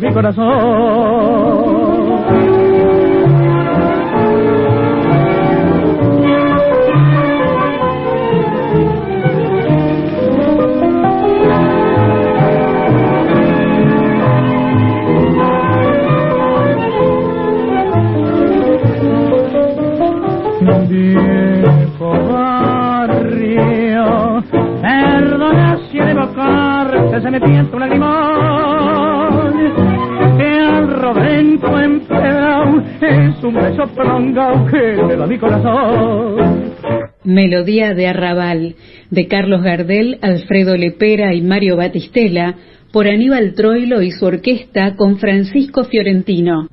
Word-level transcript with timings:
Mi 0.00 0.12
corazón. 0.12 1.05
Mi 35.36 35.38
corazón. 35.38 36.72
Melodía 37.24 37.94
de 37.94 38.06
Arrabal, 38.06 38.76
de 39.10 39.28
Carlos 39.28 39.62
Gardel, 39.62 40.18
Alfredo 40.22 40.76
Lepera 40.76 41.34
y 41.34 41.42
Mario 41.42 41.76
Batistela, 41.76 42.54
por 42.92 43.06
Aníbal 43.06 43.54
Troilo 43.54 44.00
y 44.00 44.12
su 44.12 44.24
orquesta 44.24 44.96
con 44.96 45.18
Francisco 45.18 45.84
Fiorentino. 45.84 46.68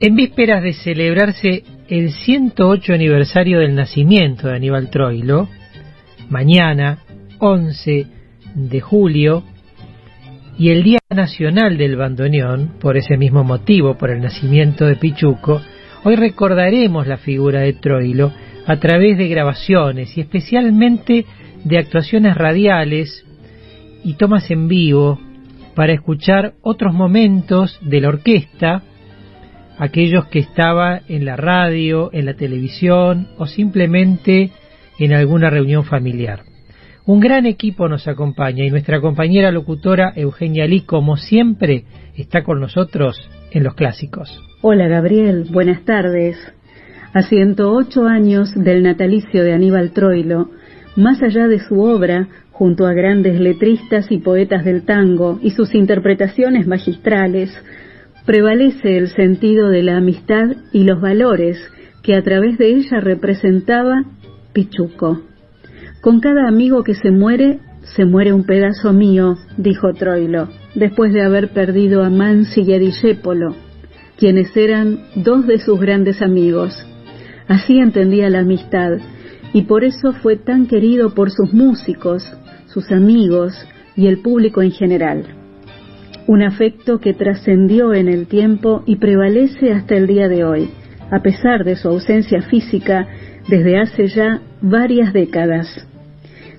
En 0.00 0.14
vísperas 0.14 0.62
de 0.62 0.72
celebrarse 0.74 1.64
el 1.88 2.12
108 2.12 2.92
aniversario 2.92 3.58
del 3.58 3.74
nacimiento 3.74 4.48
de 4.48 4.56
Aníbal 4.56 4.90
Troilo, 4.90 5.48
mañana 6.28 6.98
11 7.38 8.06
de 8.54 8.80
julio, 8.80 9.44
y 10.58 10.70
el 10.70 10.82
Día 10.82 10.98
Nacional 11.10 11.78
del 11.78 11.96
Bandoneón, 11.96 12.72
por 12.80 12.96
ese 12.96 13.16
mismo 13.16 13.44
motivo, 13.44 13.96
por 13.96 14.10
el 14.10 14.20
nacimiento 14.20 14.86
de 14.86 14.96
Pichuco, 14.96 15.60
hoy 16.04 16.16
recordaremos 16.16 17.06
la 17.06 17.18
figura 17.18 17.60
de 17.60 17.74
Troilo 17.74 18.32
a 18.66 18.76
través 18.76 19.16
de 19.18 19.28
grabaciones 19.28 20.16
y 20.16 20.20
especialmente 20.20 21.24
de 21.64 21.78
actuaciones 21.78 22.34
radiales 22.36 23.24
y 24.04 24.14
tomas 24.14 24.50
en 24.50 24.66
vivo 24.66 25.20
para 25.76 25.92
escuchar 25.92 26.54
otros 26.62 26.92
momentos 26.92 27.78
de 27.82 28.00
la 28.00 28.08
orquesta 28.08 28.82
aquellos 29.78 30.26
que 30.26 30.40
estaban 30.40 31.02
en 31.08 31.24
la 31.24 31.36
radio, 31.36 32.10
en 32.12 32.26
la 32.26 32.34
televisión 32.34 33.28
o 33.38 33.46
simplemente 33.46 34.50
en 34.98 35.12
alguna 35.12 35.50
reunión 35.50 35.84
familiar. 35.84 36.40
Un 37.06 37.20
gran 37.20 37.46
equipo 37.46 37.88
nos 37.88 38.06
acompaña 38.06 38.64
y 38.64 38.70
nuestra 38.70 39.00
compañera 39.00 39.50
locutora 39.50 40.12
Eugenia 40.14 40.66
Lee, 40.66 40.82
como 40.82 41.16
siempre, 41.16 41.84
está 42.14 42.42
con 42.42 42.60
nosotros 42.60 43.16
en 43.50 43.64
los 43.64 43.74
clásicos. 43.74 44.42
Hola 44.60 44.88
Gabriel, 44.88 45.46
buenas 45.50 45.84
tardes. 45.84 46.36
A 47.14 47.22
108 47.22 48.06
años 48.06 48.52
del 48.54 48.82
natalicio 48.82 49.42
de 49.42 49.54
Aníbal 49.54 49.92
Troilo, 49.92 50.50
más 50.96 51.22
allá 51.22 51.48
de 51.48 51.60
su 51.60 51.80
obra, 51.80 52.28
junto 52.50 52.86
a 52.86 52.92
grandes 52.92 53.40
letristas 53.40 54.10
y 54.10 54.18
poetas 54.18 54.64
del 54.64 54.84
tango 54.84 55.38
y 55.40 55.52
sus 55.52 55.74
interpretaciones 55.74 56.66
magistrales, 56.66 57.50
prevalece 58.26 58.98
el 58.98 59.08
sentido 59.08 59.70
de 59.70 59.82
la 59.82 59.96
amistad 59.96 60.56
y 60.72 60.84
los 60.84 61.00
valores 61.00 61.58
que 62.02 62.14
a 62.14 62.22
través 62.22 62.58
de 62.58 62.68
ella 62.68 63.00
representaba 63.00 64.02
Pichuco. 64.58 65.20
Con 66.00 66.18
cada 66.18 66.48
amigo 66.48 66.82
que 66.82 66.94
se 66.94 67.12
muere, 67.12 67.60
se 67.94 68.04
muere 68.04 68.32
un 68.32 68.42
pedazo 68.42 68.92
mío, 68.92 69.36
dijo 69.56 69.92
Troilo, 69.92 70.48
después 70.74 71.12
de 71.12 71.22
haber 71.22 71.50
perdido 71.50 72.02
a 72.02 72.10
Mansi 72.10 72.62
y 72.62 72.72
a 72.72 72.80
Discépolo, 72.80 73.54
quienes 74.16 74.56
eran 74.56 74.98
dos 75.14 75.46
de 75.46 75.60
sus 75.60 75.78
grandes 75.78 76.22
amigos. 76.22 76.74
Así 77.46 77.78
entendía 77.78 78.30
la 78.30 78.40
amistad, 78.40 78.98
y 79.52 79.62
por 79.62 79.84
eso 79.84 80.12
fue 80.14 80.34
tan 80.34 80.66
querido 80.66 81.14
por 81.14 81.30
sus 81.30 81.52
músicos, 81.52 82.24
sus 82.66 82.90
amigos 82.90 83.54
y 83.94 84.08
el 84.08 84.18
público 84.18 84.60
en 84.60 84.72
general. 84.72 85.22
Un 86.26 86.42
afecto 86.42 86.98
que 86.98 87.14
trascendió 87.14 87.94
en 87.94 88.08
el 88.08 88.26
tiempo 88.26 88.82
y 88.86 88.96
prevalece 88.96 89.70
hasta 89.70 89.94
el 89.94 90.08
día 90.08 90.26
de 90.26 90.42
hoy, 90.42 90.68
a 91.12 91.22
pesar 91.22 91.62
de 91.62 91.76
su 91.76 91.86
ausencia 91.86 92.42
física 92.42 93.06
desde 93.48 93.78
hace 93.78 94.08
ya 94.08 94.42
varias 94.60 95.12
décadas. 95.12 95.66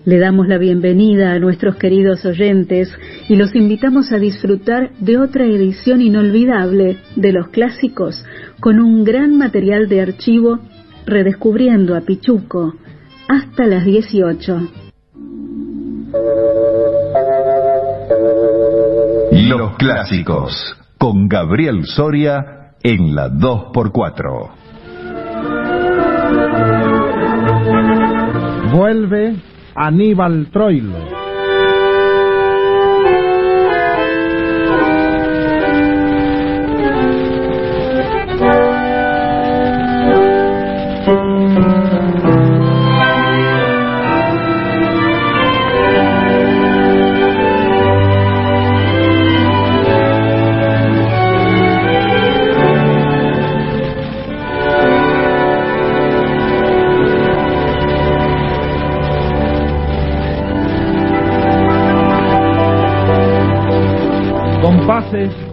Le 0.06 0.18
damos 0.18 0.48
la 0.48 0.58
bienvenida 0.58 1.34
a 1.34 1.40
nuestros 1.40 1.76
queridos 1.76 2.26
oyentes 2.26 2.90
y 3.28 3.36
los 3.36 3.54
invitamos 3.54 4.12
a 4.12 4.18
disfrutar 4.18 4.92
de 5.00 5.18
otra 5.18 5.46
edición 5.46 6.02
inolvidable 6.02 6.98
de 7.16 7.34
los 7.34 7.50
clásicos 7.50 8.26
con 8.60 8.80
un 8.80 9.04
gran 9.04 9.38
material 9.38 9.90
de 9.90 10.02
archivo 10.02 10.60
redescubriendo 11.06 11.96
a 11.96 12.02
Pichuco 12.02 12.76
hasta 13.28 13.66
las 13.66 13.86
18. 13.86 14.70
Los 19.32 19.78
clásicos 19.78 20.76
con 20.98 21.28
Gabriel 21.28 21.86
Soria 21.86 22.74
en 22.82 23.16
la 23.16 23.30
2x4. 23.30 24.59
Vuelve 28.80 29.36
Aníbal 29.76 30.48
Troilo. 30.54 31.19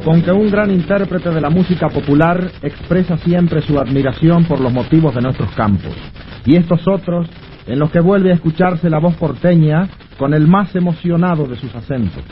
Con 0.06 0.22
que 0.22 0.30
un 0.30 0.48
gran 0.48 0.70
intérprete 0.70 1.30
de 1.30 1.40
la 1.40 1.50
música 1.50 1.88
popular 1.88 2.52
expresa 2.62 3.16
siempre 3.16 3.60
su 3.60 3.76
admiración 3.76 4.44
por 4.44 4.60
los 4.60 4.72
motivos 4.72 5.12
de 5.12 5.20
nuestros 5.20 5.50
campos. 5.56 5.92
Y 6.44 6.54
estos 6.54 6.86
otros, 6.86 7.28
en 7.66 7.80
los 7.80 7.90
que 7.90 7.98
vuelve 7.98 8.30
a 8.30 8.34
escucharse 8.34 8.88
la 8.88 9.00
voz 9.00 9.16
porteña 9.16 9.88
con 10.16 10.32
el 10.32 10.46
más 10.46 10.76
emocionado 10.76 11.48
de 11.48 11.56
sus 11.56 11.74
acentos. 11.74 12.22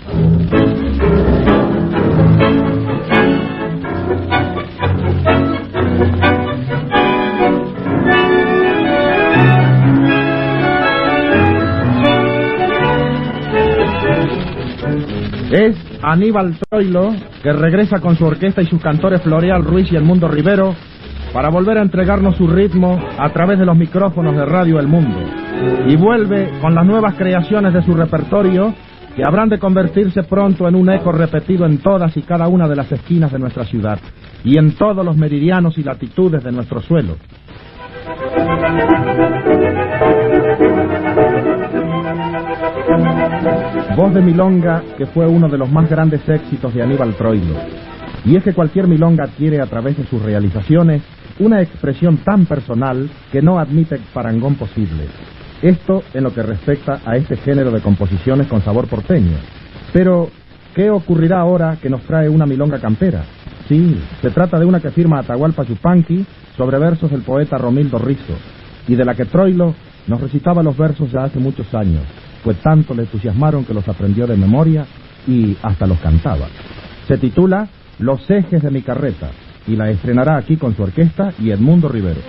Aníbal 16.14 16.56
Troilo, 16.70 17.12
que 17.42 17.52
regresa 17.52 17.98
con 17.98 18.14
su 18.14 18.24
orquesta 18.24 18.62
y 18.62 18.66
sus 18.66 18.80
cantores 18.80 19.20
Floreal 19.22 19.64
Ruiz 19.64 19.90
y 19.90 19.96
El 19.96 20.04
Mundo 20.04 20.28
Rivero 20.28 20.72
para 21.32 21.50
volver 21.50 21.76
a 21.78 21.82
entregarnos 21.82 22.36
su 22.36 22.46
ritmo 22.46 23.00
a 23.18 23.30
través 23.30 23.58
de 23.58 23.66
los 23.66 23.76
micrófonos 23.76 24.36
de 24.36 24.44
Radio 24.44 24.78
El 24.78 24.86
Mundo. 24.86 25.18
Y 25.88 25.96
vuelve 25.96 26.52
con 26.60 26.72
las 26.72 26.86
nuevas 26.86 27.14
creaciones 27.16 27.72
de 27.72 27.82
su 27.82 27.94
repertorio 27.94 28.72
que 29.16 29.24
habrán 29.26 29.48
de 29.48 29.58
convertirse 29.58 30.22
pronto 30.22 30.68
en 30.68 30.76
un 30.76 30.88
eco 30.88 31.10
repetido 31.10 31.66
en 31.66 31.78
todas 31.78 32.16
y 32.16 32.22
cada 32.22 32.46
una 32.46 32.68
de 32.68 32.76
las 32.76 32.92
esquinas 32.92 33.32
de 33.32 33.40
nuestra 33.40 33.64
ciudad 33.64 33.98
y 34.44 34.56
en 34.56 34.76
todos 34.76 35.04
los 35.04 35.16
meridianos 35.16 35.76
y 35.78 35.82
latitudes 35.82 36.44
de 36.44 36.52
nuestro 36.52 36.80
suelo. 36.80 37.16
Voz 43.96 44.12
de 44.12 44.22
milonga 44.22 44.82
que 44.98 45.06
fue 45.06 45.24
uno 45.24 45.48
de 45.48 45.56
los 45.56 45.70
más 45.70 45.88
grandes 45.88 46.28
éxitos 46.28 46.74
de 46.74 46.82
Aníbal 46.82 47.14
Troilo. 47.14 47.54
Y 48.24 48.34
es 48.34 48.42
que 48.42 48.52
cualquier 48.52 48.88
milonga 48.88 49.22
adquiere 49.22 49.60
a 49.60 49.66
través 49.66 49.96
de 49.96 50.04
sus 50.06 50.20
realizaciones 50.20 51.00
una 51.38 51.62
expresión 51.62 52.16
tan 52.16 52.44
personal 52.44 53.08
que 53.30 53.40
no 53.40 53.56
admite 53.60 54.00
parangón 54.12 54.56
posible. 54.56 55.06
Esto 55.62 56.02
en 56.12 56.24
lo 56.24 56.34
que 56.34 56.42
respecta 56.42 57.02
a 57.04 57.16
este 57.16 57.36
género 57.36 57.70
de 57.70 57.82
composiciones 57.82 58.48
con 58.48 58.62
sabor 58.62 58.88
porteño. 58.88 59.36
Pero, 59.92 60.28
¿qué 60.74 60.90
ocurrirá 60.90 61.38
ahora 61.38 61.76
que 61.80 61.88
nos 61.88 62.02
trae 62.02 62.28
una 62.28 62.46
milonga 62.46 62.80
campera? 62.80 63.22
Sí, 63.68 63.96
se 64.20 64.30
trata 64.30 64.58
de 64.58 64.64
una 64.64 64.80
que 64.80 64.90
firma 64.90 65.20
Atahualpa 65.20 65.62
Yupanqui 65.62 66.26
sobre 66.56 66.80
versos 66.80 67.12
del 67.12 67.22
poeta 67.22 67.58
Romildo 67.58 67.98
Rizo, 67.98 68.34
y 68.88 68.96
de 68.96 69.04
la 69.04 69.14
que 69.14 69.26
Troilo 69.26 69.72
nos 70.08 70.20
recitaba 70.20 70.64
los 70.64 70.76
versos 70.76 71.12
ya 71.12 71.24
hace 71.24 71.38
muchos 71.38 71.72
años, 71.74 72.02
pues 72.44 72.58
tanto 72.58 72.94
le 72.94 73.02
entusiasmaron 73.02 73.64
que 73.64 73.74
los 73.74 73.88
aprendió 73.88 74.26
de 74.26 74.36
memoria 74.36 74.86
y 75.26 75.56
hasta 75.62 75.86
los 75.86 75.98
cantaba. 75.98 76.46
Se 77.08 77.16
titula 77.16 77.68
Los 77.98 78.30
ejes 78.30 78.62
de 78.62 78.70
mi 78.70 78.82
carreta 78.82 79.30
y 79.66 79.74
la 79.76 79.90
estrenará 79.90 80.36
aquí 80.36 80.56
con 80.58 80.76
su 80.76 80.82
orquesta 80.82 81.32
y 81.40 81.50
Edmundo 81.50 81.88
Rivero. 81.88 82.20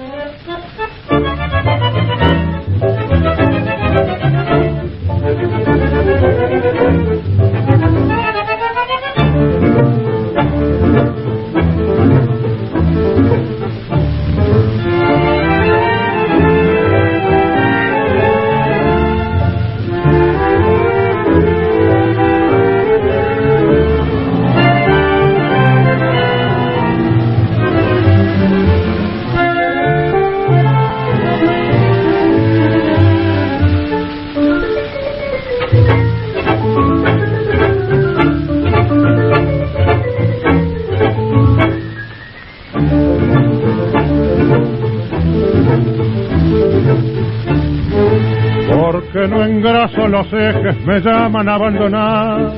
Engraso 49.95 50.07
los 50.07 50.33
ejes 50.33 50.85
me 50.85 50.99
llaman 50.99 51.49
a 51.49 51.55
abandonar. 51.55 52.51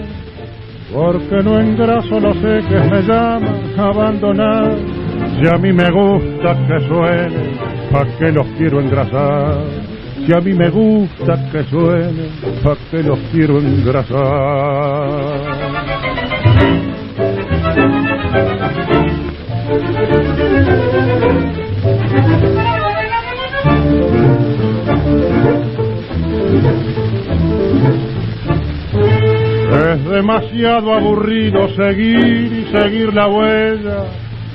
Porque 0.93 1.43
no 1.43 1.59
engraso 1.59 2.19
los 2.19 2.37
ejes 2.37 2.91
me 2.91 3.01
llaman 3.01 3.73
a 3.77 3.87
abandonar. 3.87 4.75
Si 5.39 5.47
a 5.47 5.57
mí 5.57 5.71
me 5.73 5.89
gusta 5.91 6.55
que 6.67 6.79
suenen, 6.87 7.57
¿pa' 7.91 8.05
qué 8.17 8.31
los 8.31 8.47
quiero 8.57 8.79
engrasar? 8.79 9.57
Si 10.25 10.33
a 10.33 10.39
mí 10.39 10.53
me 10.53 10.69
gusta 10.69 11.37
que 11.51 11.63
suenen, 11.63 12.31
¿pa' 12.63 12.77
qué 12.89 13.03
los 13.03 13.19
quiero 13.31 13.59
engrasar? 13.59 14.17
Demasiado 30.17 30.93
aburrido 30.93 31.69
seguir 31.75 32.51
y 32.51 32.65
seguir 32.75 33.13
la 33.13 33.27
huella. 33.27 34.05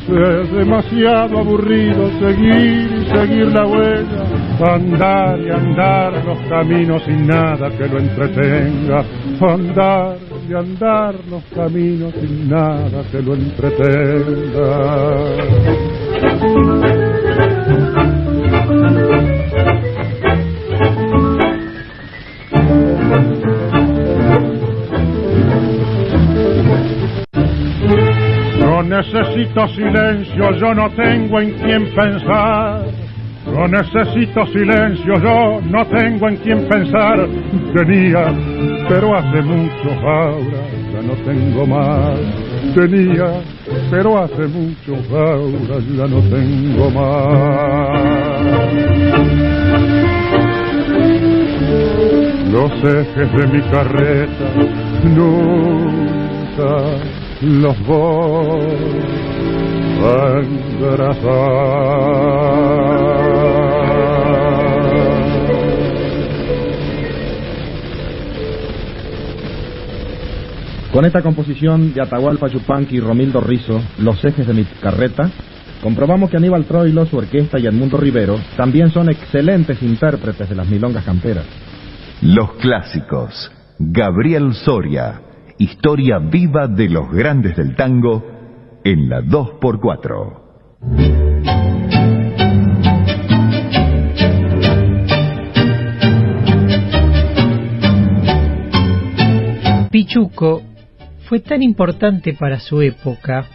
Es 0.09 0.53
demasiado 0.53 1.39
aburrido 1.39 2.11
seguir 2.19 2.91
y 2.91 3.05
seguir 3.09 3.47
la 3.53 3.65
huella, 3.65 4.25
andar 4.75 5.39
y 5.41 5.51
andar 5.51 6.25
los 6.25 6.41
caminos 6.49 7.05
sin 7.05 7.29
nada 7.29 7.71
que 7.71 7.87
lo 7.87 8.01
entretenga, 8.01 9.05
andar 9.41 10.19
y 10.49 10.55
andar 10.55 11.15
los 11.31 11.45
caminos 11.55 12.13
sin 12.21 12.49
nada 12.51 13.05
que 13.13 13.23
lo 13.23 13.35
entretenga. 13.35 14.73
Necesito 28.93 29.67
silencio, 29.69 30.53
yo 30.57 30.75
no 30.75 30.91
tengo 30.91 31.41
en 31.41 31.53
quién 31.53 31.95
pensar. 31.95 32.85
Yo 33.47 33.67
necesito 33.67 34.47
silencio, 34.47 35.15
yo 35.21 35.61
no 35.65 35.87
tengo 35.87 36.29
en 36.29 36.37
quién 36.37 36.69
pensar. 36.69 37.27
Tenía, 37.75 38.25
pero 38.89 39.17
hace 39.17 39.43
mucho 39.43 39.91
ahora 40.07 40.63
ya 40.93 41.03
no 41.03 41.15
tengo 41.25 41.67
más. 41.67 42.19
Tenía, 42.75 43.41
pero 43.91 44.23
hace 44.23 44.47
mucho 44.47 44.95
ahora 45.11 45.81
ya 45.97 46.07
no 46.07 46.21
tengo 46.29 46.91
más. 46.91 48.13
Los 52.53 52.73
ejes 52.85 53.33
de 53.33 53.47
mi 53.47 53.63
carreta 53.71 54.47
nunca 55.05 55.83
los 57.43 57.87
voy 57.87 58.67
a 60.05 61.13
Con 70.93 71.05
esta 71.07 71.23
composición 71.23 71.95
de 71.95 72.03
Atahualpa 72.03 72.49
Yupanqui 72.49 72.97
y 72.97 73.01
Romildo 73.01 73.41
Rizo, 73.41 73.81
Los 73.99 74.23
ejes 74.25 74.47
de 74.47 74.53
mi 74.53 74.65
carreta, 74.65 75.31
comprobamos 75.83 76.31
que 76.31 76.37
Aníbal 76.37 76.67
Troilo, 76.67 77.07
su 77.07 77.17
orquesta 77.17 77.59
y 77.59 77.67
Edmundo 77.67 77.97
Rivero 77.97 78.39
también 78.57 78.91
son 78.91 79.09
excelentes 79.09 79.83
intérpretes 79.83 80.51
de 80.51 80.55
las 80.55 80.69
milongas 80.69 81.05
camperas. 81.05 81.47
Los 82.21 82.53
clásicos. 82.57 83.51
Gabriel 83.79 84.53
Soria. 84.53 85.32
Historia 85.63 86.19
viva 86.19 86.67
de 86.67 86.89
los 86.89 87.09
grandes 87.13 87.57
del 87.57 87.77
tango 87.77 88.25
en 88.83 89.09
la 89.09 89.21
2x4. 89.21 90.41
Pichuco 99.93 100.63
fue 101.29 101.39
tan 101.39 101.63
importante 101.63 102.33
para 102.33 102.59
su 102.59 102.83
época, 102.83 103.47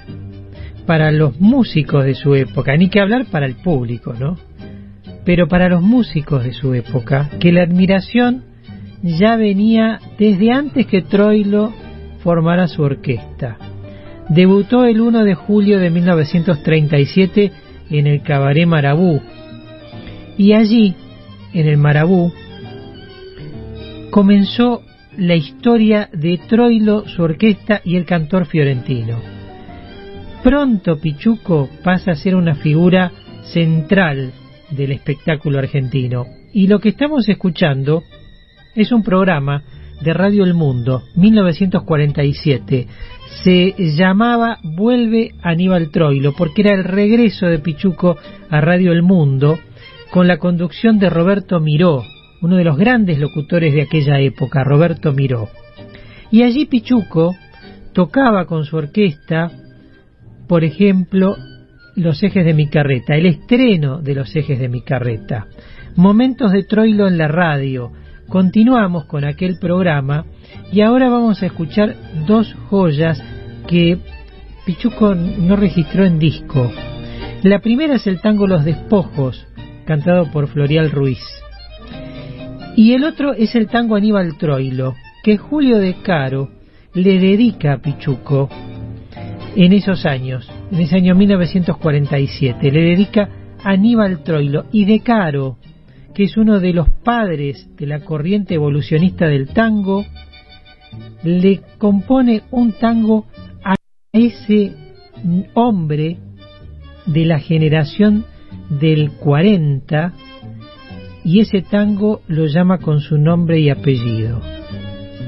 para 0.86 1.12
los 1.12 1.38
músicos 1.42 2.06
de 2.06 2.16
su 2.16 2.36
época, 2.36 2.78
ni 2.78 2.90
que 2.90 3.02
hablar 3.02 3.26
para 3.26 3.46
el 3.46 3.56
público, 3.56 4.14
¿no? 4.18 4.38
Pero 5.26 5.50
para 5.50 5.68
los 5.68 5.82
músicos 5.82 6.46
de 6.46 6.54
su 6.54 6.74
época, 6.74 7.30
que 7.42 7.52
la 7.52 7.64
admiración 7.64 8.46
ya 9.04 9.36
venía 9.36 10.00
desde 10.18 10.54
antes 10.54 10.88
que 10.88 11.02
Troilo 11.02 11.74
formara 12.28 12.68
su 12.68 12.82
orquesta. 12.82 13.56
Debutó 14.28 14.84
el 14.84 15.00
1 15.00 15.24
de 15.24 15.34
julio 15.34 15.80
de 15.80 15.90
1937 15.90 17.54
en 17.90 18.06
el 18.06 18.22
Cabaret 18.22 18.68
Marabú 18.68 19.22
y 20.38 20.52
allí, 20.52 20.94
en 21.54 21.68
el 21.70 21.78
Marabú, 21.78 22.34
comenzó 24.12 24.82
la 25.16 25.36
historia 25.36 26.10
de 26.12 26.38
Troilo, 26.50 27.08
su 27.08 27.24
orquesta 27.24 27.80
y 27.86 27.96
el 27.96 28.04
cantor 28.04 28.46
fiorentino. 28.46 29.22
Pronto 30.44 31.00
Pichuco 31.00 31.70
pasa 31.82 32.12
a 32.12 32.16
ser 32.16 32.36
una 32.36 32.56
figura 32.56 33.10
central 33.54 34.34
del 34.72 34.92
espectáculo 34.92 35.60
argentino 35.60 36.26
y 36.52 36.68
lo 36.68 36.80
que 36.80 36.90
estamos 36.90 37.30
escuchando 37.30 38.04
es 38.76 38.92
un 38.92 39.02
programa 39.02 39.64
de 40.02 40.14
Radio 40.14 40.44
El 40.44 40.54
Mundo, 40.54 41.04
1947. 41.16 42.88
Se 43.44 43.74
llamaba 43.78 44.60
Vuelve 44.64 45.32
Aníbal 45.42 45.90
Troilo, 45.92 46.34
porque 46.34 46.62
era 46.62 46.74
el 46.74 46.84
regreso 46.84 47.48
de 47.48 47.60
Pichuco 47.60 48.18
a 48.50 48.62
Radio 48.62 48.92
El 48.92 49.04
Mundo, 49.04 49.60
con 50.12 50.28
la 50.28 50.38
conducción 50.38 51.00
de 51.00 51.10
Roberto 51.10 51.60
Miró, 51.60 52.04
uno 52.42 52.56
de 52.56 52.64
los 52.64 52.78
grandes 52.78 53.20
locutores 53.20 53.74
de 53.74 53.82
aquella 53.84 54.20
época, 54.20 54.64
Roberto 54.64 55.12
Miró. 55.14 55.50
Y 56.32 56.44
allí 56.44 56.66
Pichuco 56.66 57.36
tocaba 57.94 58.46
con 58.46 58.66
su 58.66 58.78
orquesta, 58.78 59.52
por 60.48 60.64
ejemplo, 60.64 61.36
Los 61.96 62.22
ejes 62.22 62.46
de 62.46 62.54
mi 62.54 62.70
carreta, 62.70 63.16
el 63.16 63.26
estreno 63.26 64.00
de 64.02 64.14
Los 64.14 64.36
ejes 64.36 64.60
de 64.60 64.70
mi 64.70 64.82
carreta, 64.82 65.48
momentos 65.96 66.52
de 66.52 66.64
Troilo 66.64 67.08
en 67.08 67.18
la 67.18 67.28
radio, 67.28 67.92
Continuamos 68.30 69.06
con 69.06 69.24
aquel 69.24 69.58
programa 69.58 70.26
y 70.72 70.82
ahora 70.82 71.10
vamos 71.10 71.42
a 71.42 71.46
escuchar 71.46 71.96
dos 72.28 72.54
joyas 72.70 73.24
que 73.68 73.98
Pichuco 74.66 75.16
no 75.16 75.56
registró 75.56 76.04
en 76.04 76.20
disco. 76.20 76.70
La 77.44 77.60
primera 77.60 77.96
es 77.96 78.06
el 78.06 78.20
tango 78.20 78.46
Los 78.46 78.66
Despojos, 78.66 79.48
cantado 79.86 80.30
por 80.30 80.48
Florial 80.48 80.92
Ruiz. 80.92 81.22
Y 82.76 82.94
el 82.94 83.06
otro 83.06 83.34
es 83.34 83.56
el 83.56 83.68
tango 83.68 83.96
Aníbal 83.96 84.38
Troilo, 84.38 84.96
que 85.24 85.38
Julio 85.38 85.78
de 85.78 85.96
Caro 86.02 86.50
le 86.94 87.20
dedica 87.20 87.74
a 87.74 87.78
Pichuco 87.78 88.50
en 89.56 89.72
esos 89.72 90.06
años, 90.06 90.52
en 90.72 90.82
ese 90.82 90.98
año 90.98 91.16
1947. 91.16 92.72
Le 92.72 92.82
dedica 92.82 93.30
Aníbal 93.64 94.22
Troilo 94.24 94.66
y 94.72 94.84
de 94.84 95.00
Caro 95.00 95.58
que 96.18 96.24
es 96.24 96.36
uno 96.36 96.60
de 96.60 96.74
los 96.74 96.90
padres 97.04 97.70
de 97.78 97.86
la 97.86 98.00
corriente 98.00 98.56
evolucionista 98.56 99.28
del 99.28 99.50
tango, 99.50 100.04
le 101.22 101.62
compone 101.78 102.42
un 102.50 102.72
tango 102.72 103.28
a 103.64 103.76
ese 104.12 104.74
hombre 105.54 106.18
de 107.06 107.24
la 107.24 107.38
generación 107.38 108.26
del 108.68 109.12
40 109.12 110.14
y 111.24 111.42
ese 111.42 111.62
tango 111.62 112.22
lo 112.28 112.48
llama 112.48 112.80
con 112.80 113.00
su 113.00 113.20
nombre 113.20 113.60
y 113.60 113.70
apellido, 113.70 114.42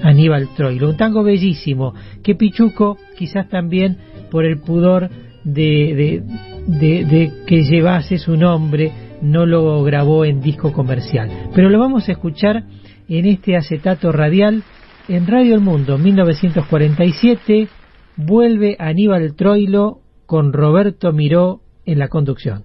Aníbal 0.02 0.56
Troilo. 0.56 0.90
Un 0.90 0.98
tango 0.98 1.22
bellísimo 1.22 1.94
que 2.24 2.34
Pichuco, 2.34 2.98
quizás 3.16 3.48
también 3.48 3.96
por 4.32 4.44
el 4.44 4.58
pudor 4.58 5.08
de, 5.44 6.24
de, 6.66 7.06
de 7.06 7.32
que 7.46 7.62
llevase 7.62 8.18
su 8.18 8.36
nombre, 8.36 8.92
no 9.22 9.46
lo 9.46 9.84
grabó 9.84 10.26
en 10.26 10.42
disco 10.42 10.72
comercial. 10.72 11.30
Pero 11.54 11.70
lo 11.70 11.80
vamos 11.80 12.08
a 12.08 12.12
escuchar 12.12 12.64
en 13.08 13.26
este 13.26 13.56
acetato 13.56 14.12
radial 14.12 14.64
en 15.08 15.28
Radio 15.28 15.56
El 15.56 15.62
Mundo 15.62 15.98
1947. 15.98 17.68
Vuelve 18.16 18.76
Aníbal 18.80 19.36
Troilo 19.36 20.00
con 20.26 20.54
Roberto 20.54 21.12
Miró 21.12 21.62
en 21.86 22.00
la 22.00 22.08
conducción. 22.08 22.64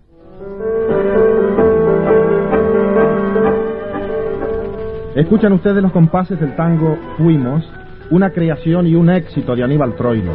Escuchan 5.14 5.52
ustedes 5.52 5.80
los 5.80 5.92
compases 5.92 6.40
del 6.40 6.56
tango 6.56 6.98
Fuimos, 7.16 7.64
una 8.10 8.30
creación 8.30 8.88
y 8.88 8.96
un 8.96 9.08
éxito 9.10 9.54
de 9.54 9.62
Aníbal 9.62 9.94
Troilo. 9.94 10.32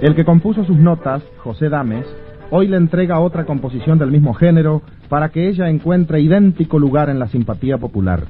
El 0.00 0.14
que 0.16 0.24
compuso 0.24 0.64
sus 0.64 0.78
notas, 0.78 1.22
José 1.36 1.68
Dames, 1.68 2.06
hoy 2.50 2.66
le 2.66 2.78
entrega 2.78 3.20
otra 3.20 3.44
composición 3.44 3.98
del 3.98 4.10
mismo 4.10 4.32
género 4.32 4.80
para 5.10 5.30
que 5.30 5.48
ella 5.48 5.68
encuentre 5.68 6.20
idéntico 6.20 6.78
lugar 6.78 7.10
en 7.10 7.18
la 7.18 7.26
simpatía 7.26 7.76
popular. 7.76 8.22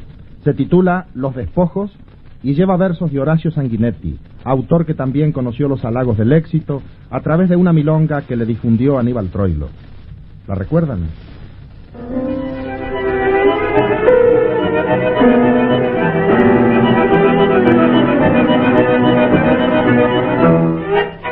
Se 0.43 0.55
titula 0.55 1.07
Los 1.15 1.37
despojos 1.37 1.93
y 2.43 2.55
lleva 2.55 2.79
versos 2.79 3.13
de 3.13 3.21
Horacio 3.21 3.51
Sanguinetti, 3.51 4.19
autor 4.45 4.87
que 4.87 4.95
también 4.95 5.31
conoció 5.31 5.69
los 5.69 5.85
halagos 5.85 6.17
del 6.17 6.33
éxito 6.33 6.81
a 7.11 7.21
través 7.21 7.51
de 7.51 7.57
una 7.57 7.75
milonga 7.75 8.23
que 8.23 8.35
le 8.35 8.47
difundió 8.47 8.99
Aníbal 8.99 9.29
Troilo. 9.29 9.69
¿La 10.49 10.55
recuerdan? 10.55 11.01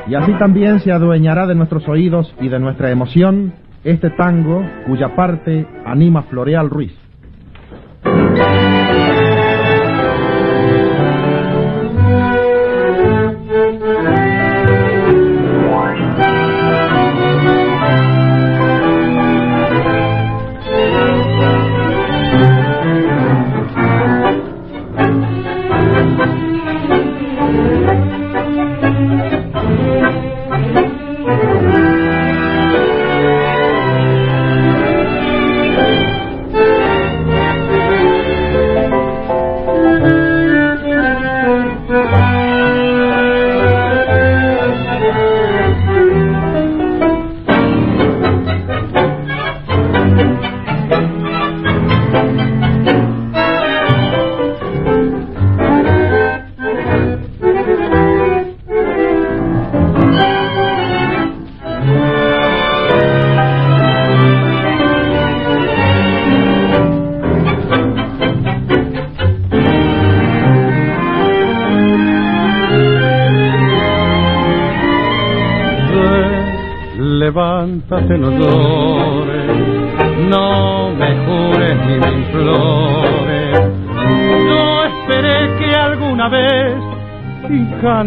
Y 0.07 0.14
así 0.14 0.33
también 0.38 0.81
se 0.81 0.93
adueñará 0.93 1.47
de 1.47 1.55
nuestros 1.55 1.88
oídos 1.88 2.35
y 2.38 2.49
de 2.49 2.59
nuestra 2.59 2.90
emoción 2.90 3.55
este 3.88 4.11
tango 4.11 4.62
cuya 4.87 5.16
parte 5.16 5.66
anima 5.87 6.23
Floreal 6.25 6.68
Ruiz. 6.68 6.92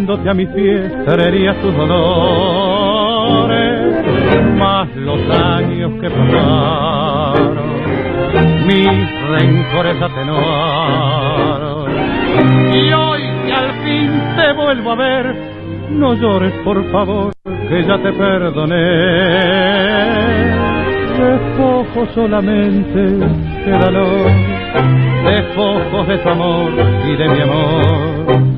Hincándote 0.01 0.29
a 0.29 0.33
mis 0.33 0.49
pies, 0.49 0.91
traerías 1.05 1.55
tus 1.61 1.75
dolores, 1.75 1.95
más 4.57 4.87
los 4.95 5.19
años 5.29 5.91
que 6.01 6.09
pasaron, 6.09 7.69
mis 8.65 9.11
rencores 9.29 10.01
atenuaron. 10.01 11.91
Y 12.73 12.93
hoy 12.93 13.21
que 13.45 13.53
al 13.53 13.71
fin 13.83 14.09
te 14.35 14.53
vuelvo 14.53 14.91
a 14.91 14.95
ver, 14.95 15.35
no 15.91 16.15
llores 16.15 16.53
por 16.63 16.83
favor 16.91 17.31
que 17.43 17.83
ya 17.83 17.97
te 17.99 18.11
perdoné. 18.13 18.75
Despojo 21.19 22.07
solamente, 22.15 23.19
quédalo, 23.63 24.07
despojos 25.25 26.07
de 26.07 26.17
tu 26.17 26.29
amor 26.29 26.71
y 27.05 27.15
de 27.15 27.29
mi 27.29 27.41
amor. 27.41 28.50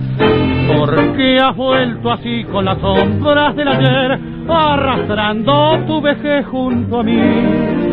Porque 0.95 1.39
has 1.39 1.55
vuelto 1.55 2.11
así 2.11 2.43
con 2.45 2.65
las 2.65 2.77
sombras 2.79 3.55
del 3.55 3.67
ayer, 3.67 4.19
arrastrando 4.47 5.79
tu 5.87 6.01
vejez 6.01 6.45
junto 6.47 6.99
a 6.99 7.03
mí. 7.03 7.83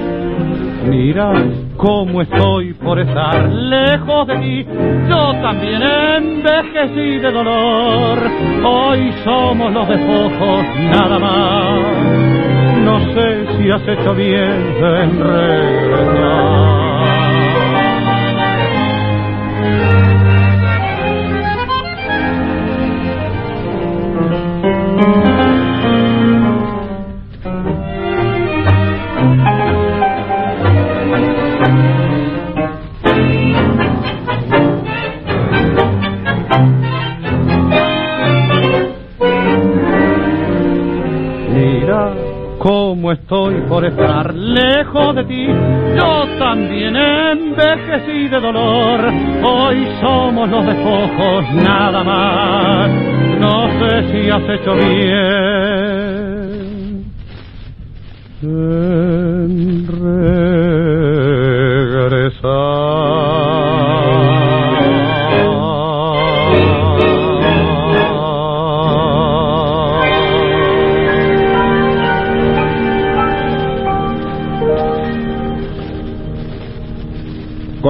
Mira 0.88 1.32
cómo 1.76 2.22
estoy 2.22 2.72
por 2.74 2.98
estar 2.98 3.48
lejos 3.52 4.26
de 4.26 4.36
ti. 4.38 4.66
Yo 5.08 5.32
también 5.42 5.82
envejecí 5.82 7.18
de 7.18 7.30
dolor. 7.30 8.18
Hoy 8.64 9.12
somos 9.24 9.72
los 9.72 9.88
despojos, 9.88 10.64
nada 10.90 11.18
más. 11.18 11.80
No 12.82 12.98
sé 13.14 13.46
si 13.58 13.70
has 13.70 13.86
hecho 13.86 14.14
bien 14.14 14.76
en 14.80 15.20
regresar. 15.20 16.79
Cómo 42.60 43.12
estoy 43.12 43.54
por 43.68 43.84
estar 43.84 44.34
lejos 44.34 45.14
de 45.14 45.24
ti. 45.24 45.46
Yo 45.46 46.26
también 46.38 46.94
envejecí 46.94 48.28
de 48.28 48.40
dolor. 48.40 49.00
Hoy 49.42 49.88
somos 50.00 50.48
los 50.50 50.66
despojos, 50.66 51.54
nada 51.54 52.04
más. 52.04 53.19
No 53.40 53.70
sé 53.78 53.90
si 54.12 54.28
has 54.28 54.42
hecho 54.50 54.74
bien. 54.74 55.40
En 58.42 59.86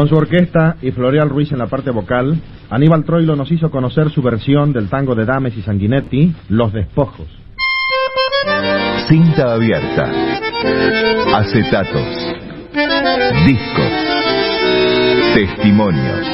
Con 0.00 0.08
su 0.08 0.16
orquesta 0.16 0.76
y 0.80 0.92
Floreal 0.92 1.28
Ruiz 1.28 1.52
en 1.52 1.58
la 1.58 1.66
parte 1.66 1.90
vocal, 1.90 2.40
Aníbal 2.70 3.04
Troilo 3.04 3.36
nos 3.36 3.52
hizo 3.52 3.70
conocer 3.70 4.08
su 4.08 4.22
versión 4.22 4.72
del 4.72 4.88
tango 4.88 5.14
de 5.14 5.26
Dames 5.26 5.54
y 5.58 5.60
Sanguinetti, 5.60 6.34
Los 6.48 6.72
Despojos. 6.72 7.26
Cinta 9.08 9.52
abierta. 9.52 10.10
Acetatos. 11.34 12.34
Discos. 13.44 13.92
Testimonios. 15.34 16.26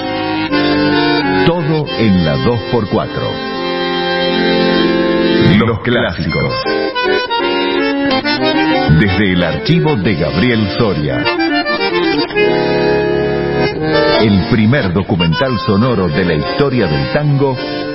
Todo 1.47 1.87
en 1.99 2.25
la 2.25 2.37
2x4. 2.37 3.09
Los 5.59 5.81
clásicos. 5.81 6.55
Desde 9.01 9.33
el 9.33 9.43
archivo 9.43 9.97
de 9.97 10.15
Gabriel 10.15 10.69
Soria. 10.79 11.46
El 14.19 14.49
primer 14.51 14.95
documental 14.95 15.59
sonoro 15.59 16.09
de 16.09 16.25
la 16.25 16.35
historia 16.35 16.87
del 16.87 17.13
tango 17.13 17.55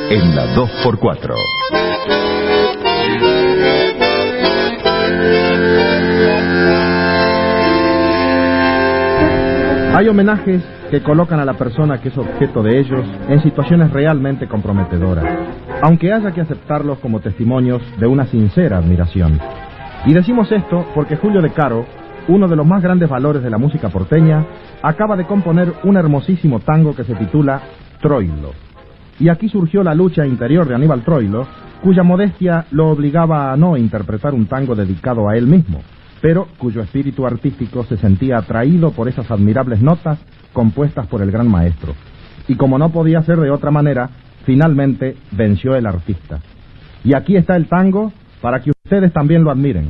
en 0.09 0.35
la 0.35 0.45
2x4. 0.55 1.35
Hay 9.95 10.07
homenajes 10.07 10.63
que 10.91 11.01
colocan 11.01 11.39
a 11.39 11.45
la 11.45 11.55
persona 11.55 11.99
que 11.99 12.09
es 12.09 12.17
objeto 12.17 12.61
de 12.61 12.79
ellos 12.79 13.05
en 13.27 13.41
situaciones 13.41 13.91
realmente 13.91 14.47
comprometedoras, 14.47 15.25
aunque 15.81 16.13
haya 16.13 16.31
que 16.31 16.41
aceptarlos 16.41 16.99
como 16.99 17.19
testimonios 17.19 17.81
de 17.99 18.05
una 18.05 18.27
sincera 18.27 18.77
admiración. 18.77 19.39
Y 20.05 20.13
decimos 20.13 20.51
esto 20.51 20.85
porque 20.93 21.15
Julio 21.15 21.41
de 21.41 21.49
Caro, 21.49 21.85
uno 22.27 22.47
de 22.47 22.55
los 22.55 22.65
más 22.65 22.81
grandes 22.81 23.09
valores 23.09 23.43
de 23.43 23.49
la 23.49 23.57
música 23.57 23.89
porteña, 23.89 24.45
acaba 24.81 25.15
de 25.15 25.25
componer 25.25 25.73
un 25.83 25.97
hermosísimo 25.97 26.59
tango 26.59 26.95
que 26.95 27.03
se 27.03 27.15
titula 27.15 27.61
Troilo. 28.01 28.51
Y 29.19 29.29
aquí 29.29 29.49
surgió 29.49 29.83
la 29.83 29.93
lucha 29.93 30.25
interior 30.25 30.67
de 30.67 30.75
Aníbal 30.75 31.03
Troilo, 31.03 31.47
cuya 31.81 32.03
modestia 32.03 32.65
lo 32.71 32.89
obligaba 32.89 33.51
a 33.51 33.57
no 33.57 33.77
interpretar 33.77 34.33
un 34.33 34.45
tango 34.47 34.75
dedicado 34.75 35.29
a 35.29 35.35
él 35.35 35.47
mismo, 35.47 35.81
pero 36.21 36.47
cuyo 36.57 36.81
espíritu 36.81 37.25
artístico 37.25 37.83
se 37.83 37.97
sentía 37.97 38.37
atraído 38.37 38.91
por 38.91 39.07
esas 39.07 39.29
admirables 39.29 39.81
notas 39.81 40.19
compuestas 40.53 41.07
por 41.07 41.21
el 41.21 41.31
gran 41.31 41.49
maestro. 41.49 41.93
Y 42.47 42.55
como 42.55 42.77
no 42.77 42.89
podía 42.89 43.21
ser 43.23 43.39
de 43.39 43.51
otra 43.51 43.71
manera, 43.71 44.09
finalmente 44.45 45.17
venció 45.31 45.75
el 45.75 45.85
artista. 45.85 46.39
Y 47.03 47.15
aquí 47.15 47.35
está 47.35 47.55
el 47.55 47.67
tango 47.67 48.11
para 48.41 48.59
que 48.61 48.71
ustedes 48.71 49.11
también 49.13 49.43
lo 49.43 49.51
admiren. 49.51 49.89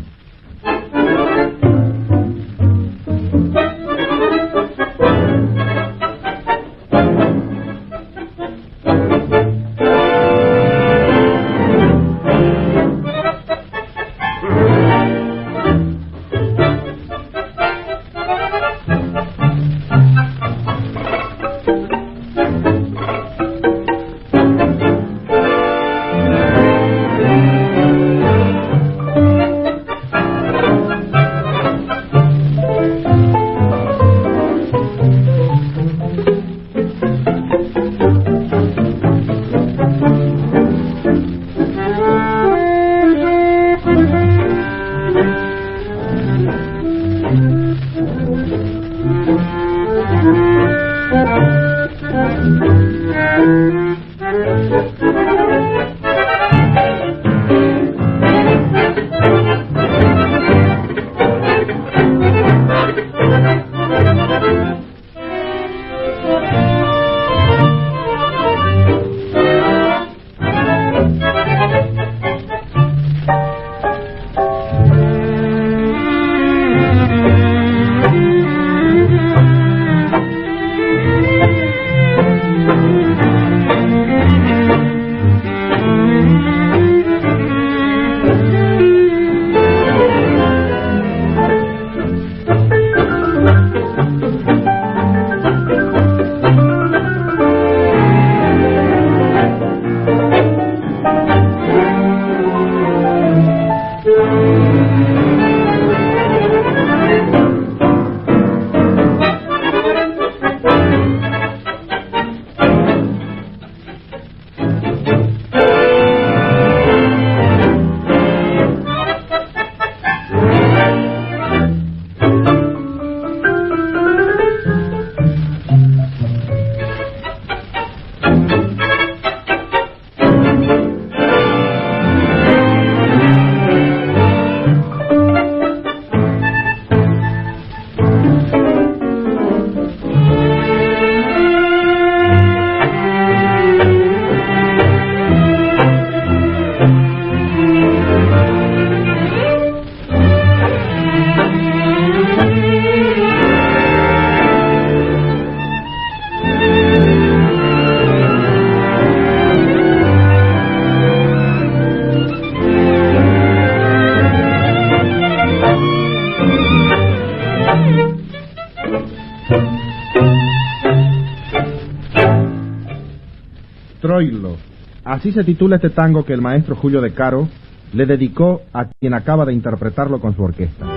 Así 175.22 175.32
se 175.34 175.44
titula 175.44 175.76
este 175.76 175.92
tango 175.92 176.26
que 176.26 176.34
el 176.34 176.42
maestro 176.42 176.76
Julio 176.76 177.00
de 177.00 177.14
Caro 177.14 177.48
le 177.94 178.08
dedicó 178.08 178.64
a 178.74 178.86
quien 178.86 179.14
acaba 179.14 179.46
de 179.46 179.54
interpretarlo 179.54 180.20
con 180.20 180.36
su 180.36 180.42
orquesta. 180.42 180.91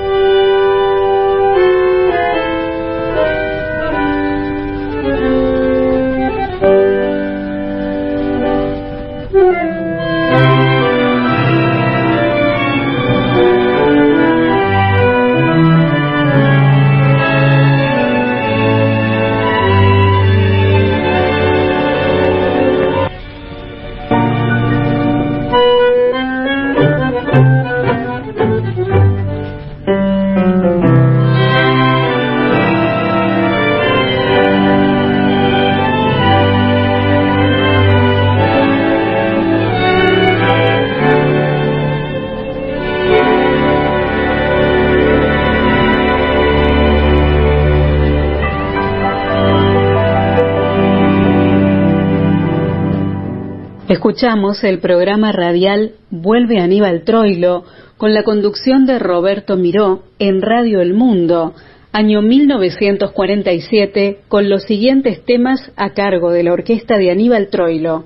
Escuchamos 54.14 54.62
el 54.62 54.78
programa 54.78 55.32
radial 55.32 55.94
Vuelve 56.08 56.60
Aníbal 56.60 57.02
Troilo 57.02 57.64
con 57.96 58.14
la 58.14 58.22
conducción 58.22 58.86
de 58.86 59.00
Roberto 59.00 59.56
Miró 59.56 60.04
en 60.20 60.40
Radio 60.40 60.80
El 60.80 60.94
Mundo, 60.94 61.52
año 61.90 62.22
1947, 62.22 64.20
con 64.28 64.48
los 64.48 64.62
siguientes 64.62 65.24
temas 65.24 65.72
a 65.74 65.94
cargo 65.94 66.30
de 66.30 66.44
la 66.44 66.52
orquesta 66.52 66.96
de 66.96 67.10
Aníbal 67.10 67.48
Troilo. 67.48 68.04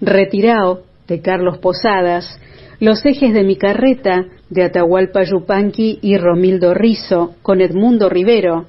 Retirao, 0.00 0.82
de 1.08 1.20
Carlos 1.20 1.58
Posadas, 1.58 2.40
Los 2.78 3.04
ejes 3.04 3.34
de 3.34 3.42
mi 3.42 3.56
carreta, 3.56 4.26
de 4.48 4.62
Atahualpa 4.62 5.24
Yupanqui 5.24 5.98
y 6.02 6.18
Romildo 6.18 6.72
Rizo, 6.72 7.34
con 7.42 7.60
Edmundo 7.60 8.08
Rivero. 8.08 8.66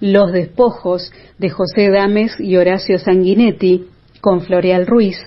Los 0.00 0.32
despojos, 0.32 1.12
de 1.36 1.50
José 1.50 1.90
Dames 1.90 2.40
y 2.40 2.56
Horacio 2.56 2.98
Sanguinetti, 2.98 3.88
con 4.22 4.40
Floreal 4.40 4.86
Ruiz 4.86 5.18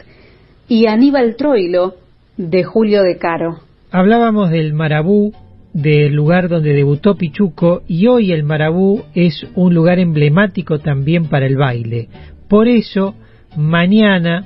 y 0.68 0.88
Aníbal 0.88 1.36
Troilo 1.36 1.96
de 2.38 2.64
Julio 2.64 3.04
de 3.04 3.18
Caro. 3.18 3.60
Hablábamos 3.92 4.50
del 4.50 4.74
Marabú, 4.74 5.34
del 5.74 6.14
lugar 6.14 6.50
donde 6.50 6.74
debutó 6.74 7.16
Pichuco, 7.16 7.84
y 7.88 8.08
hoy 8.08 8.32
el 8.32 8.44
Marabú 8.44 9.04
es 9.14 9.46
un 9.56 9.74
lugar 9.74 10.00
emblemático 10.00 10.80
también 10.80 11.26
para 11.26 11.46
el 11.46 11.58
baile. 11.58 12.10
Por 12.48 12.68
eso, 12.68 13.16
mañana, 13.56 14.46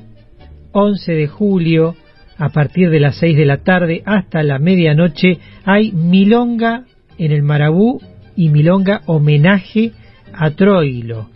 11 0.72 1.12
de 1.14 1.28
julio, 1.28 1.96
a 2.38 2.50
partir 2.50 2.90
de 2.90 3.00
las 3.00 3.18
6 3.18 3.38
de 3.38 3.46
la 3.46 3.58
tarde 3.58 4.04
hasta 4.06 4.44
la 4.44 4.60
medianoche, 4.60 5.40
hay 5.66 5.92
milonga 5.92 6.84
en 7.18 7.32
el 7.32 7.44
Marabú 7.44 8.02
y 8.36 8.50
milonga 8.50 9.02
homenaje 9.06 9.92
a 10.34 10.52
Troilo. 10.52 11.30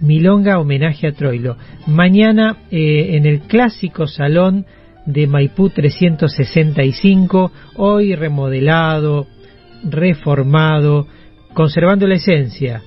Milonga 0.00 0.58
homenaje 0.58 1.06
a 1.08 1.12
Troilo. 1.12 1.56
Mañana 1.86 2.58
eh, 2.70 3.16
en 3.16 3.26
el 3.26 3.40
clásico 3.42 4.06
salón 4.06 4.66
de 5.06 5.26
Maipú 5.26 5.70
365, 5.70 7.52
hoy 7.76 8.14
remodelado, 8.14 9.26
reformado, 9.84 11.06
conservando 11.52 12.06
la 12.06 12.14
esencia, 12.14 12.82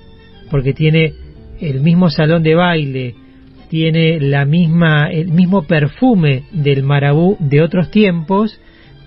porque 0.49 0.73
tiene 0.73 1.13
el 1.59 1.81
mismo 1.81 2.09
salón 2.09 2.43
de 2.43 2.55
baile, 2.55 3.15
tiene 3.69 4.19
la 4.19 4.45
misma, 4.45 5.09
el 5.11 5.31
mismo 5.31 5.63
perfume 5.63 6.43
del 6.51 6.83
marabú 6.83 7.37
de 7.39 7.61
otros 7.61 7.91
tiempos, 7.91 8.59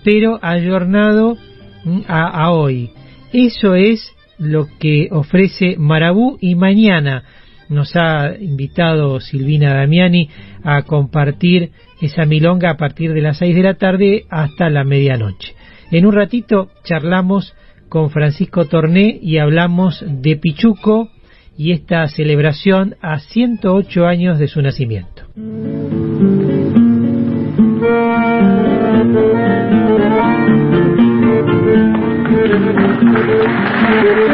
pero 0.03 0.39
ayornado 0.41 1.37
mm, 1.83 2.01
a, 2.07 2.27
a 2.27 2.51
hoy. 2.51 2.91
Eso 3.33 3.75
es 3.75 4.13
lo 4.37 4.67
que 4.79 5.07
ofrece 5.11 5.75
Marabú 5.77 6.37
y 6.41 6.55
mañana 6.55 7.23
nos 7.71 7.95
ha 7.95 8.35
invitado 8.39 9.19
Silvina 9.19 9.73
Damiani 9.73 10.29
a 10.63 10.83
compartir 10.83 11.71
esa 12.01 12.25
milonga 12.25 12.69
a 12.69 12.77
partir 12.77 13.13
de 13.13 13.21
las 13.21 13.37
6 13.37 13.55
de 13.55 13.63
la 13.63 13.75
tarde 13.75 14.25
hasta 14.29 14.69
la 14.69 14.83
medianoche. 14.83 15.55
En 15.91 16.05
un 16.05 16.13
ratito 16.13 16.69
charlamos 16.83 17.55
con 17.89 18.09
Francisco 18.11 18.65
Torné 18.65 19.17
y 19.21 19.37
hablamos 19.37 20.03
de 20.05 20.35
Pichuco 20.35 21.09
y 21.57 21.71
esta 21.71 22.07
celebración 22.07 22.95
a 23.01 23.19
108 23.19 24.05
años 24.05 24.37
de 24.37 24.47
su 24.47 24.61
nacimiento. 24.61 25.23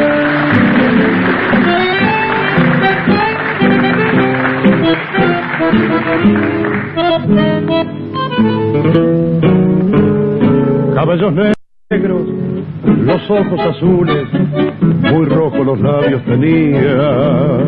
Cabellos 10.94 11.32
negros, 11.90 12.22
los 12.84 13.30
ojos 13.30 13.60
azules, 13.60 14.26
muy 15.12 15.26
rojos 15.26 15.66
los 15.66 15.80
labios 15.80 16.22
tenía. 16.24 17.58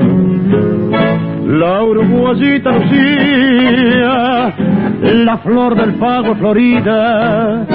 La 1.47 1.83
uruguayita 1.83 2.71
lucía, 2.73 4.55
la 5.03 5.39
flor 5.39 5.75
del 5.77 5.95
pago 5.95 6.35
florida, 6.37 7.67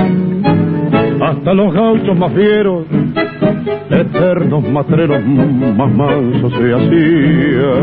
hasta 1.22 1.54
los 1.54 1.74
gauchos 1.74 2.18
más 2.18 2.34
fieros 2.34 2.86
eternos 3.90 4.64
matreros 4.70 5.22
más 5.26 5.92
mansos 5.92 6.54
se 6.54 6.74
hacía. 6.74 7.74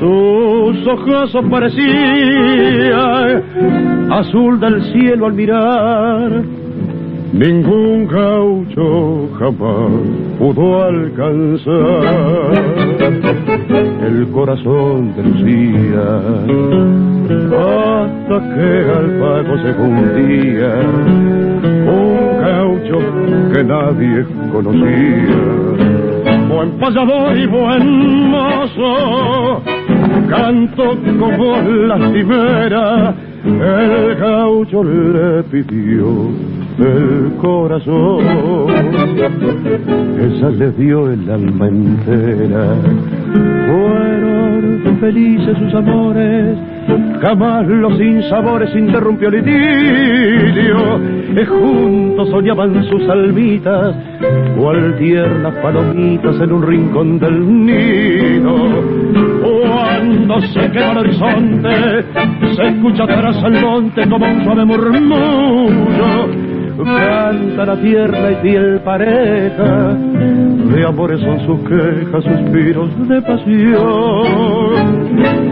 Sus 0.00 0.86
ojos 0.86 1.36
parecían 1.50 3.42
azul 4.10 4.60
del 4.60 4.82
cielo 4.92 5.26
al 5.26 5.32
mirar. 5.32 6.42
Ningún 7.32 8.06
gaucho 8.06 9.28
jamás 9.40 9.90
pudo 10.38 10.84
alcanzar 10.84 12.52
el 14.06 14.28
corazón 14.28 15.12
de 15.16 15.22
Lucía 15.24 16.20
hasta 17.50 18.36
que 18.54 18.70
al 18.98 19.08
pago 19.18 19.52
se 19.62 19.72
gaucho 19.74 20.72
que 23.64 23.72
nadie 23.72 24.24
conocía. 24.52 25.36
Buen 26.48 26.70
payador 26.78 27.36
y 27.36 27.46
buen 27.46 28.30
mozo, 28.30 29.62
canto 30.28 30.96
como 31.18 31.56
lastimera, 31.86 33.14
el 33.44 34.14
gaucho 34.16 34.84
le 34.84 35.42
pidió 35.44 36.30
el 36.78 37.32
corazón. 37.40 38.24
Esa 40.20 40.50
le 40.50 40.70
dio 40.72 41.10
el 41.10 41.30
alma 41.30 41.68
entera. 41.68 42.74
Fueron 43.66 44.98
felices 45.00 45.58
sus 45.58 45.74
amores, 45.74 46.56
jamás 47.20 47.66
los 47.66 47.98
sinsabores 47.98 48.74
interrumpió 48.74 49.28
el 49.28 49.34
idilio. 49.36 51.23
Y 51.36 51.44
juntos 51.44 52.30
soñaban 52.30 52.84
sus 52.84 53.08
almitas, 53.08 53.94
cual 54.56 54.96
tiernas 54.98 55.54
palomitas 55.56 56.40
en 56.40 56.52
un 56.52 56.62
rincón 56.62 57.18
del 57.18 57.66
nido. 57.66 58.54
Cuando 59.42 60.40
se 60.42 60.70
quema 60.70 60.92
el 60.92 60.98
horizonte, 60.98 62.04
se 62.54 62.68
escucha 62.68 63.06
tras 63.06 63.42
el 63.42 63.60
monte 63.60 64.08
como 64.08 64.26
un 64.26 64.44
suave 64.44 64.64
murmullo 64.64 66.54
canta 66.76 67.64
la 67.64 67.76
tierra 67.80 68.32
y 68.32 68.36
fiel 68.36 68.80
pareja, 68.80 69.94
de 69.94 70.86
amores 70.86 71.20
son 71.20 71.40
sus 71.46 71.60
quejas, 71.68 72.24
suspiros 72.24 73.08
de 73.08 73.22
pasión. 73.22 74.74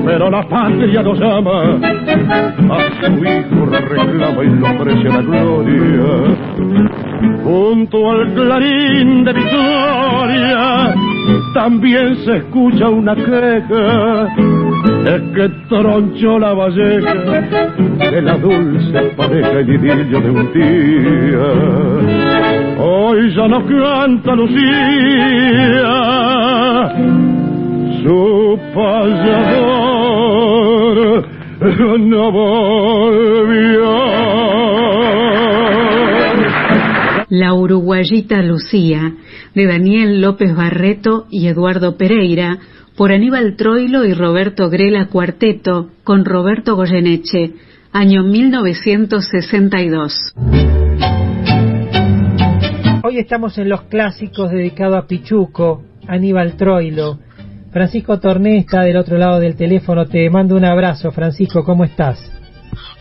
Pero 0.05 0.31
la 0.31 0.43
patria 0.49 1.03
nos 1.03 1.19
llama, 1.19 1.63
a 2.71 3.07
su 3.07 3.25
hijo 3.25 3.67
reclama 3.67 4.45
y 4.45 4.49
lo 4.49 4.67
aprecia 4.67 5.11
la 5.11 5.23
gloria. 5.23 6.37
Junto 7.45 8.11
al 8.11 8.35
clarín 8.35 9.25
de 9.25 9.33
victoria, 9.33 10.95
también 11.55 12.17
se 12.25 12.37
escucha 12.39 12.89
una 12.89 13.15
queja 13.15 14.29
es 15.05 15.23
que 15.35 15.49
tronchó 15.69 16.39
la 16.39 16.53
valleja 16.53 17.15
de 18.11 18.23
la 18.23 18.37
dulce 18.39 19.01
pareja 19.17 19.61
y 19.61 19.71
idilio 19.75 20.21
de 20.21 20.31
un 20.31 20.53
día. 20.53 21.47
Hoy 22.79 23.35
ya 23.35 23.49
no 23.49 23.67
canta 23.67 24.35
Lucía, 24.35 24.63
su 28.03 28.59
payador 28.75 29.92
no 31.63 32.33
volvió. 32.33 33.83
La 37.29 37.55
uruguayita 37.55 38.43
Lucía, 38.43 39.15
de 39.55 39.67
Daniel 39.67 40.21
López 40.21 40.55
Barreto 40.55 41.27
y 41.31 41.47
Eduardo 41.47 41.97
Pereira, 41.97 42.59
por 42.97 43.13
Aníbal 43.13 43.57
Troilo 43.57 44.05
y 44.05 44.13
Roberto 44.13 44.69
Grela 44.69 45.07
Cuarteto, 45.07 45.89
con 46.05 46.25
Roberto 46.25 46.77
Goyeneche, 46.77 47.53
año 47.93 48.25
1962. 48.25 50.35
Hoy 53.05 53.19
estamos 53.19 53.59
en 53.59 53.69
los 53.69 53.83
clásicos 53.83 54.51
dedicados 54.51 54.97
a 54.97 55.07
Pichuco, 55.07 55.83
Aníbal 56.07 56.57
Troilo. 56.57 57.19
Francisco 57.73 58.21
Torné 58.21 58.59
está 58.59 58.83
del 58.83 58.99
otro 58.99 59.17
lado 59.17 59.41
del 59.41 59.57
teléfono. 59.57 60.05
Te 60.07 60.29
mando 60.29 60.57
un 60.57 60.65
abrazo, 60.65 61.11
Francisco. 61.11 61.65
¿Cómo 61.65 61.85
estás? 61.85 62.19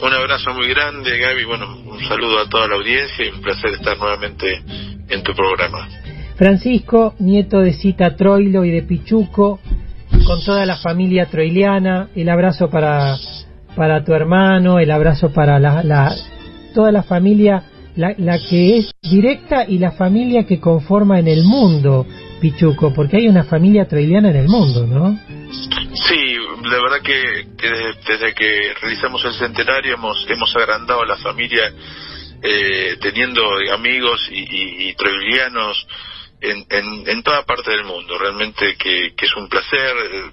Un 0.01 0.13
abrazo 0.13 0.53
muy 0.53 0.69
grande, 0.69 1.17
Gaby. 1.17 1.43
Bueno, 1.43 1.65
un 1.85 1.99
saludo 2.07 2.39
a 2.39 2.47
toda 2.47 2.69
la 2.69 2.75
audiencia 2.75 3.25
y 3.25 3.29
un 3.29 3.41
placer 3.41 3.71
estar 3.71 3.97
nuevamente 3.97 4.63
en 5.09 5.23
tu 5.23 5.33
programa. 5.33 5.89
Francisco, 6.37 7.15
nieto 7.19 7.59
de 7.59 7.73
Cita 7.73 8.15
Troilo 8.15 8.63
y 8.63 8.71
de 8.71 8.83
Pichuco, 8.83 9.59
con 10.25 10.43
toda 10.43 10.65
la 10.65 10.77
familia 10.77 11.25
troiliana, 11.25 12.07
el 12.15 12.29
abrazo 12.29 12.69
para, 12.69 13.17
para 13.75 14.03
tu 14.03 14.13
hermano, 14.13 14.79
el 14.79 14.89
abrazo 14.89 15.31
para 15.33 15.59
la, 15.59 15.83
la 15.83 16.15
toda 16.73 16.91
la 16.91 17.03
familia, 17.03 17.63
la, 17.97 18.15
la 18.17 18.39
que 18.39 18.77
es 18.77 18.91
directa 19.01 19.65
y 19.67 19.77
la 19.77 19.91
familia 19.91 20.45
que 20.45 20.59
conforma 20.59 21.19
en 21.19 21.27
el 21.27 21.43
mundo 21.43 22.07
Pichuco, 22.41 22.93
porque 22.93 23.17
hay 23.17 23.27
una 23.27 23.43
familia 23.43 23.87
troiliana 23.87 24.31
en 24.31 24.35
el 24.35 24.47
mundo, 24.47 24.85
¿no? 24.87 25.17
Sí, 25.93 26.35
la 26.63 26.81
verdad 26.81 27.01
que, 27.03 27.47
que 27.57 27.69
desde 28.05 28.33
que 28.33 28.73
realizamos 28.81 29.23
el 29.25 29.33
centenario 29.33 29.93
hemos, 29.93 30.25
hemos 30.29 30.55
agrandado 30.55 31.05
la 31.05 31.17
familia 31.17 31.71
eh, 32.41 32.97
teniendo 32.99 33.43
amigos 33.71 34.27
y, 34.31 34.39
y, 34.39 34.89
y 34.89 34.95
en, 36.41 36.65
en, 36.69 37.07
en, 37.07 37.23
toda 37.23 37.45
parte 37.45 37.71
del 37.71 37.83
mundo. 37.83 38.17
Realmente 38.17 38.75
que, 38.75 39.13
que 39.15 39.25
es 39.25 39.35
un 39.35 39.47
placer 39.47 39.95
eh, 40.11 40.31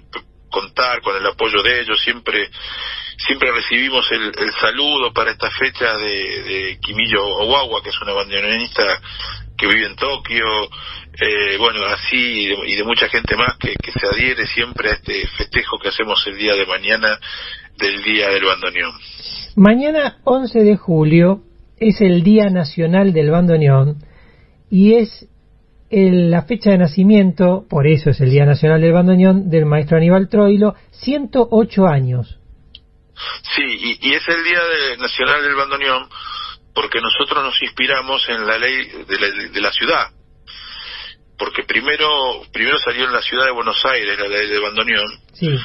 contar 0.49 1.01
con 1.01 1.15
el 1.15 1.25
apoyo 1.25 1.61
de 1.61 1.81
ellos. 1.81 2.01
Siempre 2.03 2.49
siempre 3.27 3.51
recibimos 3.51 4.09
el, 4.11 4.31
el 4.37 4.53
saludo 4.53 5.11
para 5.13 5.31
esta 5.31 5.51
fecha 5.51 5.97
de, 5.97 6.43
de 6.43 6.79
Kimillo 6.81 7.23
Owawa, 7.23 7.83
que 7.83 7.89
es 7.89 8.01
una 8.01 8.13
bandoneonista 8.13 9.01
que 9.57 9.67
vive 9.67 9.87
en 9.87 9.95
Tokio, 9.95 10.69
eh, 11.21 11.57
bueno, 11.57 11.83
así 11.85 12.15
y 12.15 12.47
de, 12.47 12.55
y 12.67 12.75
de, 12.75 12.83
mucha 12.83 13.09
gente 13.09 13.35
más 13.35 13.57
que, 13.57 13.73
que 13.73 13.91
se 13.91 14.07
adhiere 14.07 14.45
siempre 14.47 14.89
a 14.89 14.93
este 14.93 15.27
festejo 15.27 15.77
que 15.77 15.89
hacemos 15.89 16.25
el 16.27 16.37
día 16.37 16.55
de 16.55 16.65
mañana 16.65 17.19
del 17.77 18.03
Día 18.03 18.29
del 18.29 18.45
Bandoneón. 18.45 18.93
Mañana 19.55 20.17
11 20.23 20.59
de 20.59 20.77
julio 20.77 21.41
es 21.77 22.01
el 22.01 22.23
Día 22.23 22.49
Nacional 22.49 23.13
del 23.13 23.31
Bandoneón 23.31 24.03
y 24.69 24.95
es 24.95 25.27
el, 25.89 26.29
la 26.29 26.43
fecha 26.43 26.71
de 26.71 26.77
nacimiento, 26.77 27.65
por 27.69 27.87
eso 27.87 28.11
es 28.11 28.21
el 28.21 28.29
Día 28.29 28.45
Nacional 28.45 28.81
del 28.81 28.93
Bandoneón, 28.93 29.49
del 29.49 29.65
maestro 29.65 29.97
Aníbal 29.97 30.29
Troilo, 30.29 30.75
108 30.91 31.87
años. 31.87 32.39
Sí, 33.55 33.63
y, 33.63 34.09
y 34.09 34.13
es 34.13 34.27
el 34.27 34.43
Día 34.43 34.59
de, 34.59 34.97
Nacional 34.97 35.41
del 35.41 35.55
Bandoneón 35.55 36.07
porque 36.73 37.01
nosotros 37.01 37.43
nos 37.43 37.61
inspiramos 37.61 38.27
en 38.29 38.45
la 38.45 38.57
ley 38.57 38.87
de 39.07 39.19
la, 39.19 39.51
de 39.51 39.61
la 39.61 39.71
ciudad, 39.71 40.07
porque 41.39 41.63
primero 41.63 42.43
primero 42.51 42.77
salió 42.77 43.05
en 43.05 43.13
la 43.13 43.21
ciudad 43.21 43.45
de 43.45 43.51
Buenos 43.51 43.83
Aires 43.85 44.19
la 44.19 44.27
ley 44.27 44.49
de 44.49 44.59
bandoneón 44.59 45.19
sí. 45.33 45.55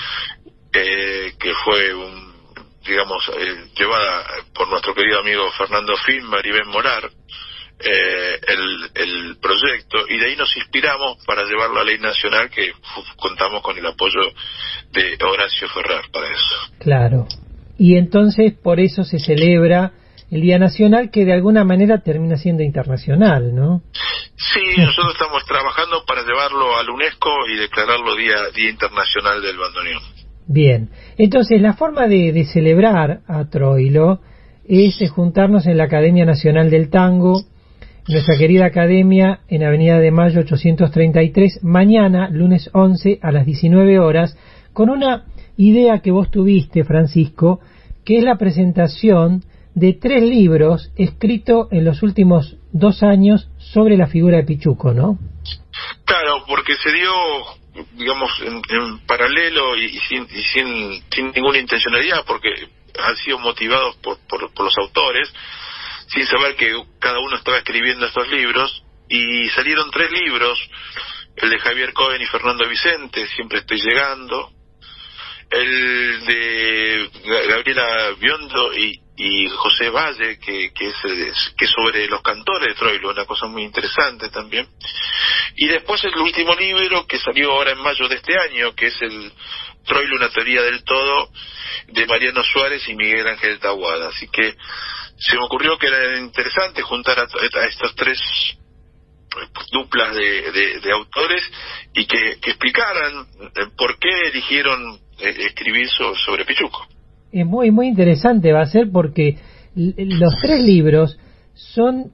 eh, 0.72 1.32
que 1.38 1.52
fue 1.64 1.92
un 1.92 2.32
digamos 2.86 3.28
eh, 3.36 3.70
llevada 3.76 4.24
por 4.54 4.68
nuestro 4.68 4.94
querido 4.94 5.20
amigo 5.20 5.50
Fernando 5.58 5.96
Fin 6.06 6.24
Maribén 6.24 6.68
Morar 6.68 7.10
eh, 7.80 8.40
el, 8.46 8.90
el 8.94 9.36
proyecto 9.38 10.06
y 10.08 10.16
de 10.16 10.26
ahí 10.26 10.36
nos 10.36 10.56
inspiramos 10.56 11.18
para 11.26 11.42
llevar 11.42 11.70
la 11.70 11.82
ley 11.82 11.98
nacional 11.98 12.48
que 12.48 12.72
contamos 13.16 13.62
con 13.62 13.76
el 13.76 13.84
apoyo 13.84 14.20
de 14.92 15.18
Horacio 15.20 15.68
Ferrer 15.68 16.04
para 16.12 16.28
eso 16.28 16.56
claro 16.78 17.26
y 17.76 17.96
entonces 17.96 18.54
por 18.54 18.78
eso 18.78 19.02
se 19.02 19.18
celebra 19.18 19.92
el 20.34 20.40
Día 20.40 20.58
Nacional 20.58 21.12
que 21.12 21.24
de 21.24 21.32
alguna 21.32 21.62
manera 21.62 21.98
termina 21.98 22.36
siendo 22.36 22.64
internacional, 22.64 23.54
¿no? 23.54 23.82
Sí, 23.92 24.60
nosotros 24.78 25.12
estamos 25.12 25.44
trabajando 25.46 26.02
para 26.04 26.22
llevarlo 26.22 26.76
al 26.76 26.90
UNESCO 26.90 27.30
y 27.54 27.56
declararlo 27.56 28.16
Día, 28.16 28.34
Día 28.52 28.70
Internacional 28.70 29.40
del 29.40 29.56
Bandoneón. 29.56 30.02
Bien, 30.48 30.90
entonces 31.18 31.62
la 31.62 31.74
forma 31.74 32.08
de, 32.08 32.32
de 32.32 32.46
celebrar 32.46 33.20
a 33.28 33.48
Troilo 33.48 34.22
es 34.66 35.08
juntarnos 35.08 35.66
en 35.66 35.78
la 35.78 35.84
Academia 35.84 36.24
Nacional 36.24 36.68
del 36.68 36.90
Tango, 36.90 37.40
nuestra 38.08 38.36
querida 38.36 38.66
academia 38.66 39.38
en 39.46 39.62
Avenida 39.62 40.00
de 40.00 40.10
Mayo 40.10 40.40
833, 40.40 41.62
mañana, 41.62 42.28
lunes 42.28 42.70
11 42.72 43.20
a 43.22 43.30
las 43.30 43.46
19 43.46 44.00
horas, 44.00 44.36
con 44.72 44.90
una 44.90 45.26
idea 45.56 46.00
que 46.00 46.10
vos 46.10 46.28
tuviste, 46.32 46.82
Francisco, 46.82 47.60
que 48.04 48.18
es 48.18 48.24
la 48.24 48.36
presentación 48.36 49.44
de 49.74 49.92
tres 50.00 50.22
libros 50.22 50.90
escritos 50.96 51.68
en 51.72 51.84
los 51.84 52.02
últimos 52.02 52.56
dos 52.72 53.02
años 53.02 53.48
sobre 53.58 53.96
la 53.96 54.06
figura 54.06 54.36
de 54.38 54.44
Pichuco, 54.44 54.92
¿no? 54.92 55.18
Claro, 56.04 56.44
porque 56.46 56.74
se 56.76 56.92
dio, 56.92 57.12
digamos, 57.94 58.30
en, 58.40 58.98
paralelo 59.06 59.76
y, 59.76 59.98
sin, 60.08 60.22
y 60.30 60.42
sin, 60.42 61.04
sin 61.10 61.32
ninguna 61.32 61.58
intencionalidad, 61.58 62.24
porque 62.26 62.48
han 62.98 63.16
sido 63.16 63.38
motivados 63.40 63.96
por, 63.96 64.18
por 64.28 64.64
los 64.64 64.78
autores, 64.78 65.32
sin 66.08 66.26
saber 66.26 66.54
que 66.54 66.72
cada 67.00 67.18
uno 67.18 67.36
estaba 67.36 67.58
escribiendo 67.58 68.06
estos 68.06 68.28
libros, 68.28 68.84
y 69.08 69.48
salieron 69.50 69.90
tres 69.90 70.10
libros, 70.12 70.58
el 71.36 71.50
de 71.50 71.58
Javier 71.58 71.92
Cohen 71.92 72.22
y 72.22 72.26
Fernando 72.26 72.68
Vicente, 72.68 73.26
Siempre 73.26 73.58
estoy 73.58 73.80
llegando, 73.80 74.50
el 75.50 76.24
de 76.24 77.10
Gabriela 77.48 78.10
Biondo 78.18 78.74
y, 78.74 79.03
y 79.16 79.48
José 79.48 79.90
Valle, 79.90 80.38
que, 80.38 80.72
que, 80.72 80.88
es, 80.88 81.54
que 81.56 81.66
sobre 81.66 82.06
los 82.08 82.20
cantores 82.22 82.68
de 82.68 82.74
Troilo, 82.74 83.10
una 83.10 83.24
cosa 83.26 83.46
muy 83.46 83.62
interesante 83.62 84.28
también. 84.28 84.68
Y 85.56 85.68
después 85.68 86.02
el 86.04 86.16
último 86.16 86.54
libro 86.54 87.06
que 87.06 87.18
salió 87.18 87.52
ahora 87.52 87.72
en 87.72 87.78
mayo 87.78 88.08
de 88.08 88.16
este 88.16 88.36
año, 88.38 88.74
que 88.74 88.86
es 88.86 89.02
el 89.02 89.32
Troilo, 89.84 90.16
una 90.16 90.30
teoría 90.30 90.62
del 90.62 90.82
todo, 90.82 91.30
de 91.88 92.06
Mariano 92.06 92.42
Suárez 92.42 92.88
y 92.88 92.94
Miguel 92.94 93.26
Ángel 93.28 93.60
Tahuada. 93.60 94.08
Así 94.08 94.28
que 94.28 94.56
se 95.16 95.36
me 95.36 95.44
ocurrió 95.44 95.78
que 95.78 95.86
era 95.86 96.18
interesante 96.18 96.82
juntar 96.82 97.18
a, 97.20 97.22
a 97.22 97.66
estos 97.66 97.94
tres 97.94 98.20
duplas 99.70 100.14
de, 100.14 100.80
de, 100.80 100.92
autores 100.92 101.42
y 101.92 102.06
que, 102.06 102.38
que, 102.40 102.50
explicaran 102.50 103.26
por 103.76 103.98
qué 103.98 104.28
eligieron 104.28 105.00
escribir 105.18 105.88
so, 105.88 106.14
sobre 106.16 106.44
Pichuco. 106.44 106.86
Es 107.34 107.44
muy, 107.44 107.72
muy 107.72 107.88
interesante 107.88 108.52
va 108.52 108.60
a 108.60 108.66
ser 108.66 108.92
porque 108.92 109.38
los 109.74 110.34
tres 110.40 110.62
libros 110.62 111.18
son 111.52 112.12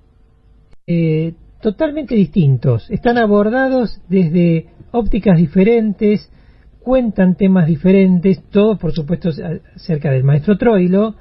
eh, 0.86 1.34
totalmente 1.60 2.14
distintos, 2.14 2.90
están 2.90 3.18
abordados 3.18 4.00
desde 4.08 4.70
ópticas 4.92 5.36
diferentes, 5.36 6.32
cuentan 6.78 7.36
temas 7.36 7.66
diferentes, 7.66 8.42
todo 8.50 8.78
por 8.78 8.94
supuesto 8.94 9.28
acerca 9.76 10.10
del 10.10 10.24
maestro 10.24 10.56
Troilo, 10.56 11.16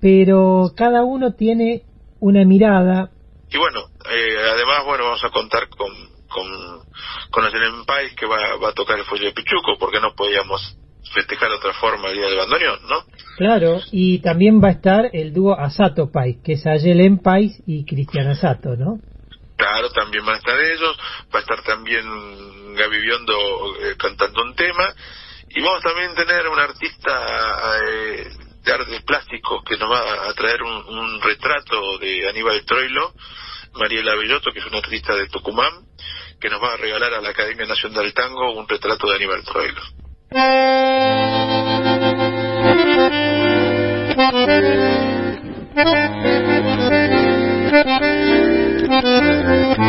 pero 0.00 0.72
cada 0.74 1.04
uno 1.04 1.34
tiene 1.34 1.82
una 2.20 2.46
mirada. 2.46 3.10
Y 3.50 3.58
bueno, 3.58 3.80
eh, 4.10 4.36
además, 4.54 4.86
bueno, 4.86 5.04
vamos 5.04 5.22
a 5.22 5.28
contar 5.28 5.68
con, 5.68 5.92
con, 6.28 6.46
con 7.30 7.44
el 7.44 8.14
que 8.16 8.24
va, 8.24 8.56
va 8.56 8.70
a 8.70 8.74
tocar 8.74 8.98
el 8.98 9.04
follo 9.04 9.26
de 9.26 9.32
Pichuco, 9.32 9.76
porque 9.78 10.00
no 10.00 10.14
podíamos 10.14 10.78
festejar 11.12 11.48
de 11.48 11.56
otra 11.56 11.72
forma 11.74 12.08
el 12.08 12.16
día 12.16 12.26
del 12.26 12.36
bandoneón, 12.36 12.80
¿no? 12.88 13.04
Claro, 13.36 13.80
y 13.90 14.20
también 14.20 14.62
va 14.62 14.68
a 14.68 14.72
estar 14.72 15.10
el 15.12 15.32
dúo 15.32 15.58
Asato 15.58 16.10
Pais, 16.10 16.36
que 16.44 16.52
es 16.52 16.66
Ayelen 16.66 17.18
Pais 17.18 17.62
y 17.66 17.84
Cristian 17.84 18.28
Asato, 18.28 18.76
¿no? 18.76 18.98
Claro, 19.56 19.90
también 19.90 20.24
van 20.24 20.36
a 20.36 20.38
estar 20.38 20.60
ellos, 20.60 20.98
va 21.34 21.38
a 21.38 21.42
estar 21.42 21.62
también 21.62 22.04
Gaby 22.74 23.00
Biondo 23.00 23.76
eh, 23.80 23.96
cantando 23.96 24.42
un 24.42 24.54
tema, 24.54 24.94
y 25.50 25.60
vamos 25.60 25.82
también 25.82 26.10
a 26.10 26.14
tener 26.14 26.48
un 26.48 26.58
artista 26.58 27.12
eh, 27.82 28.28
de 28.64 28.72
arte 28.72 29.00
plástico 29.06 29.62
que 29.62 29.76
nos 29.76 29.90
va 29.90 30.28
a 30.28 30.34
traer 30.34 30.62
un, 30.62 30.98
un 30.98 31.20
retrato 31.20 31.98
de 31.98 32.28
Aníbal 32.28 32.64
Troilo, 32.64 33.12
Mariela 33.74 34.14
Bellotto, 34.14 34.52
que 34.52 34.60
es 34.60 34.66
una 34.66 34.78
artista 34.78 35.14
de 35.14 35.28
Tucumán, 35.28 35.72
que 36.40 36.48
nos 36.48 36.62
va 36.62 36.74
a 36.74 36.76
regalar 36.76 37.14
a 37.14 37.20
la 37.20 37.30
Academia 37.30 37.66
Nacional 37.66 38.02
del 38.02 38.14
Tango 38.14 38.52
un 38.52 38.68
retrato 38.68 39.08
de 39.08 39.16
Aníbal 39.16 39.44
Troilo. 39.44 39.82
Thank 40.34 40.98
you. 49.78 49.83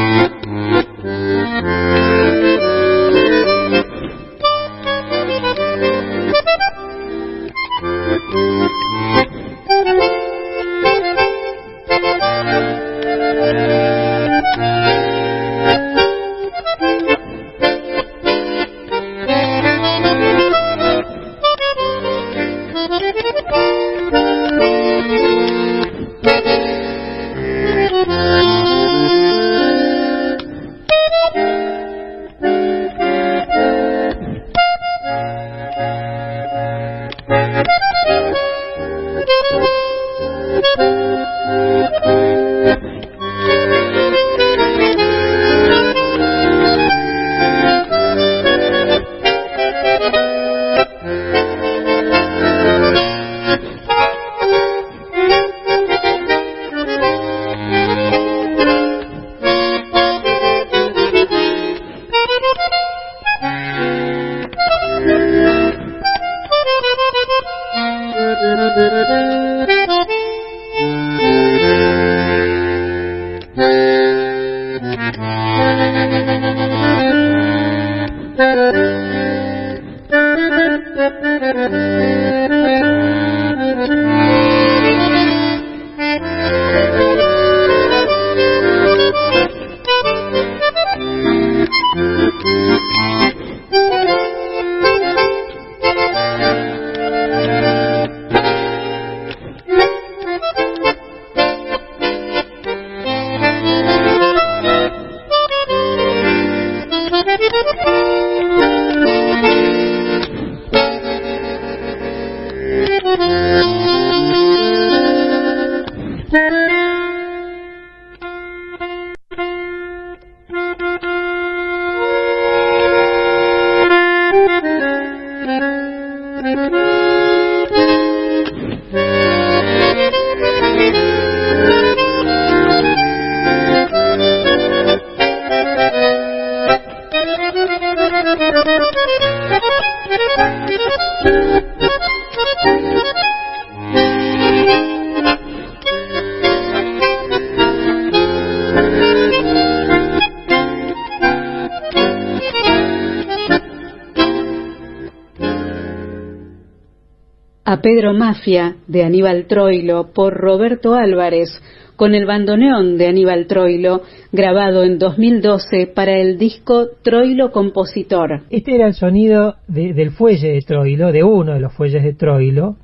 Pedro 157.85 158.15
Mafia 158.15 158.77
de 158.87 159.03
Aníbal 159.03 159.45
Troilo 159.45 160.11
por 160.11 160.33
Roberto 160.33 160.95
Álvarez 160.95 161.49
con 161.95 162.15
el 162.15 162.25
bandoneón 162.25 162.97
de 162.97 163.05
Aníbal 163.05 163.45
Troilo 163.45 164.01
grabado 164.31 164.83
en 164.83 164.97
2012 164.97 165.91
para 165.93 166.17
el 166.17 166.39
disco 166.39 166.87
Troilo 167.03 167.51
Compositor. 167.51 168.41
Este 168.49 168.73
era 168.73 168.87
el 168.87 168.95
sonido 168.95 169.57
de- 169.67 169.93
del 169.93 170.09
fuelle 170.09 170.53
de 170.53 170.61
Troilo, 170.61 171.11
de 171.11 171.23
uno 171.23 171.53
de 171.53 171.59
los 171.59 171.73
fuelles 171.73 172.01
de 172.01 172.15
Troilo, 172.15 172.77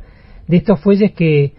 de 0.47 0.57
estos 0.57 0.79
fuelles 0.81 1.13
que, 1.13 1.53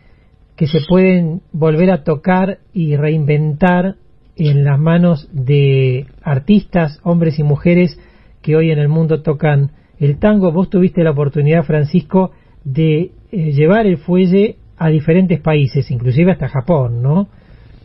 que 0.57 0.69
se 0.69 0.79
pueden 0.89 1.41
volver 1.53 1.91
a 1.91 2.05
tocar 2.05 2.59
y 2.73 2.95
reinventar 2.95 3.97
en 4.37 4.63
las 4.63 4.79
manos 4.79 5.29
de 5.33 6.07
artistas, 6.23 7.01
hombres 7.03 7.41
y 7.41 7.43
mujeres 7.43 7.99
que 8.41 8.55
hoy 8.55 8.71
en 8.71 8.79
el 8.79 8.89
mundo 8.89 9.21
tocan 9.23 9.73
el 9.99 10.21
tango. 10.21 10.53
Vos 10.53 10.71
tuviste 10.71 11.03
la 11.03 11.11
oportunidad, 11.11 11.65
Francisco, 11.65 12.31
de 12.63 13.11
eh, 13.33 13.53
llevar 13.53 13.87
el 13.87 13.99
fuelle 13.99 14.57
a 14.77 14.89
diferentes 14.89 15.41
países, 15.41 15.91
inclusive 15.91 16.33
hasta 16.33 16.49
Japón, 16.49 17.03
¿no? 17.03 17.29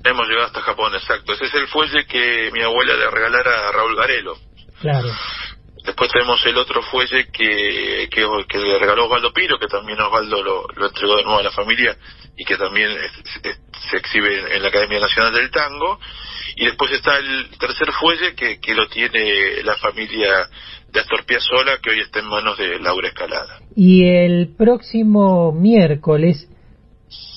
Hemos 0.03 0.27
llegado 0.27 0.47
hasta 0.47 0.61
Japón, 0.61 0.93
exacto. 0.93 1.33
Ese 1.33 1.45
es 1.45 1.53
el 1.55 1.67
fuelle 1.67 2.05
que 2.05 2.49
mi 2.53 2.61
abuela 2.61 2.95
le 2.95 3.09
regalara 3.09 3.69
a 3.69 3.71
Raúl 3.71 3.95
Garelo. 3.95 4.33
Claro. 4.81 5.09
Después 5.87 6.11
tenemos 6.11 6.45
el 6.45 6.57
otro 6.57 6.81
fuelle 6.81 7.27
que, 7.31 8.09
que, 8.11 8.57
le 8.59 8.77
regaló 8.77 9.05
Osvaldo 9.05 9.31
Piro, 9.31 9.57
que 9.57 9.67
también 9.67 10.01
Osvaldo 10.01 10.43
lo, 10.43 10.67
lo 10.75 10.87
entregó 10.87 11.15
de 11.15 11.23
nuevo 11.23 11.39
a 11.39 11.43
la 11.43 11.51
familia 11.51 11.95
y 12.35 12.43
que 12.43 12.57
también 12.57 12.89
se 13.89 13.95
exhibe 13.95 14.37
en, 14.37 14.51
en 14.51 14.61
la 14.63 14.67
Academia 14.67 14.99
Nacional 14.99 15.33
del 15.33 15.49
Tango. 15.49 15.97
Y 16.57 16.65
después 16.65 16.91
está 16.91 17.17
el 17.17 17.49
tercer 17.57 17.89
fuelle 17.93 18.35
que, 18.35 18.59
que 18.59 18.75
lo 18.75 18.89
tiene 18.89 19.63
la 19.63 19.77
familia 19.77 20.49
de 20.91 20.99
Astor 20.99 21.25
Piazzolla, 21.25 21.77
que 21.81 21.91
hoy 21.91 22.01
está 22.01 22.19
en 22.19 22.27
manos 22.27 22.57
de 22.57 22.79
Laura 22.79 23.07
Escalada. 23.07 23.59
Y 23.73 24.09
el 24.09 24.55
próximo 24.57 25.53
miércoles, 25.53 26.49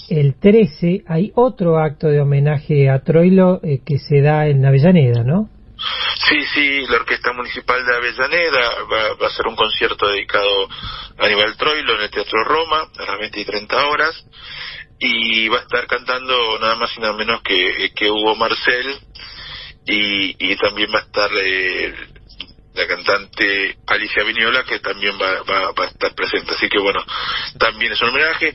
el 0.08 0.34
13, 0.40 1.04
hay 1.06 1.30
otro 1.36 1.78
acto 1.78 2.08
de 2.08 2.20
homenaje 2.20 2.90
a 2.90 3.04
Troilo 3.04 3.60
eh, 3.62 3.80
que 3.86 3.98
se 3.98 4.20
da 4.22 4.48
en 4.48 4.66
Avellaneda, 4.66 5.22
¿no? 5.22 5.48
Sí, 6.28 6.44
sí, 6.54 6.86
la 6.86 6.96
Orquesta 6.96 7.32
Municipal 7.32 7.84
de 7.84 7.96
Avellaneda 7.96 8.84
va, 8.84 9.26
a 9.26 9.28
hacer 9.28 9.46
un 9.46 9.56
concierto 9.56 10.08
dedicado 10.08 10.68
a 11.18 11.24
Aníbal 11.26 11.56
Troilo 11.56 11.94
en 11.94 12.02
el 12.02 12.10
Teatro 12.10 12.44
Roma 12.44 12.88
a 12.98 13.04
las 13.04 13.18
20 13.18 13.40
y 13.40 13.44
30 13.44 13.86
horas 13.86 14.24
y 14.98 15.48
va 15.48 15.58
a 15.58 15.62
estar 15.62 15.86
cantando 15.86 16.58
nada 16.58 16.76
más 16.76 16.90
y 16.96 17.00
nada 17.00 17.14
menos 17.14 17.42
que, 17.42 18.10
Hugo 18.10 18.36
Marcel 18.36 18.98
y, 19.86 20.52
y 20.52 20.56
también 20.56 20.90
va 20.94 20.98
a 20.98 21.02
estar 21.02 21.30
eh, 21.42 21.94
la 22.74 22.86
cantante 22.86 23.78
Alicia 23.86 24.22
Viñola 24.24 24.64
que 24.64 24.78
también 24.80 25.18
va, 25.20 25.42
va, 25.42 25.72
va 25.72 25.84
a 25.84 25.88
estar 25.88 26.14
presente. 26.14 26.52
Así 26.54 26.68
que 26.68 26.78
bueno, 26.78 27.04
también 27.58 27.92
es 27.92 28.02
un 28.02 28.10
homenaje. 28.10 28.54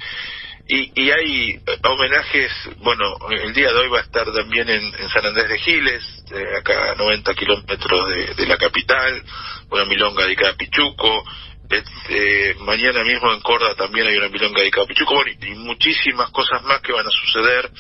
Y, 0.68 0.92
y 0.96 1.12
hay 1.12 1.62
homenajes, 1.84 2.52
bueno, 2.78 3.18
el 3.30 3.54
día 3.54 3.72
de 3.72 3.80
hoy 3.80 3.88
va 3.90 4.00
a 4.00 4.04
estar 4.04 4.26
también 4.34 4.68
en, 4.68 5.10
San 5.10 5.26
Andrés 5.26 5.48
de 5.48 5.60
Giles, 5.60 6.04
eh, 6.32 6.58
acá 6.58 6.92
a 6.92 6.96
90 6.96 7.34
kilómetros 7.36 8.10
de, 8.36 8.46
la 8.48 8.58
capital, 8.58 9.24
una 9.70 9.86
milonga 9.86 10.26
dedicada 10.26 10.54
a 10.54 10.58
Pichuco. 10.58 11.24
Este, 11.70 12.56
mañana 12.60 13.04
mismo 13.04 13.32
en 13.34 13.42
Córdoba 13.42 13.76
también 13.76 14.08
hay 14.08 14.18
una 14.18 14.30
milonga 14.30 14.62
dedicada 14.62 14.86
a 14.86 14.88
bueno, 14.88 15.28
y, 15.28 15.38
y 15.46 15.56
muchísimas 15.56 16.30
cosas 16.32 16.64
más 16.64 16.80
que 16.82 16.94
van 16.94 17.06
a 17.06 17.12
suceder 17.12 17.72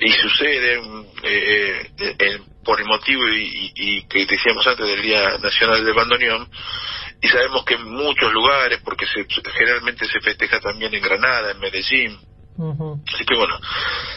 y 0.00 0.10
suceden 0.12 1.06
eh, 1.22 1.90
eh, 1.98 2.16
en- 2.18 2.50
por 2.64 2.80
el 2.80 2.86
motivo 2.86 3.26
y, 3.28 3.42
y- 3.44 3.72
y 3.74 4.02
que 4.06 4.26
decíamos 4.26 4.66
antes 4.66 4.86
del 4.86 5.02
Día 5.02 5.38
Nacional 5.42 5.84
del 5.84 5.94
Bandoneón 5.94 6.48
y 7.22 7.28
sabemos 7.28 7.64
que 7.64 7.74
en 7.74 7.84
muchos 7.90 8.32
lugares 8.32 8.80
porque 8.84 9.06
se, 9.06 9.26
generalmente 9.52 10.06
se 10.06 10.20
festeja 10.20 10.60
también 10.60 10.94
en 10.94 11.02
Granada, 11.02 11.52
en 11.52 11.58
Medellín, 11.60 12.18
Así 13.14 13.24
que 13.24 13.34
bueno, 13.36 13.54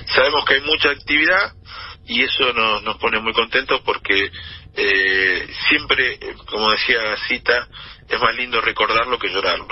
sabemos 0.08 0.44
que 0.46 0.56
hay 0.56 0.62
mucha 0.62 0.90
actividad 0.90 1.54
y 2.06 2.24
eso 2.24 2.52
nos, 2.54 2.84
nos 2.84 2.98
pone 2.98 3.20
muy 3.22 3.32
contentos 3.32 3.80
porque 3.86 4.30
eh, 4.76 5.48
siempre, 5.70 6.20
como 6.48 6.70
decía 6.72 7.00
Cita, 7.28 7.68
es 8.10 8.20
más 8.20 8.36
lindo 8.36 8.60
recordarlo 8.60 9.18
que 9.18 9.30
llorarlo. 9.30 9.68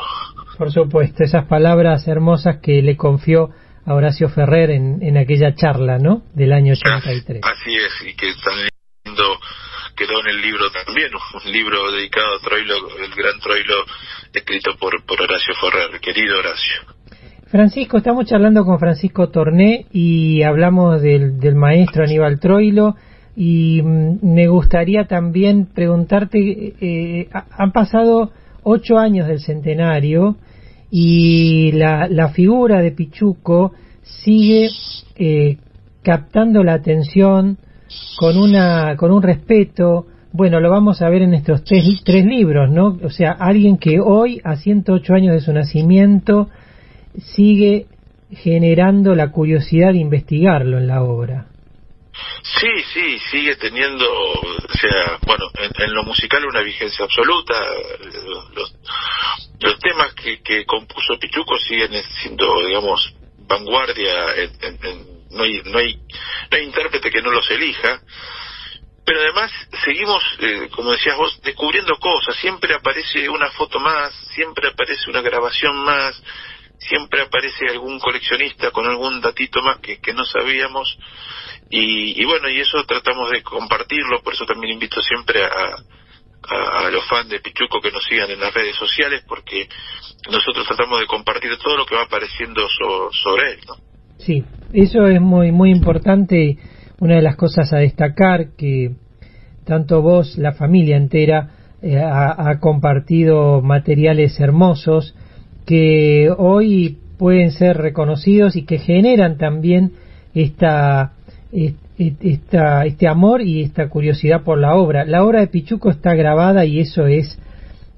Por 0.57 0.71
supuesto, 0.71 1.23
esas 1.23 1.47
palabras 1.47 2.07
hermosas 2.07 2.57
que 2.63 2.81
le 2.81 2.95
confió 2.95 3.49
a 3.85 3.93
Horacio 3.93 4.29
Ferrer 4.29 4.71
en, 4.71 5.01
en 5.01 5.17
aquella 5.17 5.53
charla, 5.55 5.97
¿no? 5.97 6.23
Del 6.33 6.53
año 6.53 6.73
83. 6.73 7.41
Así 7.43 7.75
es, 7.75 8.07
y 8.07 8.15
que 8.15 8.27
lindo 9.05 9.23
quedó 9.95 10.19
en 10.21 10.35
el 10.35 10.41
libro 10.41 10.65
también, 10.71 11.09
un 11.45 11.51
libro 11.51 11.91
dedicado 11.91 12.35
a 12.35 12.39
Troilo, 12.43 12.75
el 12.97 13.15
gran 13.15 13.39
Troilo, 13.39 13.75
escrito 14.33 14.71
por, 14.79 15.03
por 15.05 15.21
Horacio 15.21 15.53
Ferrer, 15.59 15.99
querido 15.99 16.39
Horacio. 16.39 17.01
Francisco, 17.47 17.97
estamos 17.97 18.25
charlando 18.27 18.63
con 18.63 18.79
Francisco 18.79 19.29
Torné 19.29 19.85
y 19.91 20.41
hablamos 20.43 21.01
del, 21.01 21.37
del 21.37 21.55
maestro 21.55 22.05
Aníbal 22.05 22.39
Troilo 22.39 22.95
y 23.35 23.81
mm, 23.81 24.19
me 24.23 24.47
gustaría 24.47 25.05
también 25.05 25.65
preguntarte, 25.65 26.39
eh, 26.39 27.29
han 27.57 27.71
pasado 27.73 28.31
ocho 28.63 28.97
años 28.97 29.27
del 29.27 29.39
centenario 29.39 30.37
y 30.91 31.71
la, 31.71 32.07
la 32.09 32.29
figura 32.29 32.81
de 32.81 32.91
Pichuco 32.91 33.73
sigue 34.01 34.69
eh, 35.15 35.57
captando 36.03 36.63
la 36.63 36.73
atención 36.73 37.57
con 38.17 38.37
una 38.37 38.95
con 38.97 39.11
un 39.11 39.23
respeto 39.23 40.07
bueno 40.33 40.59
lo 40.59 40.69
vamos 40.69 41.01
a 41.01 41.09
ver 41.09 41.21
en 41.21 41.33
estos 41.33 41.63
tres, 41.63 41.85
tres 42.03 42.25
libros 42.25 42.69
no 42.69 42.97
o 43.03 43.09
sea 43.09 43.31
alguien 43.31 43.77
que 43.77 43.99
hoy 43.99 44.41
a 44.43 44.57
108 44.57 45.13
años 45.13 45.33
de 45.33 45.41
su 45.41 45.53
nacimiento 45.53 46.49
sigue 47.17 47.87
generando 48.31 49.15
la 49.15 49.31
curiosidad 49.31 49.93
de 49.93 49.99
investigarlo 49.99 50.77
en 50.77 50.87
la 50.87 51.03
obra 51.03 51.47
Sí, 52.43 52.67
sí, 52.93 53.19
sigue 53.31 53.55
teniendo, 53.55 54.05
o 54.05 54.77
sea, 54.79 55.17
bueno, 55.25 55.45
en, 55.55 55.93
lo 55.93 56.03
musical 56.03 56.45
una 56.45 56.61
vigencia 56.61 57.05
absoluta. 57.05 57.53
Los, 58.53 58.75
los 59.61 59.79
temas 59.79 60.13
que, 60.13 60.41
que 60.41 60.65
compuso 60.65 61.19
Pichuco 61.19 61.57
siguen 61.59 61.91
siendo, 62.21 62.65
digamos, 62.65 63.13
vanguardia. 63.47 64.11
no, 65.31 65.43
hay, 65.43 65.61
no, 65.65 65.77
hay, 65.77 65.95
no 65.95 66.57
hay 66.57 66.63
intérprete 66.63 67.11
que 67.11 67.21
no 67.21 67.31
los 67.31 67.49
elija. 67.51 68.01
Pero 69.03 69.19
además 69.19 69.51
seguimos, 69.83 70.23
eh, 70.39 70.69
como 70.71 70.91
decías 70.91 71.17
vos, 71.17 71.41
descubriendo 71.41 71.97
cosas. 71.97 72.35
Siempre 72.37 72.75
aparece 72.75 73.27
una 73.29 73.49
foto 73.51 73.79
más, 73.79 74.13
siempre 74.33 74.67
aparece 74.67 75.09
una 75.09 75.21
grabación 75.21 75.75
más, 75.83 76.21
siempre 76.77 77.21
aparece 77.21 77.67
algún 77.67 77.99
coleccionista 77.99 78.71
con 78.71 78.87
algún 78.87 79.21
datito 79.21 79.61
más 79.61 79.79
que, 79.79 79.99
que 79.99 80.13
no 80.13 80.25
sabíamos 80.25 80.97
y, 81.73 82.25
bueno, 82.25 82.49
y 82.49 82.59
eso 82.59 82.83
tratamos 82.83 83.31
de 83.31 83.41
compartirlo, 83.41 84.21
por 84.21 84.33
eso 84.33 84.45
también 84.45 84.73
invito 84.73 85.01
siempre 85.01 85.45
a, 85.45 85.77
a, 86.49 86.89
los 86.89 87.07
fans 87.07 87.29
de 87.29 87.39
Pichuco 87.39 87.79
que 87.81 87.91
nos 87.91 88.03
sigan 88.03 88.29
en 88.31 88.39
las 88.39 88.53
redes 88.53 88.75
sociales, 88.75 89.23
porque 89.27 89.67
nosotros 90.29 90.65
tratamos 90.67 90.99
de 90.99 91.07
compartir 91.07 91.51
todo 91.57 91.77
lo 91.77 91.85
que 91.85 91.95
va 91.95 92.03
apareciendo 92.03 92.61
sobre 93.11 93.53
él. 93.53 93.59
¿no? 93.67 93.75
Sí, 94.17 94.43
eso 94.73 95.07
es 95.07 95.21
muy, 95.21 95.51
muy 95.51 95.71
importante. 95.71 96.57
Una 96.99 97.15
de 97.15 97.21
las 97.21 97.35
cosas 97.35 97.71
a 97.73 97.77
destacar 97.77 98.55
que 98.57 98.91
tanto 99.65 100.01
vos, 100.01 100.37
la 100.37 100.53
familia 100.53 100.97
entera, 100.97 101.51
eh, 101.81 101.97
ha 101.97 102.59
compartido 102.59 103.61
materiales 103.61 104.39
hermosos 104.39 105.15
que 105.65 106.29
hoy 106.37 106.99
pueden 107.17 107.51
ser 107.51 107.77
reconocidos 107.77 108.55
y 108.55 108.65
que 108.65 108.79
generan 108.79 109.37
también 109.37 109.93
esta 110.33 111.13
esta, 112.21 112.85
este 112.85 113.07
amor 113.07 113.41
y 113.41 113.61
esta 113.61 113.89
curiosidad 113.89 114.43
por 114.43 114.57
la 114.57 114.75
obra. 114.75 115.05
La 115.05 115.23
obra 115.23 115.41
de 115.41 115.47
Pichuco 115.47 115.89
está 115.89 116.15
grabada 116.15 116.65
y 116.65 116.79
eso 116.79 117.05
es 117.07 117.37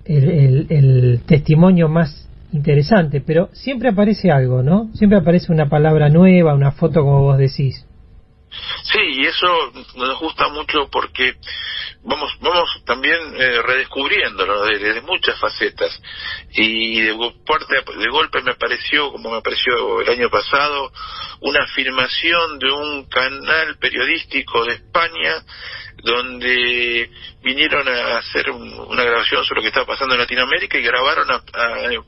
el, 0.05 0.67
el, 0.69 1.21
testimonio 1.25 1.87
más 1.87 2.27
interesante, 2.51 3.21
pero 3.21 3.49
siempre 3.53 3.89
aparece 3.89 4.31
algo, 4.31 4.61
¿no? 4.61 4.89
Siempre 4.93 5.17
aparece 5.17 5.51
una 5.51 5.69
palabra 5.69 6.09
nueva, 6.09 6.53
una 6.53 6.71
foto 6.71 7.01
como 7.01 7.21
vos 7.21 7.37
decís. 7.37 7.82
Sí, 8.83 8.99
y 8.99 9.25
eso 9.25 9.71
nos 9.95 10.19
gusta 10.19 10.47
mucho 10.49 10.89
porque 10.91 11.35
vamos 12.03 12.31
vamos 12.39 12.69
también 12.85 13.19
eh, 13.35 13.61
redescubriéndolo 13.61 14.65
desde, 14.65 15.01
muchas 15.01 15.39
facetas. 15.39 16.01
Y 16.51 17.01
de, 17.01 17.11
de 17.11 18.09
golpe 18.09 18.41
me 18.41 18.55
pareció 18.55 19.11
como 19.11 19.31
me 19.31 19.41
pareció 19.41 20.01
el 20.01 20.09
año 20.09 20.29
pasado 20.29 20.91
una 21.41 21.63
afirmación 21.63 22.59
de 22.59 22.71
un 22.71 23.05
canal 23.09 23.77
periodístico 23.77 24.65
de 24.65 24.75
España 24.75 25.43
donde 26.03 27.09
vinieron 27.43 27.87
a 27.87 28.17
hacer 28.17 28.51
una 28.51 29.03
grabación 29.03 29.43
sobre 29.43 29.59
lo 29.59 29.61
que 29.63 29.67
estaba 29.69 29.85
pasando 29.85 30.15
en 30.15 30.21
Latinoamérica 30.21 30.77
y 30.77 30.83
grabaron 30.83 31.31
a, 31.31 31.41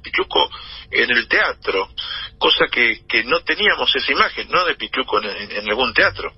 Pichuco 0.01 0.49
en 0.91 1.09
el 1.11 1.27
teatro, 1.27 1.87
cosa 2.37 2.65
que, 2.71 3.01
que 3.07 3.23
no 3.23 3.39
teníamos 3.41 3.95
esa 3.95 4.11
imagen, 4.11 4.47
¿no? 4.49 4.65
De 4.65 4.75
Pichuco 4.75 5.21
en 5.21 5.69
algún 5.69 5.93
teatro. 5.93 6.31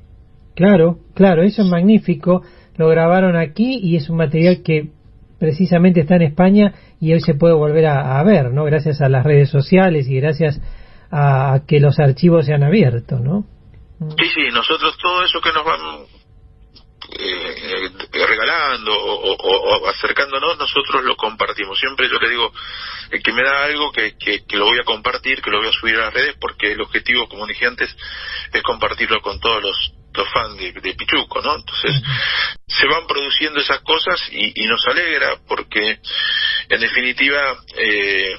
Claro, 0.55 0.99
claro, 1.14 1.43
eso 1.43 1.62
es 1.62 1.68
magnífico 1.68 2.43
lo 2.78 2.88
grabaron 2.88 3.36
aquí 3.36 3.80
y 3.82 3.95
es 3.95 4.10
un 4.10 4.18
material 4.18 4.62
que 4.64 4.91
precisamente 5.39 6.01
está 6.01 6.16
en 6.16 6.22
España 6.22 6.74
y 6.99 7.14
hoy 7.14 7.22
se 7.22 7.34
puede 7.34 7.53
volver 7.53 7.88
a, 7.88 8.24
ver, 8.24 8.51
¿no? 8.51 8.64
Gracias 8.64 9.01
a 9.01 9.10
las 9.10 9.24
redes 9.26 9.49
sociales 9.49 10.08
y 10.08 10.20
gracias 10.20 10.62
a, 11.12 11.62
que 11.68 11.80
los 11.80 11.99
archivos 11.99 12.45
se 12.45 12.53
han 12.53 12.64
abierto, 12.64 13.20
¿no? 13.20 13.45
Sí, 13.99 14.26
sí, 14.34 14.41
nosotros 14.53 14.95
todo 15.01 15.24
eso 15.24 15.41
que 15.41 15.51
nos 15.51 15.66
van 15.66 15.80
eh, 17.20 18.26
regalando 18.28 18.91
o, 18.93 19.88
acercándonos, 19.89 20.57
nosotros 20.57 21.03
lo 21.03 21.15
compartimos. 21.15 21.80
Siempre 21.80 22.09
yo 22.09 22.20
le 22.20 22.30
digo, 22.30 22.51
el 23.11 23.22
que 23.22 23.34
me 23.34 23.43
da 23.43 23.65
algo 23.65 23.91
que, 23.91 24.18
que, 24.18 24.45
que, 24.45 24.57
lo 24.57 24.65
voy 24.65 24.80
a 24.80 24.84
compartir, 24.84 25.41
que 25.41 25.49
lo 25.49 25.59
voy 25.59 25.68
a 25.68 25.72
subir 25.72 25.95
a 25.95 26.05
las 26.05 26.13
redes, 26.13 26.36
porque 26.39 26.74
el 26.74 26.82
objetivo, 26.82 27.28
como 27.28 27.47
dije 27.47 27.65
antes, 27.65 27.95
es 28.53 28.63
compartirlo 28.63 29.22
con 29.22 29.39
todos 29.39 29.61
los 29.63 29.93
los 30.18 30.28
fans 30.32 30.57
de, 30.57 30.95
Pichuco, 30.95 31.41
¿no? 31.41 31.55
Entonces, 31.55 32.01
se 32.68 32.88
van 32.88 33.05
produciendo 33.07 33.59
esas 33.59 33.82
cosas 33.82 34.20
y, 34.32 34.65
nos 34.68 34.86
alegra 34.88 35.38
porque, 35.47 35.99
en 36.70 36.82
definitiva, 36.82 37.55
eh, 37.78 38.38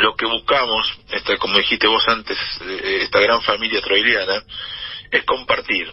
lo 0.00 0.14
que 0.14 0.26
buscamos, 0.26 0.98
esta, 1.10 1.36
como 1.38 1.58
dijiste 1.58 1.86
vos 1.86 2.06
antes, 2.06 2.38
eh, 2.62 3.00
esta 3.02 3.20
gran 3.20 3.42
familia 3.42 3.80
troiliana, 3.80 4.42
es 5.10 5.24
compartir, 5.24 5.92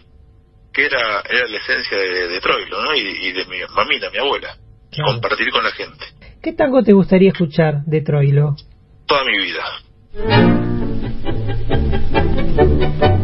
que 0.76 0.84
era, 0.84 1.22
era 1.30 1.48
la 1.48 1.56
esencia 1.56 1.96
de, 1.96 2.38
Troilo, 2.38 2.82
¿no? 2.82 2.94
Y, 2.94 3.32
de 3.32 3.46
mi 3.46 3.56
mamita, 3.74 4.10
mi 4.10 4.18
abuela, 4.18 4.58
compartir 5.06 5.50
con 5.50 5.64
la 5.64 5.70
gente. 5.70 6.04
¿Qué 6.42 6.52
tango 6.52 6.82
te 6.82 6.92
gustaría 6.92 7.30
escuchar 7.30 7.82
de 7.86 8.02
Troilo? 8.02 8.54
Toda 9.06 9.24
mi 9.24 9.38
vida. 9.38 9.64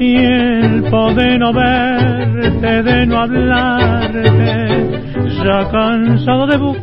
tiempo 0.00 1.12
de 1.12 1.38
no 1.38 1.52
verte, 1.52 2.82
de 2.82 3.06
no 3.06 3.18
hablarte, 3.18 4.24
ya 5.44 5.70
cansado 5.70 6.46
de 6.46 6.56
buscarte 6.56 6.79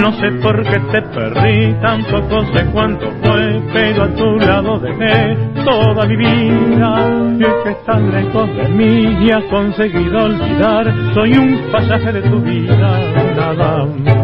No 0.00 0.12
sé 0.12 0.30
por 0.42 0.62
qué 0.62 0.78
te 0.92 1.02
perdí, 1.02 1.74
tampoco 1.82 2.44
sé 2.52 2.64
cuánto 2.72 3.10
fue, 3.22 3.60
pero 3.72 4.04
a 4.04 4.08
tu 4.14 4.36
lado 4.38 4.78
dejé 4.78 5.36
toda 5.64 6.06
mi 6.06 6.16
vida. 6.16 7.34
Y 7.38 7.42
es 7.42 7.54
que 7.64 7.70
estás 7.70 8.00
lejos 8.02 8.48
de 8.56 8.68
mí 8.68 9.16
y 9.20 9.30
has 9.30 9.44
conseguido 9.44 10.24
olvidar, 10.24 10.92
soy 11.14 11.32
un 11.36 11.58
pasaje 11.72 12.12
de 12.12 12.22
tu 12.22 12.40
vida, 12.40 13.00
nada 13.36 13.54
más. 13.54 14.17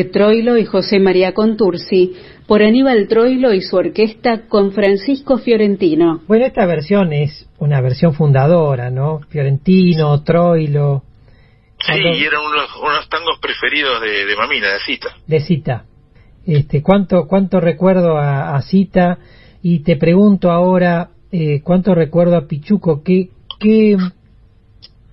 De 0.00 0.04
Troilo 0.06 0.56
y 0.56 0.64
José 0.64 0.98
María 0.98 1.34
Contursi, 1.34 2.14
por 2.46 2.62
Aníbal 2.62 3.06
Troilo 3.06 3.52
y 3.52 3.60
su 3.60 3.76
orquesta 3.76 4.48
con 4.48 4.72
Francisco 4.72 5.36
Fiorentino. 5.36 6.22
Bueno, 6.26 6.46
esta 6.46 6.64
versión 6.64 7.12
es 7.12 7.46
una 7.58 7.82
versión 7.82 8.14
fundadora, 8.14 8.90
¿no? 8.90 9.20
Fiorentino, 9.28 10.22
Troilo. 10.22 11.02
Sí, 11.78 11.92
y 11.98 12.24
eran 12.24 12.40
unos, 12.40 12.76
unos 12.82 13.08
tangos 13.10 13.38
preferidos 13.40 14.00
de, 14.00 14.24
de 14.24 14.36
Mamina, 14.36 14.72
de 14.72 14.80
Cita. 14.80 15.08
De 15.26 15.40
Cita. 15.40 15.84
Este, 16.46 16.82
¿cuánto, 16.82 17.26
cuánto 17.26 17.60
recuerdo 17.60 18.16
a, 18.16 18.56
a 18.56 18.62
Cita? 18.62 19.18
Y 19.62 19.80
te 19.80 19.96
pregunto 19.96 20.50
ahora, 20.50 21.10
eh, 21.30 21.60
¿cuánto 21.62 21.94
recuerdo 21.94 22.36
a 22.38 22.46
Pichuco? 22.46 23.02
¿Qué, 23.02 23.28
qué, 23.58 23.98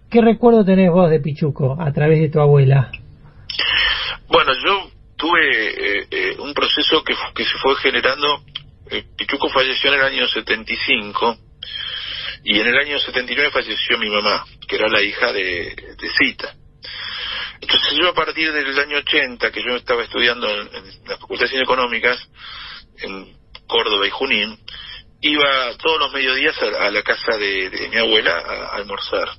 ¿Qué 0.10 0.22
recuerdo 0.22 0.64
tenés 0.64 0.92
vos 0.92 1.10
de 1.10 1.20
Pichuco 1.20 1.76
a 1.78 1.92
través 1.92 2.20
de 2.22 2.30
tu 2.30 2.40
abuela? 2.40 2.90
Bueno, 4.28 4.54
yo 4.64 4.92
tuve 5.18 5.40
eh, 5.42 6.08
eh, 6.10 6.36
un 6.40 6.54
proceso 6.54 7.04
que, 7.04 7.16
se 7.16 7.58
fue 7.62 7.76
generando. 7.78 8.44
Eh, 8.90 9.04
Pichuco 9.18 9.50
falleció 9.50 9.94
en 9.94 10.00
el 10.00 10.06
año 10.06 10.28
75 10.28 11.38
y 12.44 12.60
en 12.60 12.68
el 12.68 12.78
año 12.78 13.00
79 13.00 13.52
falleció 13.52 13.98
mi 13.98 14.10
mamá, 14.10 14.46
que 14.68 14.76
era 14.76 14.88
la 14.88 15.02
hija 15.02 15.34
de, 15.34 15.76
de 16.00 16.10
Cita. 16.18 16.54
Entonces 17.60 17.98
yo 18.00 18.10
a 18.10 18.14
partir 18.14 18.52
del 18.52 18.80
año 18.80 18.98
80, 18.98 19.52
que 19.52 19.64
yo 19.64 19.76
estaba 19.76 20.04
estudiando 20.04 20.48
en, 20.50 20.68
en 20.76 20.84
la 21.08 21.18
Facultad 21.18 21.46
de 21.46 21.50
Ciencias 21.50 21.64
Económicas, 21.64 22.30
en 23.00 23.36
Córdoba 23.68 24.08
y 24.08 24.12
Junín, 24.12 24.58
iba 25.22 25.76
todos 25.78 26.00
los 26.00 26.14
mediodías 26.14 26.56
a, 26.62 26.88
a 26.88 26.92
la 26.92 27.02
casa 27.02 27.38
de, 27.38 27.90
mi 27.92 27.98
abuela 27.98 28.32
a, 28.32 28.76
almorzar. 28.76 29.30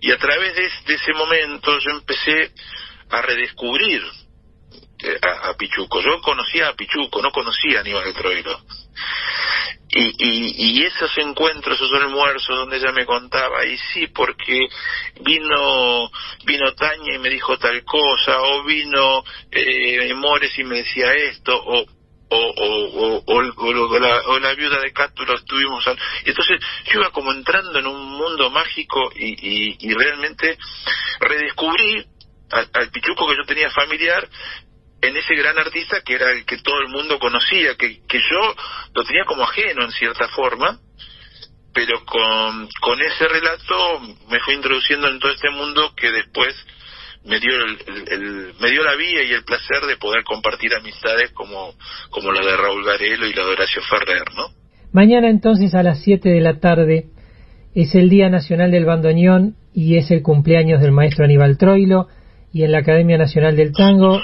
Y 0.00 0.10
a 0.12 0.18
través 0.18 0.54
de, 0.54 0.94
ese 0.94 1.12
momento 1.12 1.78
yo 1.78 1.90
empecé 1.90 2.52
a 3.10 3.22
redescubrir 3.22 4.02
eh, 5.02 5.18
a, 5.22 5.50
a, 5.50 5.56
Pichuco. 5.56 6.00
Yo 6.02 6.20
conocía 6.20 6.68
a 6.68 6.74
Pichuco, 6.74 7.22
no 7.22 7.30
conocía 7.30 7.78
a 7.78 7.80
Aníbal 7.80 8.12
Troilo. 8.14 8.60
Y, 9.88 10.04
y, 10.18 10.54
y, 10.56 10.82
esos 10.84 11.10
encuentros, 11.18 11.76
esos 11.76 11.92
almuerzos 12.00 12.56
donde 12.56 12.76
ella 12.76 12.92
me 12.92 13.06
contaba, 13.06 13.64
y 13.64 13.76
sí, 13.92 14.06
porque 14.08 14.68
vino 15.20 16.10
vino 16.44 16.72
Taña 16.74 17.16
y 17.16 17.18
me 17.18 17.28
dijo 17.28 17.58
tal 17.58 17.82
cosa, 17.84 18.40
o 18.40 18.62
vino 18.64 19.24
eh, 19.50 20.14
Mores 20.14 20.56
y 20.58 20.64
me 20.64 20.78
decía 20.78 21.12
esto, 21.14 21.56
o 21.56 21.86
o, 22.30 22.36
o, 22.36 23.22
o, 23.26 24.38
la, 24.38 24.54
viuda 24.54 24.80
de 24.80 24.92
Cátulo 24.92 25.34
estuvimos 25.34 25.84
al... 25.88 25.98
entonces 26.24 26.60
yo 26.86 27.00
iba 27.00 27.10
como 27.10 27.32
entrando 27.32 27.78
en 27.78 27.86
un 27.88 28.06
mundo 28.16 28.50
mágico 28.50 29.10
y, 29.16 29.30
y, 29.30 29.76
y 29.80 29.94
realmente 29.94 30.56
redescubrí 31.18 32.06
al, 32.50 32.90
Pichuco 32.90 33.28
que 33.28 33.36
yo 33.36 33.44
tenía 33.44 33.70
familiar 33.70 34.28
en 35.02 35.16
ese 35.16 35.34
gran 35.34 35.58
artista 35.58 36.02
que 36.04 36.14
era 36.14 36.30
el 36.32 36.44
que 36.44 36.58
todo 36.58 36.80
el 36.80 36.88
mundo 36.88 37.18
conocía, 37.18 37.76
que, 37.76 38.00
que 38.06 38.18
yo 38.18 38.54
lo 38.94 39.04
tenía 39.04 39.24
como 39.24 39.44
ajeno 39.44 39.84
en 39.84 39.92
cierta 39.92 40.28
forma, 40.28 40.78
pero 41.72 42.04
con, 42.04 42.68
con 42.80 43.00
ese 43.00 43.28
relato 43.28 44.00
me 44.28 44.40
fui 44.40 44.54
introduciendo 44.54 45.08
en 45.08 45.18
todo 45.18 45.32
este 45.32 45.50
mundo 45.50 45.94
que 45.96 46.10
después 46.10 46.54
me 47.24 47.38
dio 47.38 47.52
el, 47.64 48.54
me 48.60 48.70
dio 48.70 48.82
la 48.82 48.96
vía 48.96 49.22
y 49.22 49.32
el 49.32 49.44
placer 49.44 49.86
de 49.86 49.96
poder 49.96 50.24
compartir 50.24 50.74
amistades 50.74 51.30
como, 51.32 51.74
como 52.10 52.32
la 52.32 52.44
de 52.44 52.56
Raúl 52.56 52.84
Garelo 52.84 53.26
y 53.26 53.34
la 53.34 53.44
de 53.44 53.50
Horacio 53.50 53.82
Ferrer, 53.82 54.24
¿no? 54.34 54.48
Mañana 54.92 55.28
entonces 55.28 55.74
a 55.74 55.82
las 55.82 56.02
7 56.02 56.28
de 56.28 56.40
la 56.40 56.58
tarde 56.58 57.06
es 57.74 57.94
el 57.94 58.08
Día 58.08 58.28
Nacional 58.28 58.70
del 58.70 58.84
Bandoneón 58.84 59.54
y 59.72 59.96
es 59.96 60.10
el 60.10 60.22
cumpleaños 60.22 60.80
del 60.80 60.92
maestro 60.92 61.24
Aníbal 61.24 61.58
Troilo 61.58 62.08
y 62.52 62.64
en 62.64 62.72
la 62.72 62.78
Academia 62.78 63.18
Nacional 63.18 63.56
del 63.56 63.72
Tango 63.72 64.18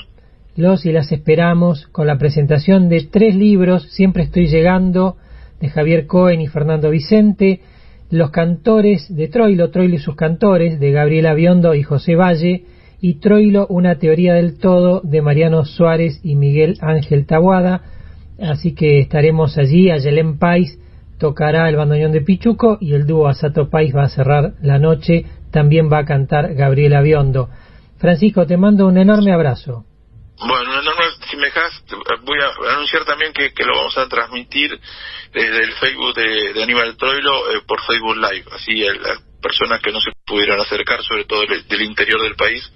los 0.57 0.87
y 0.87 0.93
las 0.93 1.13
esperamos 1.13 1.87
con 1.89 2.07
la 2.07 2.17
presentación 2.17 2.89
de 2.89 3.07
tres 3.11 3.35
libros, 3.37 3.91
Siempre 3.93 4.23
estoy 4.23 4.47
llegando, 4.47 5.17
de 5.61 5.69
Javier 5.69 6.07
Cohen 6.07 6.41
y 6.41 6.47
Fernando 6.47 6.91
Vicente, 6.91 7.61
Los 8.11 8.31
cantores 8.31 9.15
de 9.15 9.29
Troilo, 9.29 9.71
Troilo 9.71 9.97
y 9.97 9.99
sus 9.99 10.17
cantores, 10.17 10.81
de 10.81 10.93
Gabriela 10.93 11.35
Biondo 11.35 11.75
y 11.75 11.83
José 11.83 12.17
Valle, 12.17 12.65
y 13.03 13.21
Troilo, 13.21 13.67
una 13.69 13.97
teoría 13.97 14.33
del 14.33 14.59
todo, 14.59 15.03
de 15.05 15.21
Mariano 15.21 15.67
Suárez 15.67 16.21
y 16.23 16.37
Miguel 16.37 16.79
Ángel 16.81 17.27
Tabuada. 17.27 17.83
Así 18.41 18.75
que 18.75 19.01
estaremos 19.01 19.59
allí, 19.59 19.91
Ayelén 19.91 20.39
Pais 20.39 20.79
tocará 21.19 21.69
el 21.69 21.77
bandoneón 21.77 22.13
de 22.13 22.23
Pichuco 22.23 22.79
y 22.81 22.95
el 22.95 23.07
dúo 23.07 23.29
Asato 23.29 23.69
Pais 23.69 23.95
va 23.95 24.05
a 24.05 24.09
cerrar 24.09 24.55
la 24.63 24.79
noche, 24.79 25.27
también 25.51 25.91
va 25.93 25.99
a 25.99 26.05
cantar 26.07 26.55
Gabriela 26.55 27.03
Biondo. 27.03 27.51
Francisco, 27.99 28.47
te 28.47 28.57
mando 28.57 28.87
un 28.87 28.99
enorme 28.99 29.33
abrazo. 29.33 29.85
Bueno, 30.39 30.71
una 30.71 30.81
enorme, 30.81 31.05
si 31.31 31.37
me 31.37 31.47
dejas, 31.47 31.83
voy 32.25 32.39
a 32.41 32.75
anunciar 32.75 33.05
también 33.07 33.33
que, 33.33 33.55
que, 33.55 33.65
lo 33.65 33.75
vamos 33.75 33.97
a 33.97 34.07
transmitir 34.07 34.79
desde 35.33 35.65
el 35.65 35.73
Facebook 35.73 36.15
de, 36.15 36.53
de 36.53 36.63
Aníbal 36.63 36.97
Troilo 36.97 37.51
eh, 37.53 37.63
por 37.67 37.81
Facebook 37.81 38.17
Live. 38.17 38.45
Así 38.53 38.81
las 38.81 39.23
personas 39.41 39.81
que 39.81 39.93
no 39.93 40.01
se 40.01 40.13
pudieran 40.27 40.61
acercar, 40.61 41.03
sobre 41.03 41.25
todo 41.25 41.41
del, 41.47 41.67
del 41.67 41.83
interior 41.83 42.21
del 42.21 42.37
país, 42.37 42.71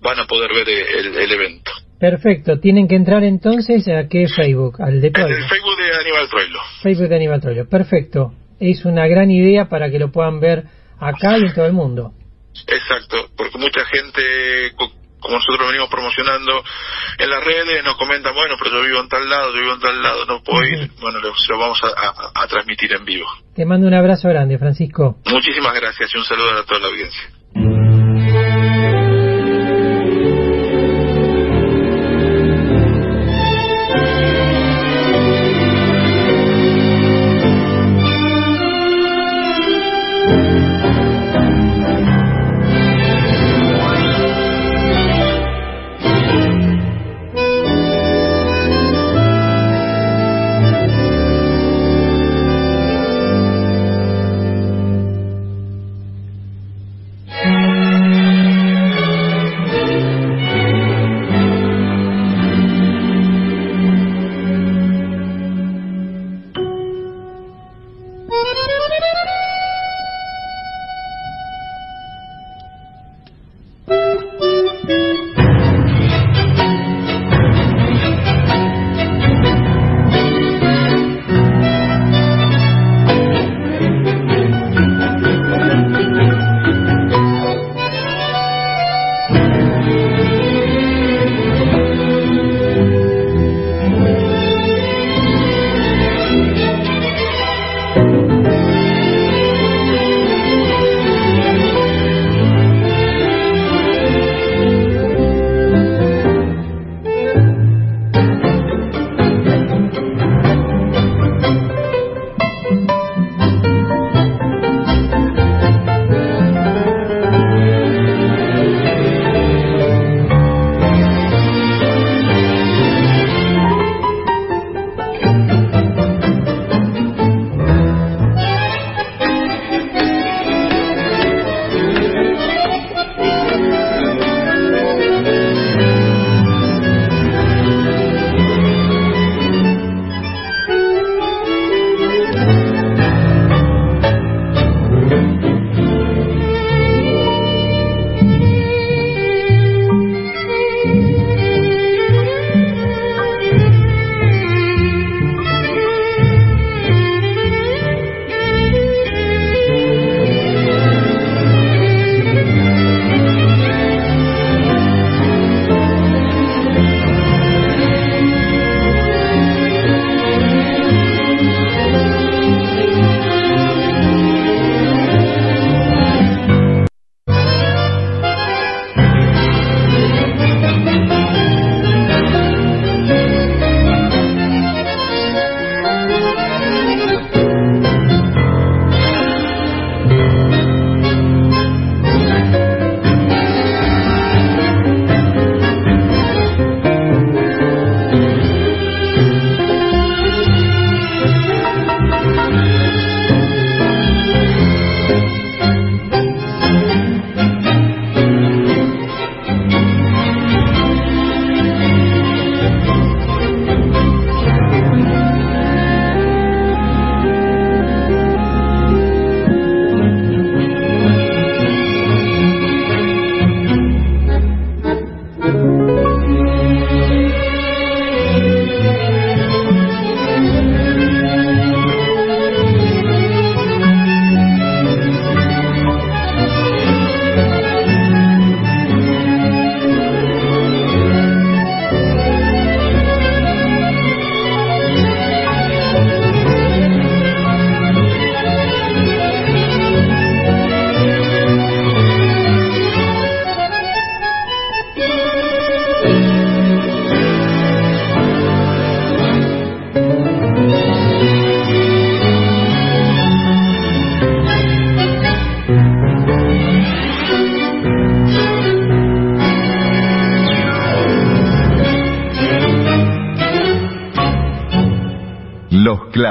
van 0.00 0.20
a 0.20 0.26
poder 0.26 0.50
ver 0.54 0.68
el, 0.68 1.16
el, 1.16 1.32
evento. 1.32 1.72
Perfecto, 1.98 2.60
tienen 2.60 2.86
que 2.86 2.96
entrar 2.96 3.24
entonces 3.24 3.86
a 3.88 4.06
qué 4.08 4.28
Facebook, 4.28 4.80
al 4.80 5.00
de 5.00 5.10
Troilo. 5.10 5.36
El 5.36 5.48
Facebook 5.48 5.76
de 5.76 6.00
Aníbal 6.00 6.28
Troilo. 6.28 6.60
Facebook 6.82 7.08
de 7.08 7.16
Aníbal 7.16 7.40
Troilo, 7.40 7.68
perfecto. 7.68 8.32
Es 8.60 8.84
una 8.84 9.08
gran 9.08 9.30
idea 9.30 9.68
para 9.68 9.90
que 9.90 9.98
lo 9.98 10.12
puedan 10.12 10.38
ver 10.38 10.64
acá 11.00 11.36
y 11.38 11.42
en 11.42 11.54
todo 11.54 11.66
el 11.66 11.72
mundo. 11.72 12.12
Exacto, 12.66 13.28
porque 13.36 13.58
mucha 13.58 13.84
gente 13.86 14.72
como 15.22 15.36
nosotros 15.36 15.68
venimos 15.68 15.88
promocionando 15.88 16.64
en 17.18 17.30
las 17.30 17.44
redes, 17.44 17.84
nos 17.84 17.96
comentan, 17.96 18.34
bueno, 18.34 18.56
pero 18.58 18.76
yo 18.76 18.82
vivo 18.82 19.00
en 19.00 19.08
tal 19.08 19.28
lado, 19.28 19.54
yo 19.54 19.60
vivo 19.60 19.74
en 19.74 19.80
tal 19.80 20.02
lado, 20.02 20.26
no 20.26 20.42
puedo 20.42 20.64
ir. 20.64 20.90
Bueno, 21.00 21.20
lo, 21.20 21.32
lo 21.32 21.58
vamos 21.58 21.80
a, 21.84 21.88
a, 21.88 22.42
a, 22.42 22.46
transmitir 22.48 22.92
en 22.92 23.04
vivo. 23.04 23.26
Te 23.54 23.64
mando 23.64 23.86
un 23.86 23.94
abrazo 23.94 24.28
grande, 24.28 24.58
Francisco. 24.58 25.18
Muchísimas 25.26 25.74
gracias 25.74 26.12
y 26.12 26.18
un 26.18 26.24
saludo 26.24 26.58
a 26.58 26.64
toda 26.64 26.80
la 26.80 26.88
audiencia. 26.88 27.30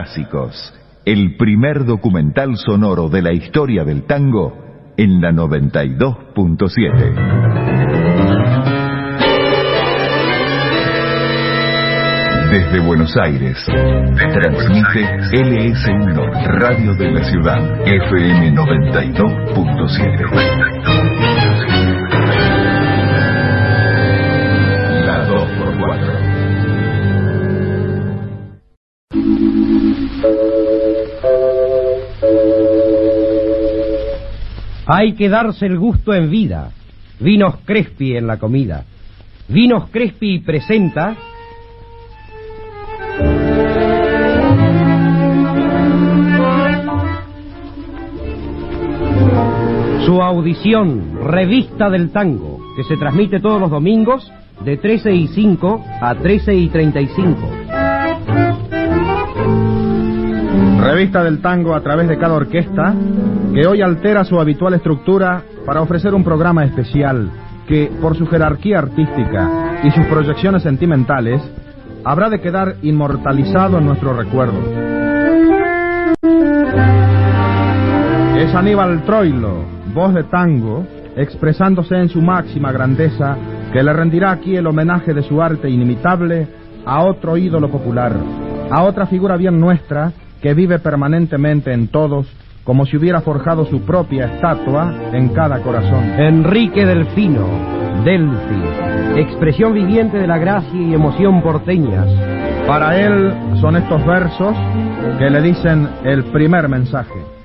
Clásicos, 0.02 0.74
el 1.06 1.38
primer 1.38 1.86
documental 1.86 2.58
sonoro 2.58 3.08
de 3.10 3.22
la 3.22 3.32
historia 3.34 3.84
del 3.84 4.04
tango 4.04 4.54
en 4.98 5.22
la 5.22 5.32
92.7. 5.32 7.52
Desde 12.52 12.80
Buenos 12.86 13.16
Aires, 13.16 13.66
transmite 13.66 15.06
LS1, 15.38 16.46
Radio 16.60 16.94
de 16.96 17.12
la 17.12 17.24
Ciudad, 17.24 17.88
FM 17.88 18.54
92.7. 18.54 20.81
Hay 34.94 35.14
que 35.14 35.30
darse 35.30 35.68
el 35.68 35.80
gusto 35.80 36.14
en 36.14 36.30
vida. 36.30 36.72
Vinos 37.22 37.56
Crespi 37.64 38.18
en 38.18 38.28
la 38.28 38.38
comida. 38.38 38.84
Vinos 39.48 39.90
Crespi 39.90 40.40
presenta. 40.40 41.16
Su 50.06 50.22
audición, 50.22 51.20
Revista 51.24 51.90
del 51.90 52.12
Tango, 52.12 52.60
que 52.76 52.84
se 52.84 52.98
transmite 52.98 53.40
todos 53.40 53.62
los 53.62 53.72
domingos 53.72 54.30
de 54.66 54.76
13 54.76 55.14
y 55.14 55.28
5 55.30 55.86
a 56.02 56.16
13 56.16 56.54
y 56.54 56.68
35. 56.68 57.51
Revista 60.82 61.24
del 61.24 61.42
tango 61.42 61.76
a 61.76 61.82
través 61.82 62.08
de 62.08 62.18
cada 62.18 62.34
orquesta, 62.34 62.94
que 63.54 63.68
hoy 63.68 63.82
altera 63.82 64.24
su 64.24 64.40
habitual 64.40 64.74
estructura 64.74 65.44
para 65.66 65.82
ofrecer 65.82 66.14
un 66.16 66.24
programa 66.24 66.66
especial 66.66 67.30
que, 67.68 67.92
por 68.02 68.18
su 68.18 68.26
jerarquía 68.26 68.80
artística 68.80 69.80
y 69.84 69.92
sus 69.92 70.06
proyecciones 70.08 70.64
sentimentales, 70.64 71.40
habrá 72.04 72.30
de 72.30 72.42
quedar 72.42 72.78
inmortalizado 72.82 73.78
en 73.78 73.86
nuestro 73.86 74.14
recuerdo. 74.14 74.60
Es 78.38 78.56
Aníbal 78.56 79.04
Troilo, 79.06 79.64
voz 79.94 80.16
de 80.16 80.24
tango, 80.24 80.86
expresándose 81.16 81.96
en 81.96 82.10
su 82.10 82.22
máxima 82.22 82.72
grandeza, 82.72 83.38
que 83.72 83.84
le 83.84 83.94
rendirá 83.94 84.32
aquí 84.32 84.56
el 84.56 84.66
homenaje 84.66 85.14
de 85.14 85.22
su 85.22 85.42
arte 85.42 85.70
inimitable 85.70 86.48
a 86.86 87.04
otro 87.04 87.38
ídolo 87.38 87.70
popular, 87.70 88.14
a 88.72 88.84
otra 88.84 89.06
figura 89.06 89.38
bien 89.38 89.60
nuestra, 89.60 90.12
que 90.42 90.54
vive 90.54 90.80
permanentemente 90.80 91.74
en 91.74 91.88
todos, 91.88 92.28
como 92.64 92.86
si 92.86 92.98
hubiera 92.98 93.22
forjado 93.22 93.66
su 93.66 93.82
propia 93.82 94.26
estatua 94.26 94.94
en 95.14 95.30
cada 95.30 95.62
corazón. 95.62 96.20
Enrique 96.20 96.86
Delfino, 96.86 97.48
Delfi, 98.04 99.20
expresión 99.20 99.74
viviente 99.74 100.18
de 100.18 100.28
la 100.28 100.38
gracia 100.38 100.80
y 100.80 100.94
emoción 100.94 101.42
porteñas. 101.42 102.08
Para 102.68 103.00
él 103.00 103.34
son 103.60 103.76
estos 103.76 104.06
versos 104.06 104.56
que 105.18 105.30
le 105.30 105.42
dicen 105.42 105.88
el 106.04 106.24
primer 106.26 106.70
mensaje. 106.70 107.41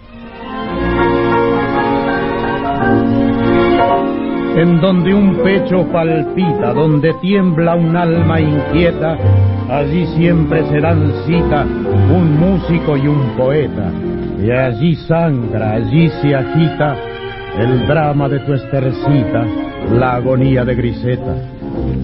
En 4.56 4.80
donde 4.80 5.12
un 5.14 5.36
pecho 5.42 5.86
palpita, 5.92 6.72
donde 6.72 7.12
tiembla 7.20 7.74
un 7.74 7.94
alma 7.94 8.40
inquieta, 8.40 9.18
allí 9.68 10.06
siempre 10.16 10.64
serán 10.70 11.12
cita 11.26 11.64
un 11.64 12.38
músico 12.40 12.96
y 12.96 13.06
un 13.06 13.36
poeta. 13.36 13.92
Y 14.42 14.50
allí 14.50 14.96
sangra, 14.96 15.72
allí 15.72 16.08
se 16.22 16.34
agita 16.34 16.96
el 17.58 17.86
drama 17.86 18.30
de 18.30 18.38
tu 18.40 18.54
estercita, 18.54 19.44
la 19.92 20.14
agonía 20.14 20.64
de 20.64 20.74
Griseta. 20.74 21.36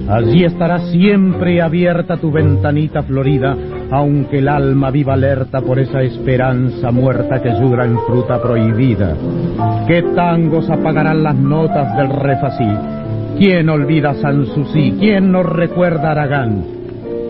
Allí 0.09 0.45
estará 0.45 0.79
siempre 0.91 1.63
abierta 1.63 2.19
tu 2.19 2.31
ventanita 2.31 3.03
florida, 3.03 3.57
aunque 3.93 4.39
el 4.39 4.49
alma 4.49 4.91
viva 4.91 5.13
alerta 5.13 5.61
por 5.61 5.79
esa 5.79 6.01
esperanza 6.01 6.91
muerta 6.91 7.43
que 7.43 7.51
llora 7.51 7.85
en 7.85 7.99
fruta 8.07 8.41
prohibida. 8.41 9.15
¿Qué 9.87 10.03
tangos 10.17 10.71
apagarán 10.71 11.23
las 11.23 11.37
notas 11.37 11.95
del 11.99 12.09
refasí? 12.09 12.69
¿Quién 13.39 13.69
olvida 13.69 14.15
Sanssouci? 14.15 14.95
¿Quién 14.99 15.31
nos 15.31 15.45
recuerda 15.45 16.13
Aragán? 16.13 16.65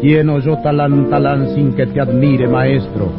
¿Quién 0.01 0.29
oyó 0.29 0.59
talán 0.59 1.11
talán 1.11 1.49
sin 1.49 1.75
que 1.75 1.87
te 1.87 2.01
admire, 2.01 2.47
maestro? 2.47 3.11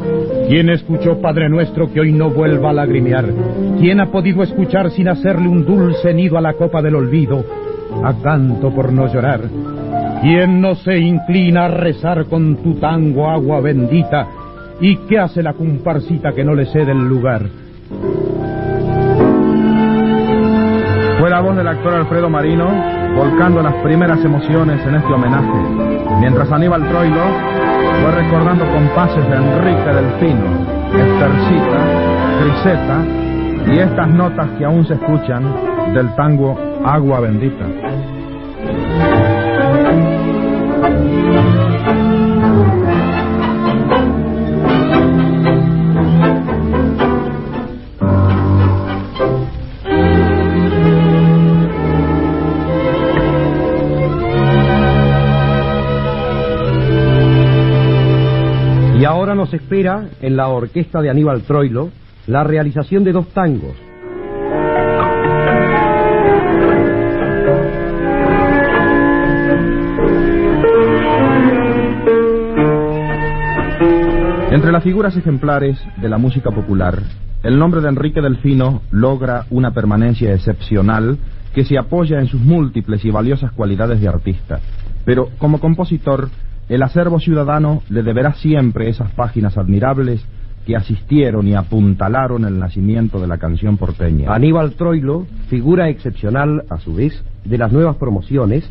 ¿Quién 0.48 0.70
escuchó 0.70 1.20
Padre 1.20 1.50
Nuestro 1.50 1.92
que 1.92 2.00
hoy 2.00 2.12
no 2.12 2.30
vuelva 2.30 2.70
a 2.70 2.74
lagrimear? 2.74 3.26
¿Quién 3.78 4.00
ha 4.00 4.10
podido 4.10 4.42
escuchar 4.42 4.90
sin 4.90 5.08
hacerle 5.08 5.48
un 5.48 5.66
dulce 5.66 6.14
nido 6.14 6.38
a 6.38 6.40
la 6.40 6.54
copa 6.54 6.80
del 6.80 6.94
olvido? 6.94 7.44
A 8.02 8.14
canto 8.22 8.70
por 8.74 8.90
no 8.90 9.06
llorar. 9.12 9.42
¿Quién 10.24 10.62
no 10.62 10.74
se 10.76 10.96
inclina 10.96 11.66
a 11.66 11.68
rezar 11.68 12.24
con 12.30 12.56
tu 12.56 12.76
tango 12.76 13.28
agua 13.28 13.60
bendita? 13.60 14.26
¿Y 14.80 14.96
qué 15.06 15.18
hace 15.18 15.42
la 15.42 15.52
comparsita 15.52 16.32
que 16.32 16.42
no 16.42 16.54
le 16.54 16.64
cede 16.64 16.92
el 16.92 17.06
lugar? 17.06 17.42
Fue 21.20 21.28
la 21.28 21.42
voz 21.42 21.54
del 21.54 21.68
actor 21.68 21.92
Alfredo 21.92 22.30
Marino 22.30 22.64
volcando 23.14 23.62
las 23.62 23.74
primeras 23.82 24.24
emociones 24.24 24.80
en 24.86 24.94
este 24.94 25.12
homenaje, 25.12 26.16
mientras 26.20 26.50
Aníbal 26.50 26.88
Troilo 26.88 27.26
fue 28.00 28.10
recordando 28.12 28.64
compases 28.72 29.28
de 29.28 29.36
Enrique 29.36 29.92
Delfino, 29.92 30.46
Estercita, 31.04 31.84
Griseta 32.40 33.74
y 33.74 33.78
estas 33.78 34.08
notas 34.08 34.48
que 34.56 34.64
aún 34.64 34.86
se 34.86 34.94
escuchan 34.94 35.44
del 35.92 36.14
tango 36.14 36.58
Agua 36.82 37.20
Bendita. 37.20 37.66
Y 40.84 40.86
ahora 59.06 59.34
nos 59.34 59.54
espera 59.54 60.08
en 60.20 60.36
la 60.36 60.48
orquesta 60.48 61.00
de 61.00 61.10
Aníbal 61.10 61.42
Troilo 61.42 61.90
la 62.26 62.44
realización 62.44 63.04
de 63.04 63.12
dos 63.12 63.28
tangos. 63.28 63.74
Las 74.74 74.82
figuras 74.82 75.16
ejemplares 75.16 75.78
de 75.98 76.08
la 76.08 76.18
música 76.18 76.50
popular, 76.50 77.00
el 77.44 77.60
nombre 77.60 77.80
de 77.80 77.90
Enrique 77.90 78.20
Delfino 78.20 78.82
logra 78.90 79.46
una 79.50 79.70
permanencia 79.70 80.34
excepcional 80.34 81.16
que 81.54 81.62
se 81.62 81.78
apoya 81.78 82.18
en 82.18 82.26
sus 82.26 82.40
múltiples 82.40 83.04
y 83.04 83.12
valiosas 83.12 83.52
cualidades 83.52 84.00
de 84.00 84.08
artista. 84.08 84.58
Pero 85.04 85.28
como 85.38 85.60
compositor, 85.60 86.28
el 86.68 86.82
acervo 86.82 87.20
ciudadano 87.20 87.84
le 87.88 88.02
deberá 88.02 88.34
siempre 88.34 88.88
esas 88.88 89.12
páginas 89.12 89.56
admirables 89.56 90.26
que 90.66 90.74
asistieron 90.74 91.46
y 91.46 91.54
apuntalaron 91.54 92.44
el 92.44 92.58
nacimiento 92.58 93.20
de 93.20 93.28
la 93.28 93.38
canción 93.38 93.76
porteña. 93.76 94.34
Aníbal 94.34 94.72
Troilo, 94.72 95.24
figura 95.50 95.88
excepcional 95.88 96.64
a 96.68 96.78
su 96.78 96.96
vez 96.96 97.22
de 97.44 97.58
las 97.58 97.70
nuevas 97.70 97.94
promociones, 97.94 98.68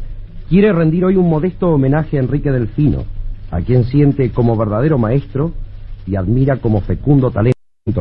quiere 0.49 0.73
rendir 0.73 1.05
hoy 1.05 1.15
un 1.15 1.29
modesto 1.29 1.69
homenaje 1.69 2.17
a 2.17 2.23
Enrique 2.23 2.51
Delfino, 2.51 3.05
a 3.51 3.61
quien 3.61 3.85
siente 3.85 4.31
como 4.31 4.57
verdadero 4.57 4.97
maestro 4.97 5.53
y 6.05 6.15
admira 6.15 6.57
como 6.57 6.81
fecundo 6.81 7.31
talento 7.31 7.53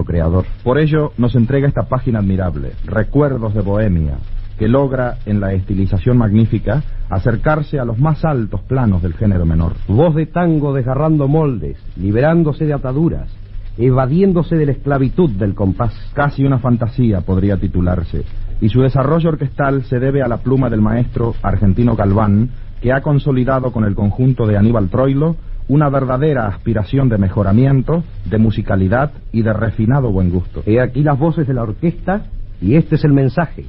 creador. 0.05 0.45
Por 0.63 0.79
ello 0.79 1.13
nos 1.19 1.35
entrega 1.35 1.69
esta 1.69 1.89
página 1.89 2.21
admirable, 2.21 2.73
Recuerdos 2.85 3.55
de 3.55 3.61
Bohemia, 3.61 4.19
que 4.59 4.69
logra 4.69 5.19
en 5.27 5.41
la 5.41 5.53
estilización 5.53 6.19
magnífica 6.19 6.83
acercarse 7.11 7.79
a 7.79 7.85
los 7.85 7.99
más 7.99 8.25
altos 8.25 8.61
planos 8.63 9.03
del 9.03 9.15
género 9.15 9.45
menor. 9.45 9.73
Voz 9.89 10.15
de 10.15 10.27
tango 10.27 10.73
desgarrando 10.73 11.29
moldes, 11.29 11.79
liberándose 11.97 12.65
de 12.65 12.73
ataduras, 12.73 13.29
evadiéndose 13.77 14.57
de 14.57 14.67
la 14.67 14.73
esclavitud 14.73 15.31
del 15.31 15.55
compás. 15.55 15.95
Casi 16.15 16.45
una 16.45 16.59
fantasía 16.59 17.23
podría 17.23 17.57
titularse, 17.57 18.25
y 18.61 18.69
su 18.69 18.83
desarrollo 18.83 19.31
orquestal 19.31 19.83
se 19.85 19.99
debe 19.99 20.23
a 20.23 20.29
la 20.29 20.39
pluma 20.39 20.71
del 20.71 20.81
maestro 20.81 21.35
argentino 21.43 21.97
Calván, 21.97 22.51
que 22.81 22.93
ha 22.93 23.01
consolidado 23.01 23.73
con 23.73 23.85
el 23.85 23.95
conjunto 23.95 24.47
de 24.47 24.57
Aníbal 24.57 24.89
Troilo 24.89 25.37
una 25.69 25.89
verdadera 25.89 26.47
aspiración 26.47 27.09
de 27.09 27.19
mejoramiento, 27.19 28.05
de 28.25 28.39
musicalidad 28.39 29.13
y 29.33 29.43
de 29.43 29.53
refinado 29.53 30.11
buen 30.11 30.31
gusto. 30.31 30.63
He 30.67 30.81
aquí 30.81 31.03
las 31.03 31.19
voces 31.19 31.47
de 31.47 31.55
la 31.55 31.63
orquesta 31.63 32.27
y 32.61 32.77
este 32.77 32.97
es 32.97 33.05
el 33.05 33.13
mensaje. 33.13 33.65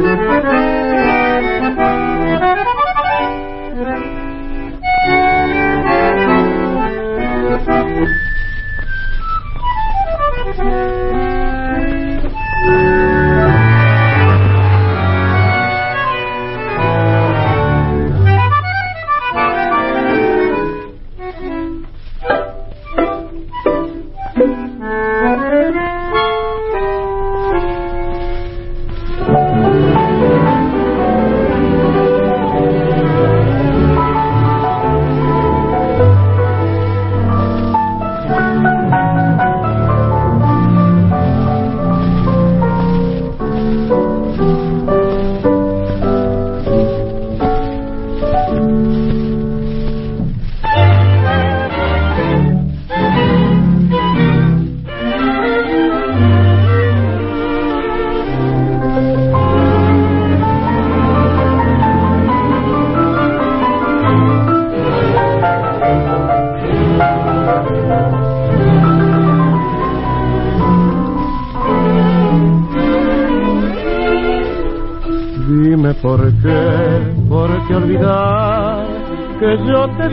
thank 0.00 0.76
you. 0.76 0.81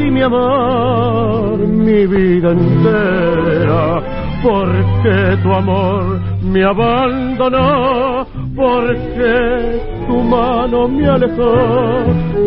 Mi 0.09 0.21
amor, 0.21 1.57
mi 1.59 2.05
vida 2.07 2.51
entera? 2.51 4.01
¿Por 4.41 4.69
qué 5.03 5.37
tu 5.43 5.51
amor 5.51 6.19
me 6.41 6.63
abandonó? 6.63 8.25
¿Por 8.55 8.95
qué 8.95 9.81
tu 10.07 10.17
mano 10.23 10.87
me 10.87 11.07
alejó? 11.07 11.53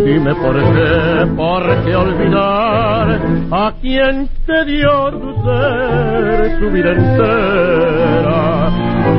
Dime 0.05 0.35
por 0.35 0.57
qué, 0.75 1.27
por 1.37 1.85
qué 1.85 1.95
olvidar 1.95 3.21
a 3.51 3.73
quien 3.81 4.29
te 4.47 4.65
dio 4.65 5.11
tu 5.11 5.33
ser, 5.45 6.59
tu 6.59 6.71
vida 6.71 6.93
entera. 6.93 8.71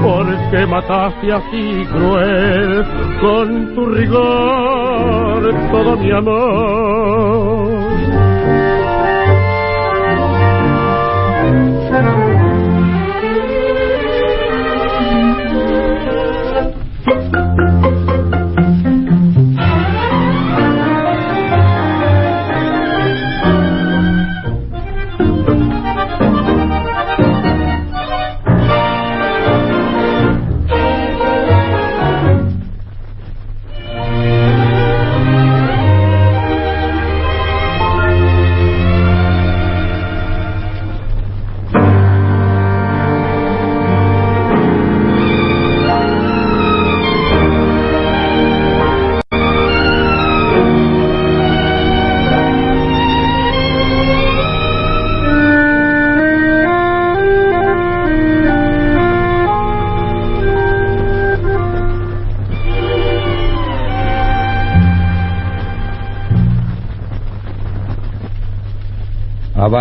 ¿Por 0.02 0.26
qué 0.52 0.66
mataste 0.66 1.32
así 1.32 1.86
cruel 1.91 2.86
con 3.22 3.76
tu 3.76 3.86
rigor 3.86 5.54
todo 5.72 5.98
mi 5.98 6.12
amor? 6.12 7.33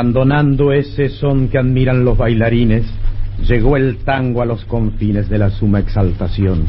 Abandonando 0.03 0.73
ese 0.73 1.11
son 1.11 1.47
que 1.47 1.59
admiran 1.59 2.05
los 2.05 2.19
bailarines, 2.19 2.85
llegó 3.47 3.77
el 3.77 3.99
tango 3.99 4.43
a 4.43 4.45
los 4.45 4.65
confines 4.65 5.29
de 5.29 5.39
la 5.39 5.51
suma 5.51 5.79
exaltación, 5.79 6.65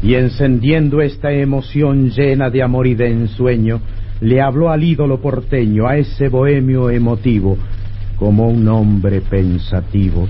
y 0.00 0.14
encendiendo 0.14 1.00
esta 1.00 1.32
emoción 1.32 2.10
llena 2.10 2.50
de 2.50 2.62
amor 2.62 2.86
y 2.86 2.94
de 2.94 3.10
ensueño, 3.10 3.80
le 4.20 4.40
habló 4.40 4.70
al 4.70 4.84
ídolo 4.84 5.20
porteño, 5.20 5.88
a 5.88 5.96
ese 5.96 6.28
bohemio 6.28 6.88
emotivo, 6.88 7.58
como 8.16 8.46
un 8.46 8.68
hombre 8.68 9.22
pensativo 9.22 10.28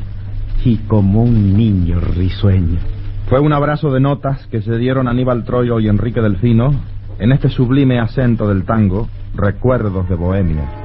y 0.65 0.79
como 0.89 1.25
un 1.25 1.55
niño 1.55 2.01
risueño. 2.01 2.79
Fue 3.29 3.41
un 3.41 3.53
abrazo 3.53 3.93
de 3.93 4.01
notas 4.01 4.47
que 4.47 4.63
se 4.63 4.79
dieron 4.79 5.07
Aníbal 5.07 5.45
Troilo 5.45 5.81
y 5.81 5.89
Enrique 5.89 6.23
Delfino 6.23 6.73
en 7.19 7.31
este 7.31 7.51
sublime 7.51 8.01
acento 8.01 8.49
del 8.49 8.65
tango, 8.65 9.07
Recuerdos 9.35 10.09
de 10.09 10.15
Bohemia. 10.15 10.82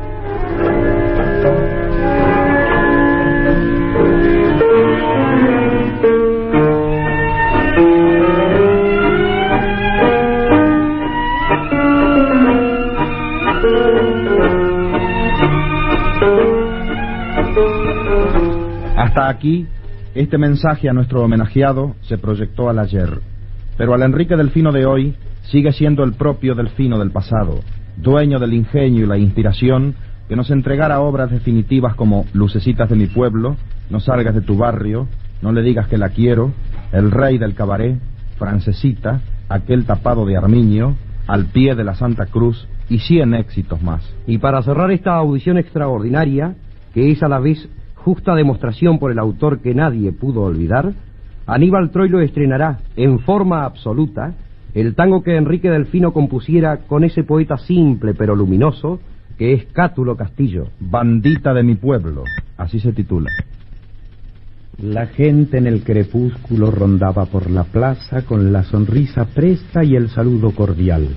Hasta 18.96 19.30
aquí, 19.30 19.68
este 20.16 20.38
mensaje 20.38 20.90
a 20.90 20.94
nuestro 20.94 21.24
homenajeado 21.24 21.96
se 22.02 22.18
proyectó 22.18 22.70
al 22.70 22.80
ayer, 22.80 23.20
pero 23.78 23.94
al 23.94 24.04
Enrique 24.04 24.36
Delfino 24.36 24.72
de 24.72 24.86
hoy 24.86 25.16
sigue 25.44 25.72
siendo 25.72 26.04
el 26.04 26.14
propio 26.14 26.56
Delfino 26.56 27.00
del 27.00 27.12
pasado, 27.12 27.60
dueño 27.96 28.38
del 28.38 28.54
ingenio 28.54 29.06
y 29.06 29.08
la 29.08 29.18
inspiración 29.18 29.96
que 30.28 30.36
nos 30.36 30.52
entregara 30.52 31.00
obras 31.00 31.32
definitivas 31.32 31.96
como 31.96 32.26
Lucecitas 32.34 32.90
de 32.90 32.96
mi 32.96 33.08
pueblo, 33.08 33.56
No 33.90 34.00
salgas 34.00 34.36
de 34.36 34.42
tu 34.42 34.58
barrio, 34.58 35.08
No 35.42 35.52
le 35.52 35.62
digas 35.62 35.88
que 35.88 35.98
la 35.98 36.10
quiero, 36.10 36.52
El 36.92 37.12
rey 37.12 37.38
del 37.38 37.56
cabaret, 37.56 37.98
Francesita, 38.38 39.22
Aquel 39.50 39.86
tapado 39.86 40.26
de 40.26 40.38
Armiño, 40.38 40.96
Al 41.28 41.46
pie 41.46 41.76
de 41.76 41.84
la 41.84 41.96
Santa 41.96 42.26
Cruz 42.26 42.68
y 42.90 43.00
cien 43.00 43.34
éxitos 43.34 43.82
más. 43.82 44.02
Y 44.28 44.38
para 44.38 44.62
cerrar 44.62 44.92
esta 44.92 45.16
audición 45.16 45.58
extraordinaria, 45.58 46.56
que 46.94 47.12
es 47.12 47.22
a 47.22 47.28
la 47.28 47.40
vez 47.40 47.68
justa 47.96 48.36
demostración 48.36 49.00
por 49.00 49.12
el 49.12 49.20
autor 49.20 49.60
que 49.60 49.74
nadie 49.74 50.12
pudo 50.12 50.44
olvidar, 50.44 50.94
Aníbal 51.46 51.92
Troilo 51.92 52.20
estrenará, 52.22 52.80
en 52.96 53.20
forma 53.20 53.64
absoluta, 53.64 54.34
el 54.74 54.96
tango 54.96 55.24
que 55.24 55.36
Enrique 55.36 55.70
Delfino 55.70 56.12
compusiera 56.12 56.78
con 56.88 57.04
ese 57.04 57.24
poeta 57.24 57.58
simple 57.58 58.14
pero 58.14 58.36
luminoso, 58.36 59.00
que 59.38 59.54
es 59.54 59.66
Cátulo 59.72 60.16
Castillo. 60.16 60.68
Bandita 60.80 61.54
de 61.54 61.64
mi 61.64 61.76
pueblo, 61.76 62.24
así 62.58 62.80
se 62.80 62.94
titula. 62.94 63.32
La 64.80 65.08
gente 65.08 65.58
en 65.58 65.66
el 65.66 65.84
crepúsculo 65.84 66.70
rondaba 66.70 67.26
por 67.26 67.50
la 67.50 67.64
plaza 67.64 68.24
con 68.24 68.54
la 68.54 68.64
sonrisa 68.64 69.26
presta 69.26 69.84
y 69.84 69.96
el 69.96 70.10
saludo 70.10 70.52
cordial. 70.52 71.08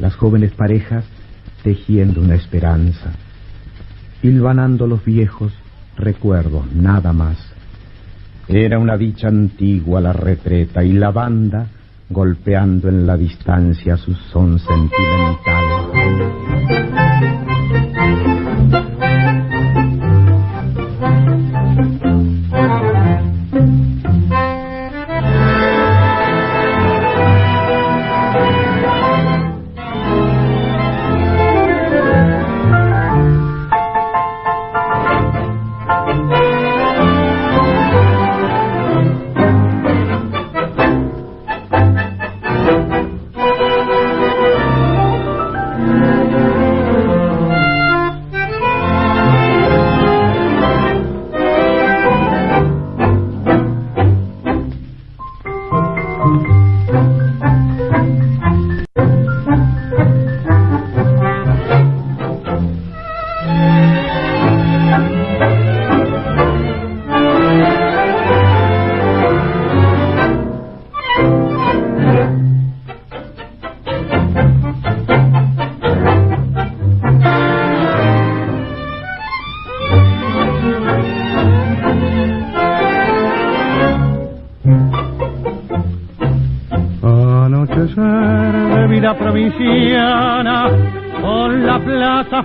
Las 0.00 0.16
jóvenes 0.16 0.52
parejas 0.52 1.04
tejiendo 1.62 2.20
una 2.20 2.34
esperanza. 2.34 3.12
Hilvanando 4.22 4.86
los 4.86 5.04
viejos 5.04 5.52
recuerdos, 5.96 6.72
nada 6.72 7.12
más. 7.12 7.38
Era 8.48 8.78
una 8.78 8.96
dicha 8.96 9.28
antigua 9.28 10.00
la 10.00 10.12
retreta 10.12 10.84
y 10.84 10.92
la 10.92 11.10
banda 11.10 11.68
golpeando 12.08 12.88
en 12.88 13.06
la 13.06 13.16
distancia 13.16 13.96
su 13.96 14.14
son 14.14 14.58
sentimental. 14.58 16.75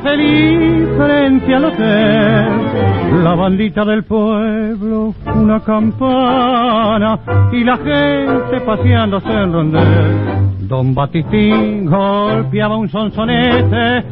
Feliz 0.04 0.88
frente 0.98 1.56
al 1.56 1.66
hotel, 1.66 3.24
la 3.24 3.36
bandita 3.36 3.86
del 3.86 4.04
pueblo, 4.04 5.14
una 5.36 5.60
campana 5.62 7.20
y 7.52 7.64
la 7.64 7.78
gente 7.78 8.62
paseándose 8.66 9.30
en 9.32 9.54
rondel. 9.54 10.42
Don 10.68 10.94
Batistín 10.96 11.86
golpeaba 11.86 12.78
un 12.78 12.90
sonsonete 12.90 14.04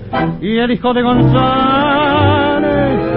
y 0.42 0.58
el 0.58 0.72
hijo 0.72 0.94
de 0.94 1.02
González 1.02 2.60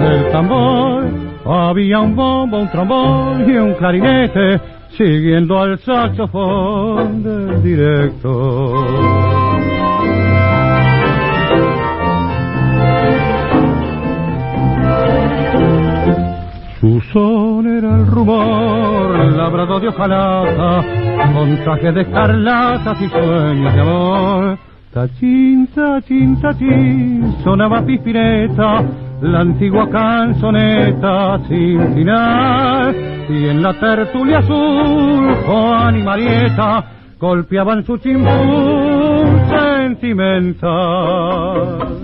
el 0.03 0.31
tambor. 0.31 1.03
Había 1.45 1.99
un 1.99 2.15
bombo, 2.15 2.57
un 2.57 2.71
trombón 2.71 3.49
y 3.49 3.57
un 3.57 3.73
clarinete 3.73 4.61
siguiendo 4.97 5.59
al 5.59 5.77
saxofón 5.79 7.23
del 7.23 7.63
director. 7.63 9.22
Rumor, 18.13 19.33
labrado 19.33 19.79
de 19.79 19.87
hojalata, 19.87 20.85
con 21.33 21.57
traje 21.63 21.91
de 21.91 22.01
escarlatas 22.01 23.01
y 23.01 23.09
sueños 23.09 23.73
de 23.73 23.81
amor. 23.81 24.59
Tachín, 24.93 25.67
tachín, 25.73 26.39
tachín, 26.39 27.35
sonaba 27.43 27.83
pispireta, 27.83 28.83
la 29.21 29.39
antigua 29.39 29.89
canzoneta 29.89 31.39
sin 31.47 31.95
final. 31.95 32.95
Y 33.29 33.47
en 33.47 33.63
la 33.63 33.73
tertulia 33.79 34.39
azul, 34.39 35.33
Juan 35.45 35.97
y 35.97 36.03
Marieta 36.03 36.83
golpeaban 37.19 37.85
su 37.85 37.97
chimpún 37.97 39.41
sentimental. 39.49 42.02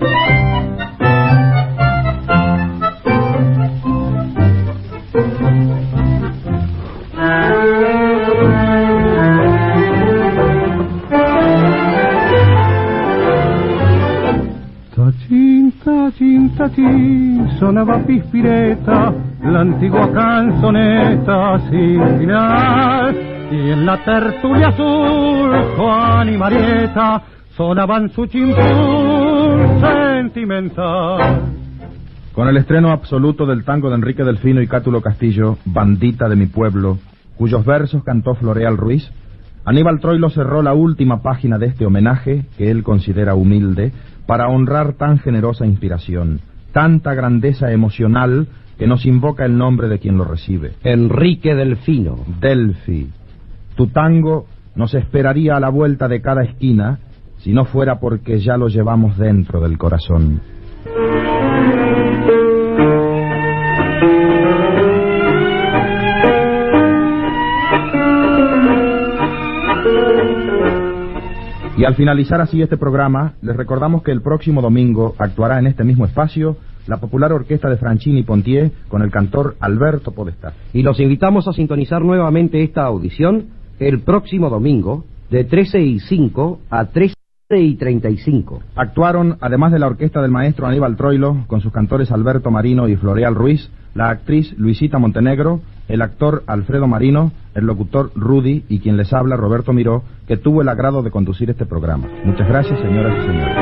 Sonaba 17.58 18.06
pispireta, 18.06 19.14
la 19.44 19.62
antigua 19.62 20.12
sin 21.70 22.20
final. 22.20 23.16
En 23.52 23.86
la 23.86 24.04
tertulia 24.04 24.68
azul, 24.68 25.56
Juan 25.78 26.30
y 26.30 26.38
sonaban 27.56 28.10
su 28.10 28.26
chimpún 28.26 29.82
sentimental. 29.82 31.42
Con 32.34 32.48
el 32.50 32.58
estreno 32.58 32.92
absoluto 32.92 33.46
del 33.46 33.64
tango 33.64 33.90
de 33.90 33.96
Enrique 33.96 34.24
Delfino 34.24 34.62
y 34.62 34.68
Cátulo 34.68 35.02
Castillo, 35.02 35.58
Bandita 35.66 36.28
de 36.28 36.36
mi 36.36 36.48
pueblo, 36.48 36.98
cuyos 37.38 37.66
versos 37.66 38.04
cantó 38.04 38.36
Floreal 38.36 38.76
Ruiz, 38.78 39.10
Aníbal 39.64 40.00
Troilo 40.00 40.30
cerró 40.30 40.62
la 40.62 40.74
última 40.74 41.22
página 41.22 41.58
de 41.58 41.68
este 41.68 41.86
homenaje, 41.86 42.46
que 42.58 42.70
él 42.70 42.84
considera 42.84 43.36
humilde, 43.36 43.92
para 44.26 44.48
honrar 44.48 44.94
tan 44.94 45.18
generosa 45.20 45.66
inspiración, 45.66 46.42
tanta 46.72 47.14
grandeza 47.14 47.72
emocional 47.72 48.48
que 48.78 48.88
nos 48.88 49.06
invoca 49.06 49.46
el 49.46 49.58
nombre 49.58 49.90
de 49.90 50.00
quien 50.00 50.18
lo 50.18 50.24
recibe. 50.24 50.74
Enrique 50.84 51.54
Delfino. 51.54 52.18
Delfi. 52.40 53.10
Tu 53.76 53.88
tango 53.88 54.46
nos 54.76 54.94
esperaría 54.94 55.58
a 55.58 55.60
la 55.60 55.70
vuelta 55.70 56.08
de 56.08 56.22
cada 56.22 56.44
esquina 56.44 57.00
si 57.40 57.54
no 57.54 57.66
fuera 57.66 58.00
porque 58.00 58.40
ya 58.40 58.58
lo 58.58 58.68
llevamos 58.68 59.18
dentro 59.18 59.62
del 59.62 59.78
corazón. 59.78 60.42
Y 71.80 71.86
al 71.86 71.96
finalizar 71.96 72.42
así 72.42 72.62
este 72.62 72.76
programa, 72.76 73.36
les 73.42 73.56
recordamos 73.56 74.04
que 74.04 74.12
el 74.12 74.22
próximo 74.22 74.62
domingo 74.62 75.16
actuará 75.18 75.60
en 75.60 75.68
este 75.68 75.86
mismo 75.86 76.06
espacio 76.06 76.58
la 76.88 76.98
popular 76.98 77.32
orquesta 77.32 77.70
de 77.70 77.78
Franchini 77.78 78.24
Pontier 78.24 78.72
con 78.90 79.02
el 79.02 79.10
cantor 79.10 79.56
Alberto 79.62 80.12
Podestá. 80.12 80.52
Y 80.74 80.82
los 80.82 81.00
invitamos 81.00 81.48
a 81.48 81.54
sintonizar 81.54 82.02
nuevamente 82.02 82.62
esta 82.64 82.84
audición 82.84 83.46
el 83.80 84.02
próximo 84.02 84.50
domingo 84.50 85.06
de 85.30 85.46
13 85.46 85.80
y 85.80 86.00
5 86.02 86.60
a 86.70 86.84
13 86.84 87.14
y 87.52 87.76
35. 87.76 88.60
Actuaron, 88.76 89.38
además 89.40 89.72
de 89.72 89.80
la 89.80 89.88
orquesta 89.88 90.22
del 90.22 90.32
maestro 90.32 90.68
Aníbal 90.68 90.98
Troilo, 90.98 91.46
con 91.48 91.62
sus 91.62 91.72
cantores 91.72 92.12
Alberto 92.12 92.52
Marino 92.52 92.90
y 92.90 92.98
Floreal 92.98 93.36
Ruiz, 93.36 93.72
la 93.96 94.10
actriz 94.10 94.54
Luisita 94.58 95.00
Montenegro, 95.00 95.62
el 95.90 96.02
actor 96.02 96.44
Alfredo 96.48 96.88
Marino, 96.88 97.34
el 97.56 97.66
locutor 97.66 98.12
Rudy 98.16 98.64
y 98.70 98.80
quien 98.80 98.96
les 98.96 99.12
habla 99.12 99.36
Roberto 99.36 99.74
Miró, 99.74 100.04
que 100.28 100.38
tuvo 100.38 100.62
el 100.62 100.70
agrado 100.70 101.02
de 101.02 101.12
conducir 101.12 101.50
este 101.50 101.66
programa. 101.66 102.08
Muchas 102.24 102.48
gracias, 102.48 102.80
señoras 102.80 103.18
y 103.18 103.28
señores. 103.28 103.56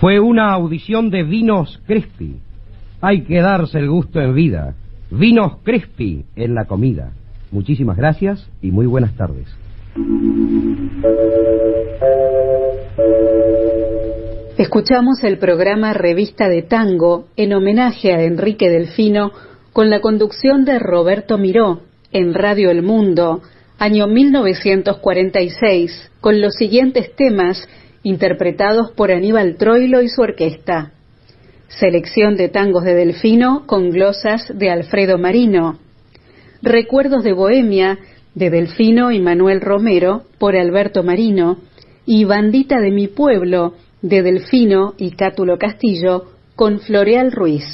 Fue 0.00 0.20
una 0.20 0.52
audición 0.52 1.10
de 1.10 1.22
Vinos 1.24 1.80
Crespi. 1.86 2.36
Hay 3.00 3.22
que 3.22 3.40
darse 3.40 3.78
el 3.78 3.90
gusto 3.90 4.20
en 4.20 4.34
vida. 4.34 4.74
Vinos 5.10 5.58
Crespi 5.64 6.24
en 6.36 6.54
la 6.54 6.66
comida. 6.66 7.12
Muchísimas 7.50 7.96
gracias 7.96 8.48
y 8.62 8.70
muy 8.70 8.86
buenas 8.86 9.14
tardes. 9.14 9.63
Escuchamos 14.58 15.22
el 15.22 15.38
programa 15.38 15.92
Revista 15.92 16.48
de 16.48 16.62
Tango 16.62 17.26
en 17.36 17.52
homenaje 17.52 18.12
a 18.12 18.20
Enrique 18.22 18.70
Delfino 18.70 19.30
con 19.72 19.90
la 19.90 20.00
conducción 20.00 20.64
de 20.64 20.80
Roberto 20.80 21.38
Miró 21.38 21.82
en 22.10 22.34
Radio 22.34 22.72
El 22.72 22.82
Mundo, 22.82 23.42
año 23.78 24.08
1946, 24.08 26.10
con 26.20 26.40
los 26.40 26.54
siguientes 26.54 27.14
temas 27.14 27.68
interpretados 28.02 28.90
por 28.96 29.12
Aníbal 29.12 29.54
Troilo 29.56 30.02
y 30.02 30.08
su 30.08 30.22
orquesta. 30.22 30.90
Selección 31.68 32.36
de 32.36 32.48
tangos 32.48 32.82
de 32.82 32.96
Delfino 32.96 33.64
con 33.66 33.90
glosas 33.90 34.52
de 34.52 34.70
Alfredo 34.70 35.18
Marino. 35.18 35.78
Recuerdos 36.62 37.22
de 37.22 37.32
Bohemia 37.32 37.96
de 38.34 38.50
Delfino 38.50 39.10
y 39.10 39.20
Manuel 39.20 39.60
Romero 39.60 40.22
por 40.38 40.56
Alberto 40.56 41.02
Marino. 41.02 41.58
Y 42.06 42.24
Bandita 42.24 42.80
de 42.80 42.90
mi 42.90 43.08
pueblo 43.08 43.74
de 44.02 44.22
Delfino 44.22 44.94
y 44.98 45.12
Cátulo 45.12 45.56
Castillo 45.58 46.24
con 46.54 46.80
Floreal 46.80 47.32
Ruiz. 47.32 47.64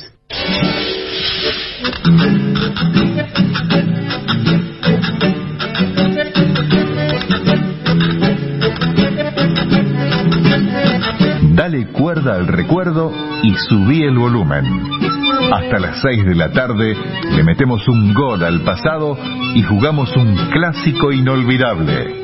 Dale 11.54 11.88
cuerda 11.88 12.36
al 12.36 12.46
recuerdo 12.46 13.12
y 13.42 13.54
subí 13.68 14.02
el 14.02 14.16
volumen. 14.16 15.09
Hasta 15.52 15.80
las 15.80 16.00
6 16.00 16.26
de 16.26 16.34
la 16.36 16.52
tarde 16.52 16.96
le 17.34 17.42
metemos 17.42 17.86
un 17.88 18.14
gol 18.14 18.44
al 18.44 18.60
pasado 18.60 19.18
y 19.54 19.62
jugamos 19.62 20.14
un 20.16 20.36
clásico 20.50 21.10
inolvidable. 21.10 22.14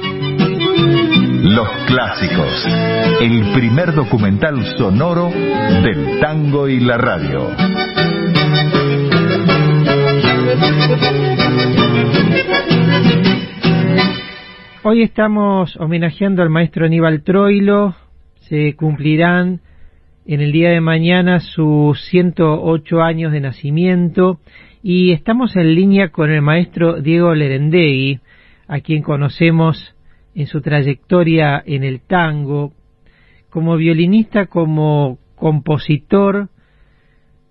Los 1.42 1.68
clásicos, 1.86 2.66
el 3.20 3.52
primer 3.52 3.94
documental 3.94 4.64
sonoro 4.78 5.30
del 5.30 6.20
tango 6.20 6.68
y 6.68 6.78
la 6.78 6.98
radio. 6.98 7.50
Hoy 14.84 15.02
estamos 15.02 15.76
homenajeando 15.78 16.42
al 16.42 16.50
maestro 16.50 16.86
Aníbal 16.86 17.24
Troilo. 17.24 17.96
Se 18.48 18.76
cumplirán 18.76 19.60
en 20.26 20.40
el 20.40 20.50
día 20.50 20.70
de 20.70 20.80
mañana 20.80 21.38
sus 21.40 22.00
108 22.06 23.00
años 23.00 23.32
de 23.32 23.40
nacimiento 23.40 24.40
y 24.82 25.12
estamos 25.12 25.54
en 25.56 25.74
línea 25.74 26.08
con 26.08 26.30
el 26.30 26.42
maestro 26.42 27.00
Diego 27.00 27.34
Lerendegui, 27.34 28.20
a 28.66 28.80
quien 28.80 29.02
conocemos 29.02 29.94
en 30.34 30.46
su 30.48 30.60
trayectoria 30.60 31.62
en 31.64 31.84
el 31.84 32.00
tango, 32.00 32.72
como 33.50 33.76
violinista, 33.76 34.46
como 34.46 35.18
compositor, 35.36 36.48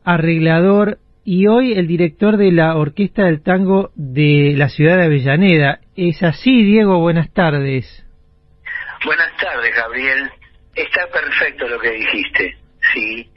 arreglador 0.03 0.99
y 1.23 1.47
hoy 1.47 1.73
el 1.73 1.87
director 1.87 2.37
de 2.37 2.51
la 2.51 2.75
Orquesta 2.75 3.23
del 3.23 3.41
Tango 3.41 3.91
de 3.95 4.53
la 4.55 4.69
ciudad 4.69 4.97
de 4.97 5.05
Avellaneda. 5.05 5.79
¿Es 5.95 6.21
así, 6.21 6.63
Diego? 6.63 6.99
Buenas 6.99 7.31
tardes. 7.33 8.05
Buenas 9.03 9.35
tardes, 9.37 9.73
Gabriel. 9.75 10.29
Está 10.75 11.07
perfecto 11.07 11.67
lo 11.67 11.79
que 11.79 11.91
dijiste, 11.91 12.57
sí. 12.93 13.31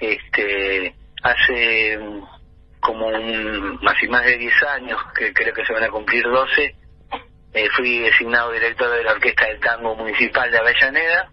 Este, 0.00 0.94
hace 1.22 1.98
como 2.80 3.06
un, 3.08 3.78
más 3.82 3.96
más 4.08 4.24
de 4.26 4.36
10 4.36 4.62
años, 4.76 5.00
que 5.16 5.32
creo 5.32 5.54
que 5.54 5.64
se 5.64 5.72
van 5.72 5.84
a 5.84 5.88
cumplir 5.88 6.22
12, 6.22 6.74
eh, 7.54 7.68
fui 7.76 8.00
designado 8.00 8.52
director 8.52 8.90
de 8.90 9.04
la 9.04 9.12
Orquesta 9.12 9.46
del 9.46 9.60
Tango 9.60 9.96
Municipal 9.96 10.50
de 10.50 10.58
Avellaneda 10.58 11.30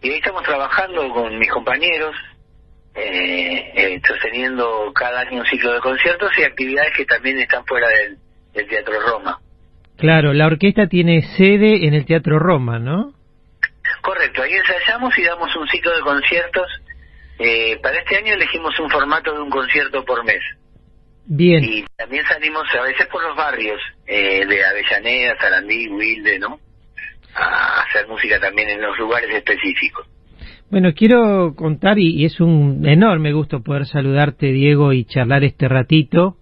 y 0.00 0.10
ahí 0.10 0.16
estamos 0.18 0.42
trabajando 0.44 1.08
con 1.10 1.36
mis 1.38 1.50
compañeros 1.50 2.14
eh, 2.94 3.72
eh, 3.74 4.00
sosteniendo 4.06 4.92
cada 4.94 5.20
año 5.20 5.40
un 5.40 5.46
ciclo 5.46 5.72
de 5.72 5.80
conciertos 5.80 6.30
y 6.38 6.44
actividades 6.44 6.92
que 6.96 7.04
también 7.06 7.38
están 7.38 7.64
fuera 7.66 7.88
del 7.88 8.68
Teatro 8.68 8.94
Roma. 9.00 9.40
Claro, 9.96 10.32
la 10.32 10.46
orquesta 10.46 10.86
tiene 10.86 11.22
sede 11.36 11.86
en 11.86 11.94
el 11.94 12.04
Teatro 12.04 12.38
Roma, 12.38 12.78
¿no? 12.78 13.14
Correcto, 14.00 14.42
ahí 14.42 14.52
ensayamos 14.52 15.16
y 15.18 15.24
damos 15.24 15.54
un 15.56 15.68
ciclo 15.68 15.94
de 15.94 16.02
conciertos. 16.02 16.66
Eh, 17.38 17.78
para 17.82 17.98
este 17.98 18.16
año 18.16 18.34
elegimos 18.34 18.78
un 18.80 18.90
formato 18.90 19.32
de 19.32 19.40
un 19.40 19.50
concierto 19.50 20.04
por 20.04 20.24
mes. 20.24 20.42
Bien. 21.26 21.62
Y 21.62 21.84
también 21.96 22.24
salimos 22.24 22.64
a 22.74 22.82
veces 22.82 23.06
por 23.08 23.22
los 23.22 23.36
barrios 23.36 23.80
eh, 24.06 24.46
de 24.46 24.64
Avellaneda, 24.64 25.36
Sarandí, 25.38 25.88
Wilde, 25.88 26.38
¿no? 26.38 26.58
A 27.34 27.82
hacer 27.82 28.08
música 28.08 28.40
también 28.40 28.70
en 28.70 28.80
los 28.80 28.98
lugares 28.98 29.30
específicos. 29.34 30.06
Bueno, 30.70 30.92
quiero 30.94 31.54
contar, 31.54 31.98
y, 31.98 32.20
y 32.20 32.24
es 32.24 32.40
un 32.40 32.86
enorme 32.86 33.32
gusto 33.32 33.62
poder 33.62 33.86
saludarte, 33.86 34.52
Diego, 34.52 34.92
y 34.92 35.04
charlar 35.04 35.44
este 35.44 35.68
ratito, 35.68 36.36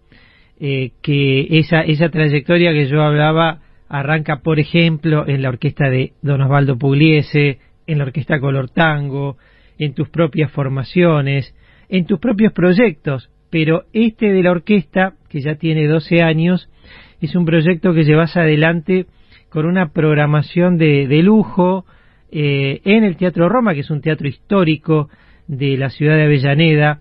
eh, 0.60 0.92
que 1.02 1.58
esa, 1.58 1.82
esa 1.82 2.08
trayectoria 2.08 2.72
que 2.72 2.88
yo 2.88 3.02
hablaba 3.02 3.60
arranca, 3.88 4.40
por 4.42 4.58
ejemplo, 4.58 5.26
en 5.26 5.42
la 5.42 5.48
orquesta 5.48 5.88
de 5.88 6.12
Don 6.22 6.40
Osvaldo 6.40 6.76
Pugliese, 6.78 7.58
en 7.86 7.98
la 7.98 8.04
orquesta 8.04 8.40
Color 8.40 8.70
Tango, 8.70 9.36
en 9.78 9.94
tus 9.94 10.08
propias 10.08 10.50
formaciones, 10.50 11.54
en 11.88 12.06
tus 12.06 12.18
propios 12.18 12.52
proyectos, 12.52 13.30
pero 13.50 13.84
este 13.92 14.32
de 14.32 14.42
la 14.42 14.50
orquesta, 14.50 15.14
que 15.28 15.40
ya 15.40 15.54
tiene 15.56 15.86
12 15.86 16.22
años, 16.22 16.68
es 17.20 17.34
un 17.34 17.44
proyecto 17.44 17.94
que 17.94 18.04
llevas 18.04 18.36
adelante 18.36 19.06
con 19.48 19.66
una 19.66 19.92
programación 19.92 20.76
de, 20.76 21.06
de 21.06 21.22
lujo 21.22 21.84
eh, 22.30 22.80
en 22.84 23.04
el 23.04 23.16
Teatro 23.16 23.48
Roma, 23.48 23.74
que 23.74 23.80
es 23.80 23.90
un 23.90 24.00
teatro 24.00 24.26
histórico 24.28 25.08
de 25.46 25.76
la 25.76 25.90
ciudad 25.90 26.16
de 26.16 26.24
Avellaneda, 26.24 27.00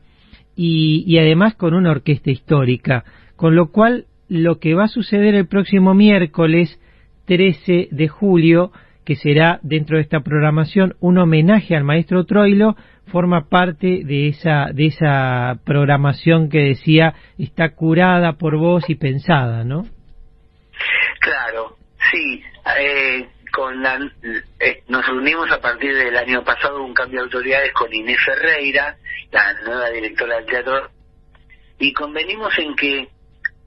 y, 0.55 1.03
y 1.07 1.17
además 1.17 1.55
con 1.55 1.73
una 1.73 1.91
orquesta 1.91 2.31
histórica, 2.31 3.03
con 3.35 3.55
lo 3.55 3.71
cual 3.71 4.05
lo 4.27 4.59
que 4.59 4.73
va 4.73 4.85
a 4.85 4.89
suceder 4.89 5.35
el 5.35 5.47
próximo 5.47 5.93
miércoles 5.93 6.79
13 7.25 7.89
de 7.91 8.07
julio, 8.07 8.71
que 9.05 9.15
será 9.15 9.59
dentro 9.61 9.97
de 9.97 10.03
esta 10.03 10.21
programación 10.21 10.95
un 10.99 11.17
homenaje 11.17 11.75
al 11.75 11.83
maestro 11.83 12.25
Troilo, 12.25 12.75
forma 13.07 13.49
parte 13.49 14.01
de 14.03 14.29
esa, 14.29 14.67
de 14.73 14.87
esa 14.87 15.59
programación 15.63 16.49
que 16.49 16.59
decía 16.59 17.13
está 17.37 17.69
curada 17.75 18.33
por 18.33 18.57
vos 18.57 18.89
y 18.89 18.95
pensada, 18.95 19.63
¿no? 19.63 19.85
Claro, 21.19 21.77
sí. 22.11 22.43
Eh, 22.79 23.27
con 23.51 23.81
la, 23.81 23.99
eh, 24.59 24.83
nos 24.89 25.05
reunimos 25.07 25.49
a 25.51 25.61
partir 25.61 25.95
del 25.95 26.17
año 26.17 26.43
pasado 26.43 26.83
un 26.83 26.93
cambio 26.93 27.19
de 27.19 27.25
autoridades 27.25 27.71
con 27.73 27.93
Inés 27.93 28.17
Ferreira, 28.25 28.97
la 29.31 29.53
nueva 29.65 29.89
directora 29.91 30.35
del 30.37 30.45
teatro, 30.45 30.89
y 31.79 31.93
convenimos 31.93 32.57
en 32.57 32.75
que 32.75 33.07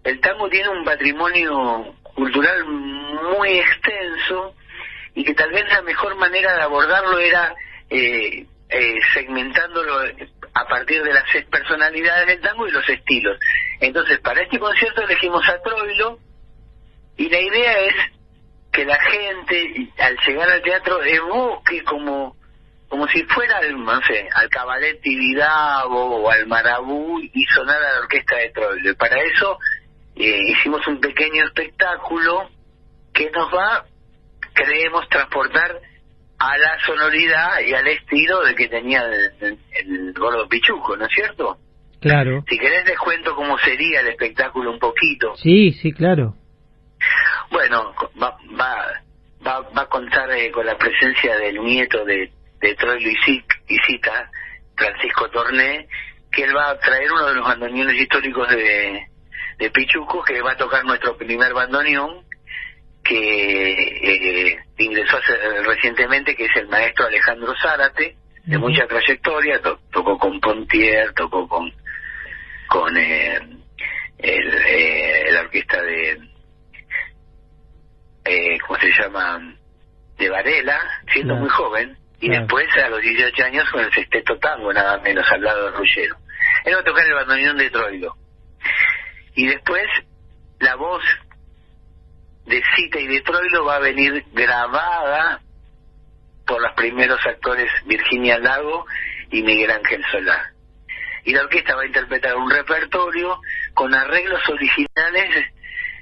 el 0.08 0.20
tango 0.20 0.48
tiene 0.48 0.70
un 0.70 0.84
patrimonio 0.84 1.94
cultural 2.14 2.64
muy 2.64 3.58
extenso 3.58 4.54
y 5.14 5.22
que 5.22 5.34
tal 5.34 5.50
vez 5.50 5.68
la 5.68 5.82
mejor 5.82 6.16
manera 6.16 6.54
de 6.54 6.62
abordarlo 6.62 7.18
era 7.18 7.54
eh, 7.90 8.46
eh, 8.70 8.94
segmentándolo 9.12 10.00
a 10.54 10.64
partir 10.66 11.02
de 11.02 11.12
las 11.12 11.24
personalidades 11.50 12.26
del 12.26 12.40
tango 12.40 12.66
y 12.66 12.70
los 12.70 12.88
estilos. 12.88 13.38
Entonces, 13.80 14.18
para 14.20 14.42
este 14.42 14.58
concierto 14.58 15.02
elegimos 15.02 15.46
a 15.46 15.60
Troilo 15.60 16.18
y 17.18 17.28
la 17.28 17.40
idea 17.40 17.80
es 17.80 17.94
que 18.72 18.86
la 18.86 18.98
gente 18.98 19.90
al 19.98 20.16
llegar 20.26 20.48
al 20.48 20.62
teatro 20.62 21.02
evoque 21.04 21.84
como 21.84 22.36
como 22.88 23.06
si 23.08 23.22
fuera 23.24 23.58
al, 23.58 23.84
no 23.84 24.00
sé, 24.06 24.26
al 24.34 24.48
cabaret 24.48 24.98
Tibidabo 25.02 26.22
o 26.22 26.30
al 26.30 26.46
Marabú 26.46 27.20
y 27.20 27.44
sonara 27.54 27.92
la 27.92 28.00
orquesta 28.00 28.36
de 28.36 28.48
Troilo. 28.50 28.90
Y 28.90 28.94
para 28.94 29.20
eso 29.22 29.58
eh, 30.18 30.42
hicimos 30.48 30.86
un 30.86 31.00
pequeño 31.00 31.44
espectáculo 31.44 32.50
que 33.12 33.30
nos 33.30 33.52
va, 33.54 33.84
creemos, 34.52 35.08
transportar 35.08 35.80
a 36.38 36.58
la 36.58 36.78
sonoridad 36.84 37.60
y 37.66 37.74
al 37.74 37.86
estilo 37.86 38.42
de 38.42 38.54
que 38.54 38.68
tenía 38.68 39.02
el, 39.02 39.58
el, 39.72 40.12
gordo 40.12 40.48
Pichuco, 40.48 40.96
¿no 40.96 41.06
es 41.06 41.12
cierto? 41.12 41.58
Claro. 42.00 42.44
Si 42.48 42.58
querés 42.58 42.84
les 42.86 42.98
cuento 42.98 43.34
cómo 43.34 43.58
sería 43.58 44.00
el 44.00 44.08
espectáculo 44.08 44.70
un 44.70 44.78
poquito. 44.78 45.34
Sí, 45.36 45.72
sí, 45.72 45.92
claro. 45.92 46.34
Bueno, 47.50 47.92
va, 48.20 48.36
va, 48.58 49.02
va, 49.44 49.60
va 49.70 49.82
a 49.82 49.88
contar 49.88 50.30
eh, 50.32 50.50
con 50.50 50.64
la 50.64 50.76
presencia 50.76 51.36
del 51.38 51.62
nieto 51.62 52.04
de, 52.04 52.30
de 52.60 52.74
Troilo 52.74 53.10
y 53.10 53.78
Cita, 53.78 54.30
Francisco 54.76 55.28
Torné, 55.30 55.88
que 56.30 56.44
él 56.44 56.56
va 56.56 56.70
a 56.70 56.78
traer 56.78 57.10
uno 57.10 57.26
de 57.26 57.34
los 57.34 57.44
bandoneones 57.44 58.00
históricos 58.00 58.48
de, 58.48 59.08
de 59.58 59.70
Pichuco, 59.70 60.22
que 60.22 60.40
va 60.40 60.52
a 60.52 60.56
tocar 60.56 60.84
nuestro 60.84 61.16
primer 61.16 61.52
bandoneón, 61.52 62.24
que 63.04 63.72
eh, 63.72 64.58
ingresó 64.78 65.16
hace, 65.16 65.62
recientemente, 65.64 66.34
que 66.36 66.44
es 66.44 66.56
el 66.56 66.68
maestro 66.68 67.06
Alejandro 67.06 67.54
Zárate, 67.60 68.16
de 68.44 68.56
uh 68.56 68.60
-huh. 68.60 68.62
mucha 68.62 68.86
trayectoria, 68.86 69.60
to 69.60 69.80
tocó 69.92 70.18
con 70.18 70.40
Pontier, 70.40 71.12
tocó 71.14 71.48
con 71.48 71.72
con 72.68 72.96
eh, 72.96 73.40
el, 74.18 74.54
eh, 74.66 75.32
la 75.32 75.40
orquesta 75.40 75.80
de 75.82 76.18
eh, 78.24 78.58
¿cómo 78.66 78.78
se 78.78 78.90
llama? 78.92 79.54
de 80.18 80.28
Varela, 80.28 80.80
siendo 81.12 81.36
muy 81.36 81.48
joven, 81.48 81.96
y 82.20 82.28
después 82.28 82.66
a 82.76 82.88
los 82.88 83.00
18 83.00 83.44
años 83.44 83.70
con 83.70 83.84
el 83.84 83.92
sexteto 83.92 84.36
tango, 84.38 84.72
nada 84.72 84.98
menos 84.98 85.24
al 85.30 85.40
lado 85.42 85.70
de 85.70 85.78
Ruggero. 85.78 86.16
Él 86.64 86.74
va 86.74 86.80
a 86.80 86.84
tocar 86.84 87.06
el 87.06 87.14
bandoneón 87.14 87.56
de 87.56 87.70
Troilo. 87.70 88.16
Y 89.38 89.46
después 89.46 89.86
la 90.58 90.74
voz 90.74 91.00
de 92.46 92.60
Cita 92.74 92.98
y 92.98 93.06
de 93.06 93.20
Troilo 93.20 93.64
va 93.64 93.76
a 93.76 93.78
venir 93.78 94.24
grabada 94.32 95.40
por 96.44 96.60
los 96.60 96.72
primeros 96.72 97.24
actores 97.24 97.70
Virginia 97.86 98.40
Lago 98.40 98.84
y 99.30 99.44
Miguel 99.44 99.70
Ángel 99.70 100.04
Solá. 100.10 100.52
Y 101.22 101.32
la 101.32 101.42
orquesta 101.42 101.76
va 101.76 101.82
a 101.82 101.86
interpretar 101.86 102.34
un 102.34 102.50
repertorio 102.50 103.40
con 103.74 103.94
arreglos 103.94 104.40
originales 104.48 105.52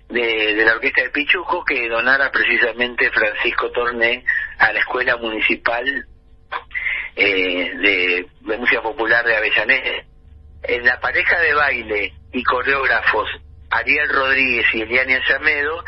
de, 0.08 0.54
de 0.54 0.64
la 0.64 0.72
orquesta 0.72 1.02
de 1.02 1.10
Pichuco 1.10 1.62
que 1.62 1.90
donara 1.90 2.30
precisamente 2.30 3.10
Francisco 3.10 3.70
Torné 3.70 4.24
a 4.56 4.72
la 4.72 4.78
Escuela 4.78 5.18
Municipal 5.18 6.06
eh, 7.16 7.70
de, 7.76 8.26
de 8.40 8.56
Música 8.56 8.80
Popular 8.80 9.26
de 9.26 9.36
Avellaneda. 9.36 10.06
En 10.68 10.84
la 10.84 10.98
pareja 11.00 11.40
de 11.40 11.54
baile 11.54 12.12
y 12.32 12.42
coreógrafos 12.42 13.28
Ariel 13.70 14.08
Rodríguez 14.08 14.66
y 14.74 14.80
Eliania 14.80 15.20
Llamedo 15.28 15.84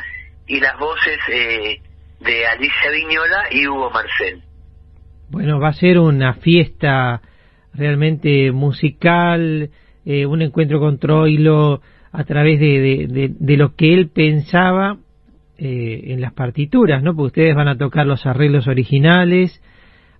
y 0.47 0.61
las 0.61 0.79
voces 0.79 1.19
eh, 1.33 1.81
de 2.21 2.47
Alicia 2.47 2.91
Viñola 2.91 3.45
y 3.51 3.67
Hugo 3.67 3.91
Marcel. 3.91 4.43
Bueno, 5.31 5.61
va 5.61 5.69
a 5.69 5.73
ser 5.73 5.99
una 5.99 6.35
fiesta 6.35 7.21
realmente 7.75 8.51
musical, 8.53 9.71
eh, 10.05 10.27
un 10.27 10.43
encuentro 10.43 10.81
con 10.81 10.99
Troilo 10.99 11.81
a 12.13 12.25
través 12.25 12.59
de, 12.59 12.81
de, 12.81 13.07
de, 13.09 13.31
de 13.39 13.57
lo 13.57 13.75
que 13.75 13.93
él 13.93 14.09
pensaba 14.09 14.97
eh, 15.59 16.13
en 16.13 16.21
las 16.21 16.33
partituras, 16.33 17.03
¿no? 17.03 17.15
Porque 17.15 17.41
ustedes 17.41 17.55
van 17.55 17.69
a 17.69 17.77
tocar 17.77 18.07
los 18.07 18.25
arreglos 18.27 18.69
originales. 18.69 19.61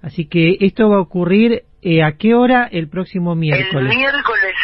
Así 0.03 0.27
que 0.27 0.57
esto 0.61 0.89
va 0.89 0.97
a 0.97 1.01
ocurrir 1.01 1.63
eh, 1.83 2.03
a 2.03 2.13
qué 2.17 2.35
hora 2.35 2.69
el 2.71 2.89
próximo 2.89 3.35
miércoles. 3.35 3.91
El 3.93 3.97
miércoles 3.97 4.55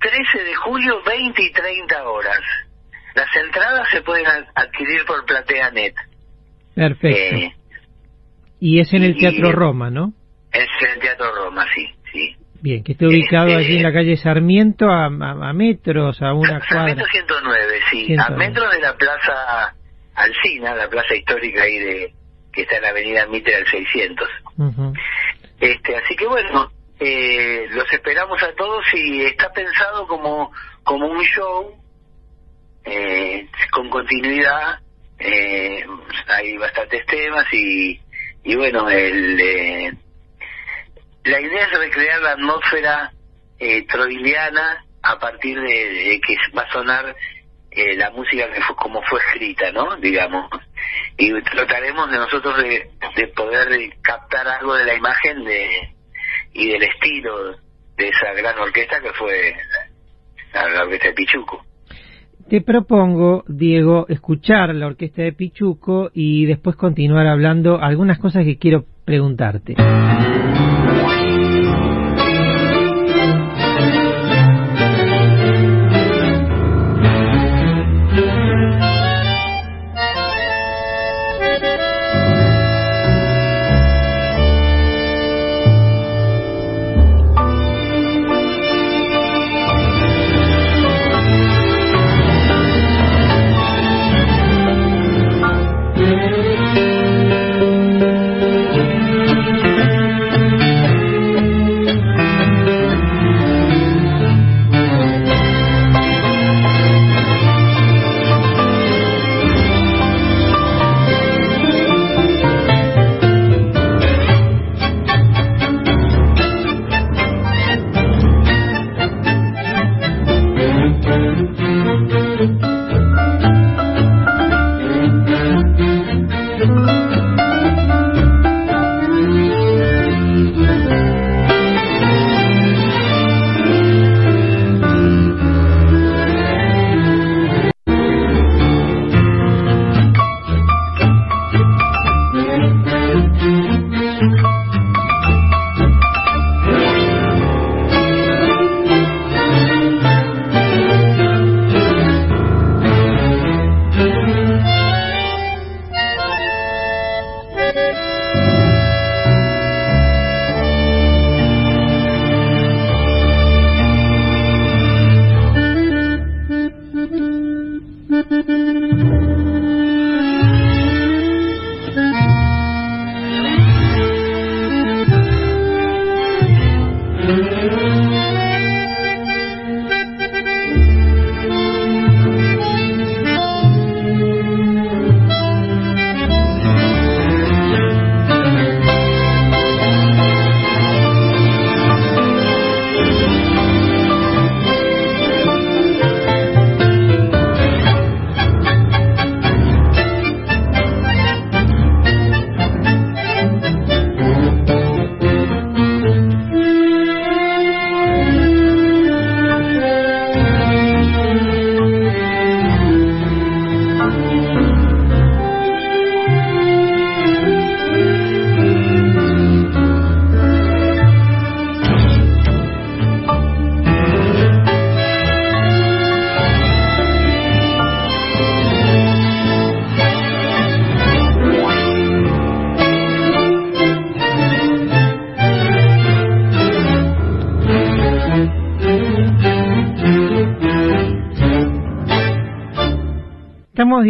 13 0.00 0.44
de 0.44 0.54
julio, 0.54 1.02
20 1.04 1.42
y 1.42 1.52
30 1.52 2.08
horas. 2.08 2.40
Las 3.14 3.28
entradas 3.36 3.88
se 3.90 4.02
pueden 4.02 4.26
adquirir 4.54 5.04
por 5.06 5.24
PlateaNet. 5.24 5.94
Perfecto. 6.74 7.36
Eh, 7.36 7.52
y 8.60 8.80
es 8.80 8.92
en 8.92 9.02
el 9.02 9.16
Teatro 9.16 9.52
Roma, 9.52 9.90
¿no? 9.90 10.12
Es 10.52 10.68
en 10.84 10.90
el 10.92 11.00
Teatro 11.00 11.34
Roma, 11.34 11.66
sí, 11.74 11.86
sí. 12.12 12.36
Bien, 12.60 12.82
que 12.82 12.92
esté 12.92 13.06
ubicado 13.06 13.48
este, 13.48 13.64
allí 13.64 13.76
en 13.76 13.82
la 13.84 13.92
calle 13.92 14.16
Sarmiento 14.16 14.90
a, 14.90 15.06
a, 15.06 15.50
a 15.50 15.52
metros, 15.52 16.20
a 16.22 16.32
una 16.32 16.60
Sarmiento 16.60 17.04
cuadra. 17.04 17.12
109, 17.12 17.80
sí, 17.90 18.06
109. 18.06 18.34
a 18.34 18.36
metros 18.48 18.72
de 18.72 18.80
la 18.80 18.96
Plaza 18.96 19.74
Alcina, 20.14 20.74
la 20.74 20.88
plaza 20.88 21.14
histórica 21.14 21.62
ahí 21.62 21.78
de 21.78 22.12
que 22.52 22.62
está 22.62 22.76
en 22.76 22.82
la 22.82 22.88
avenida 22.88 23.26
Mitre 23.26 23.54
al 23.54 23.66
600. 23.66 24.28
Uh 24.56 24.62
-huh. 24.64 24.92
Este, 25.60 25.96
así 25.96 26.16
que 26.16 26.26
bueno, 26.26 26.70
eh, 27.00 27.66
los 27.70 27.90
esperamos 27.92 28.42
a 28.42 28.52
todos 28.54 28.84
y 28.94 29.24
está 29.24 29.52
pensado 29.52 30.06
como, 30.06 30.52
como 30.84 31.06
un 31.06 31.22
show 31.22 31.74
eh, 32.84 33.48
con 33.70 33.88
continuidad. 33.90 34.80
Eh, 35.18 35.84
hay 36.28 36.56
bastantes 36.58 37.04
temas 37.06 37.46
y, 37.52 38.00
y 38.44 38.54
bueno, 38.56 38.88
el, 38.88 39.40
eh, 39.40 39.92
la 41.24 41.40
idea 41.40 41.66
es 41.66 41.78
recrear 41.78 42.20
la 42.20 42.32
atmósfera 42.32 43.12
eh, 43.58 43.84
troiliana 43.86 44.84
a 45.02 45.18
partir 45.18 45.60
de, 45.60 45.66
de, 45.66 46.20
que 46.20 46.36
va 46.56 46.62
a 46.62 46.72
sonar 46.72 47.16
la 47.96 48.10
música 48.10 48.50
que 48.52 48.60
fue, 48.62 48.76
como 48.76 49.00
fue 49.02 49.20
escrita, 49.20 49.70
¿no? 49.72 49.96
Digamos. 49.96 50.50
Y 51.16 51.32
trataremos 51.42 52.10
de 52.10 52.18
nosotros 52.18 52.56
de, 52.58 52.90
de 53.16 53.28
poder 53.28 53.68
captar 54.02 54.46
algo 54.48 54.74
de 54.74 54.84
la 54.84 54.94
imagen 54.94 55.44
de 55.44 55.94
y 56.52 56.68
del 56.68 56.82
estilo 56.82 57.56
de 57.96 58.08
esa 58.08 58.32
gran 58.32 58.58
orquesta 58.58 59.00
que 59.00 59.12
fue 59.12 59.54
la, 60.54 60.68
la 60.68 60.82
orquesta 60.84 61.08
de 61.08 61.14
Pichuco. 61.14 61.64
Te 62.48 62.62
propongo, 62.62 63.44
Diego, 63.46 64.06
escuchar 64.08 64.74
la 64.74 64.86
orquesta 64.86 65.22
de 65.22 65.32
Pichuco 65.32 66.10
y 66.14 66.46
después 66.46 66.76
continuar 66.76 67.26
hablando 67.26 67.78
algunas 67.78 68.18
cosas 68.18 68.44
que 68.44 68.56
quiero 68.56 68.86
preguntarte. 69.04 69.74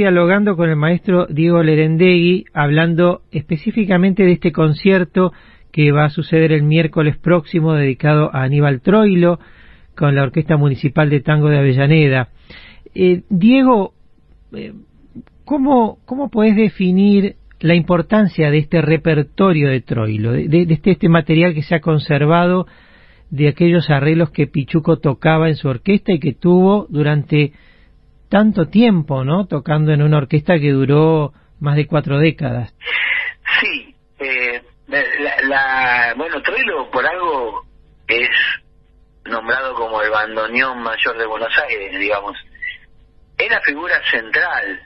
Dialogando 0.08 0.56
con 0.56 0.70
el 0.70 0.76
maestro 0.76 1.26
Diego 1.26 1.62
Lerendegui, 1.62 2.46
hablando 2.54 3.20
específicamente 3.30 4.22
de 4.22 4.32
este 4.32 4.52
concierto 4.52 5.34
que 5.70 5.92
va 5.92 6.06
a 6.06 6.10
suceder 6.10 6.50
el 6.52 6.62
miércoles 6.62 7.18
próximo 7.18 7.74
dedicado 7.74 8.34
a 8.34 8.42
Aníbal 8.42 8.80
Troilo 8.80 9.38
con 9.94 10.14
la 10.14 10.22
Orquesta 10.22 10.56
Municipal 10.56 11.10
de 11.10 11.20
Tango 11.20 11.50
de 11.50 11.58
Avellaneda. 11.58 12.30
Eh, 12.94 13.20
Diego, 13.28 13.92
eh, 14.54 14.72
¿cómo, 15.44 15.98
¿cómo 16.06 16.30
podés 16.30 16.56
definir 16.56 17.36
la 17.60 17.74
importancia 17.74 18.50
de 18.50 18.58
este 18.58 18.80
repertorio 18.80 19.68
de 19.68 19.82
Troilo, 19.82 20.32
de, 20.32 20.48
de 20.48 20.72
este, 20.72 20.92
este 20.92 21.10
material 21.10 21.52
que 21.52 21.62
se 21.62 21.74
ha 21.74 21.80
conservado 21.80 22.66
de 23.28 23.48
aquellos 23.48 23.90
arreglos 23.90 24.30
que 24.30 24.46
Pichuco 24.46 25.00
tocaba 25.00 25.50
en 25.50 25.56
su 25.56 25.68
orquesta 25.68 26.12
y 26.12 26.18
que 26.18 26.32
tuvo 26.32 26.86
durante 26.88 27.52
tanto 28.28 28.68
tiempo, 28.68 29.24
¿no? 29.24 29.46
Tocando 29.46 29.92
en 29.92 30.02
una 30.02 30.18
orquesta 30.18 30.58
que 30.58 30.70
duró 30.70 31.32
más 31.60 31.76
de 31.76 31.86
cuatro 31.86 32.18
décadas. 32.18 32.74
Sí, 33.60 33.94
eh, 34.20 34.62
la, 34.86 35.02
la, 35.42 36.14
bueno, 36.16 36.40
Troilo 36.42 36.90
por 36.90 37.06
algo 37.06 37.62
es 38.06 38.30
nombrado 39.24 39.74
como 39.74 40.00
el 40.02 40.10
bandoneón 40.10 40.82
mayor 40.82 41.18
de 41.18 41.26
Buenos 41.26 41.52
Aires, 41.68 41.98
digamos. 41.98 42.36
Era 43.36 43.60
figura 43.60 44.00
central, 44.10 44.80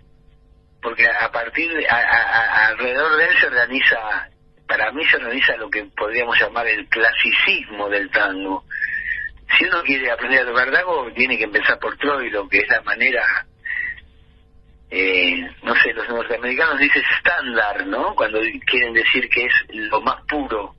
porque 0.83 1.07
a 1.09 1.31
partir 1.31 1.73
de, 1.73 1.89
a, 1.89 1.97
a, 1.97 2.67
alrededor 2.69 3.17
de 3.17 3.25
él 3.25 3.31
se 3.41 3.47
organiza, 3.47 4.29
para 4.67 4.93
mí 4.93 5.05
se 5.07 5.17
organiza 5.17 5.57
lo 5.57 5.71
que 5.71 5.85
podríamos 5.97 6.39
llamar 6.39 6.67
el 6.67 6.87
clasicismo 6.89 7.89
del 7.89 8.11
tango 8.11 8.65
si 9.59 9.65
uno 9.65 9.83
quiere 9.83 10.11
aprender 10.11 10.43
a 10.43 10.47
tocar 10.47 10.71
tango, 10.71 11.13
tiene 11.15 11.37
que 11.37 11.45
empezar 11.45 11.79
por 11.79 11.97
Troilo, 11.99 12.49
que 12.49 12.59
es 12.59 12.69
la 12.69 12.83
manera, 12.83 13.47
eh, 14.91 15.47
no 15.63 15.75
sé, 15.77 15.93
los 15.93 16.09
norteamericanos 16.09 16.79
dicen 16.79 17.03
estándar, 17.17 17.87
¿no? 17.87 18.15
Cuando 18.15 18.41
quieren 18.67 18.95
decir 18.95 19.29
que 19.29 19.47
es 19.47 19.53
lo 19.71 20.01
más 20.01 20.23
puro. 20.29 20.75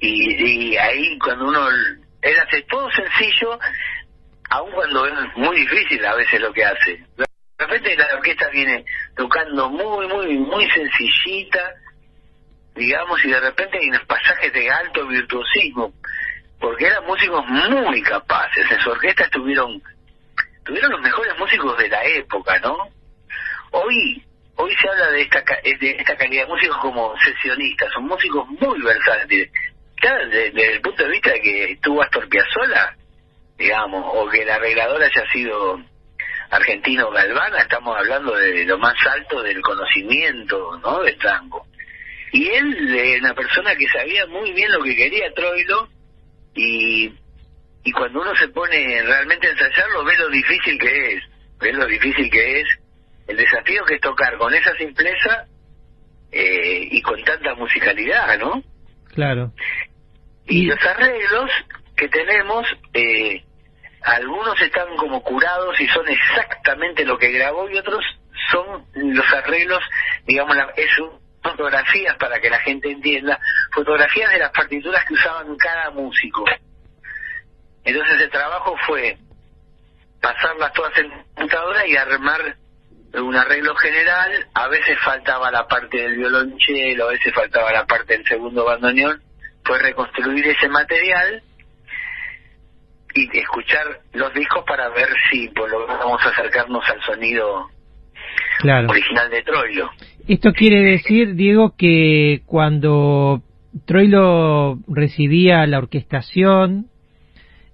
y, 0.00 0.72
y 0.72 0.76
ahí 0.76 1.18
cuando 1.18 1.48
uno, 1.48 1.68
él 2.22 2.36
hace 2.40 2.62
todo 2.62 2.90
sencillo, 2.90 3.58
aun 4.50 4.70
cuando 4.72 5.06
es 5.06 5.14
muy 5.36 5.56
difícil 5.56 6.04
a 6.04 6.14
veces 6.14 6.40
lo 6.40 6.52
que 6.52 6.64
hace. 6.64 7.04
De 7.16 7.26
repente 7.58 7.96
la 7.96 8.16
orquesta 8.16 8.48
viene 8.50 8.84
tocando 9.16 9.70
muy, 9.70 10.06
muy, 10.06 10.38
muy 10.38 10.70
sencillita, 10.70 11.74
digamos, 12.74 13.24
y 13.24 13.30
de 13.30 13.40
repente 13.40 13.78
hay 13.78 13.88
unos 13.88 14.04
pasajes 14.06 14.52
de 14.52 14.70
alto 14.70 15.06
virtuosismo 15.06 15.92
porque 16.64 16.86
eran 16.86 17.04
músicos 17.04 17.44
muy 17.46 18.00
capaces. 18.00 18.64
En 18.70 18.80
su 18.80 18.90
orquesta 18.90 19.24
estuvieron, 19.24 19.82
tuvieron 20.64 20.92
los 20.92 21.00
mejores 21.02 21.38
músicos 21.38 21.76
de 21.76 21.90
la 21.90 22.02
época, 22.04 22.58
¿no? 22.60 22.88
Hoy 23.72 24.24
hoy 24.56 24.74
se 24.80 24.88
habla 24.88 25.10
de 25.10 25.20
esta 25.20 25.42
de 25.62 25.90
esta 25.90 26.16
calidad 26.16 26.44
de 26.44 26.48
músicos 26.48 26.78
como 26.78 27.14
sesionistas, 27.18 27.92
son 27.92 28.06
músicos 28.06 28.48
muy 28.48 28.80
versátiles. 28.80 29.50
Ya 30.02 30.16
desde, 30.16 30.72
el 30.72 30.80
punto 30.80 31.04
de 31.04 31.10
vista 31.10 31.32
de 31.32 31.40
que 31.42 31.72
estuvo 31.72 32.00
Astor 32.00 32.30
Piazzolla, 32.30 32.96
digamos, 33.58 34.02
o 34.14 34.26
que 34.30 34.40
el 34.40 34.48
arreglador 34.48 35.02
haya 35.02 35.30
sido 35.34 35.78
argentino 36.48 37.10
Galvana, 37.10 37.58
estamos 37.58 37.94
hablando 37.94 38.34
de 38.36 38.64
lo 38.64 38.78
más 38.78 38.94
alto 39.06 39.42
del 39.42 39.60
conocimiento, 39.60 40.78
¿no? 40.82 41.02
Del 41.02 41.18
tango. 41.18 41.66
Y 42.32 42.48
él, 42.48 43.20
una 43.20 43.34
persona 43.34 43.76
que 43.76 43.86
sabía 43.88 44.26
muy 44.28 44.52
bien 44.52 44.72
lo 44.72 44.82
que 44.82 44.96
quería 44.96 45.30
Troilo, 45.34 45.90
y 46.56 47.92
cuando 47.92 48.22
uno 48.22 48.34
se 48.36 48.48
pone 48.48 49.02
realmente 49.02 49.46
a 49.46 49.50
ensayarlo, 49.50 50.04
ve 50.04 50.16
lo 50.16 50.28
difícil 50.30 50.78
que 50.78 51.14
es, 51.14 51.22
ve 51.60 51.72
lo 51.72 51.86
difícil 51.86 52.30
que 52.30 52.60
es, 52.60 52.66
el 53.28 53.36
desafío 53.36 53.84
que 53.84 53.94
es 53.96 54.00
tocar 54.00 54.36
con 54.38 54.54
esa 54.54 54.74
simpleza 54.76 55.46
eh, 56.32 56.88
y 56.90 57.02
con 57.02 57.22
tanta 57.24 57.54
musicalidad, 57.54 58.38
¿no? 58.38 58.62
Claro. 59.14 59.52
Y 60.46 60.66
los 60.66 60.78
arreglos 60.84 61.50
que 61.96 62.08
tenemos, 62.08 62.66
eh, 62.92 63.42
algunos 64.02 64.60
están 64.60 64.96
como 64.96 65.22
curados 65.22 65.80
y 65.80 65.86
son 65.88 66.06
exactamente 66.08 67.04
lo 67.04 67.16
que 67.18 67.30
grabó 67.32 67.68
y 67.70 67.78
otros 67.78 68.04
son 68.50 68.84
los 68.94 69.32
arreglos, 69.32 69.82
digamos, 70.26 70.56
la, 70.56 70.64
es 70.76 70.98
un- 70.98 71.23
fotografías 71.44 72.16
para 72.16 72.40
que 72.40 72.48
la 72.50 72.58
gente 72.60 72.90
entienda, 72.90 73.38
fotografías 73.72 74.32
de 74.32 74.38
las 74.38 74.50
partituras 74.50 75.04
que 75.04 75.14
usaban 75.14 75.54
cada 75.56 75.90
músico. 75.90 76.44
Entonces 77.84 78.20
el 78.22 78.30
trabajo 78.30 78.74
fue 78.86 79.18
pasarlas 80.20 80.72
todas 80.72 80.96
en 80.98 81.10
computadora 81.34 81.86
y 81.86 81.96
armar 81.96 82.56
un 83.12 83.36
arreglo 83.36 83.76
general, 83.76 84.48
a 84.54 84.68
veces 84.68 84.98
faltaba 85.04 85.50
la 85.50 85.68
parte 85.68 85.98
del 85.98 86.16
violonchelo, 86.16 87.08
a 87.08 87.12
veces 87.12 87.32
faltaba 87.32 87.70
la 87.72 87.84
parte 87.84 88.16
del 88.16 88.26
segundo 88.26 88.64
bandoneón, 88.64 89.22
fue 89.64 89.78
reconstruir 89.78 90.48
ese 90.48 90.68
material 90.68 91.42
y 93.14 93.38
escuchar 93.38 94.00
los 94.14 94.32
discos 94.34 94.64
para 94.66 94.88
ver 94.88 95.08
si 95.30 95.48
pues, 95.50 95.70
logramos 95.70 96.20
acercarnos 96.26 96.88
al 96.88 97.00
sonido 97.02 97.70
Claro. 98.58 98.88
original 98.88 99.30
de 99.30 99.42
Troilo. 99.42 99.90
Esto 100.26 100.52
quiere 100.52 100.80
decir, 100.82 101.34
Diego, 101.34 101.74
que 101.76 102.42
cuando 102.46 103.42
Troilo 103.84 104.78
recibía 104.88 105.66
la 105.66 105.78
orquestación, 105.78 106.86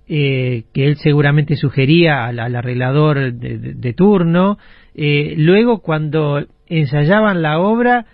eh, 0.08 0.64
que 0.74 0.86
él 0.86 0.96
seguramente 0.96 1.54
sugería 1.56 2.24
al, 2.26 2.40
arreglador 2.40 3.32
de 3.32 3.92
turno, 3.92 4.58
eh, 4.96 5.34
luego 5.36 5.80
cuando 5.80 6.44
ensayaban 6.66 7.42
la 7.42 7.60
obra 7.60 8.06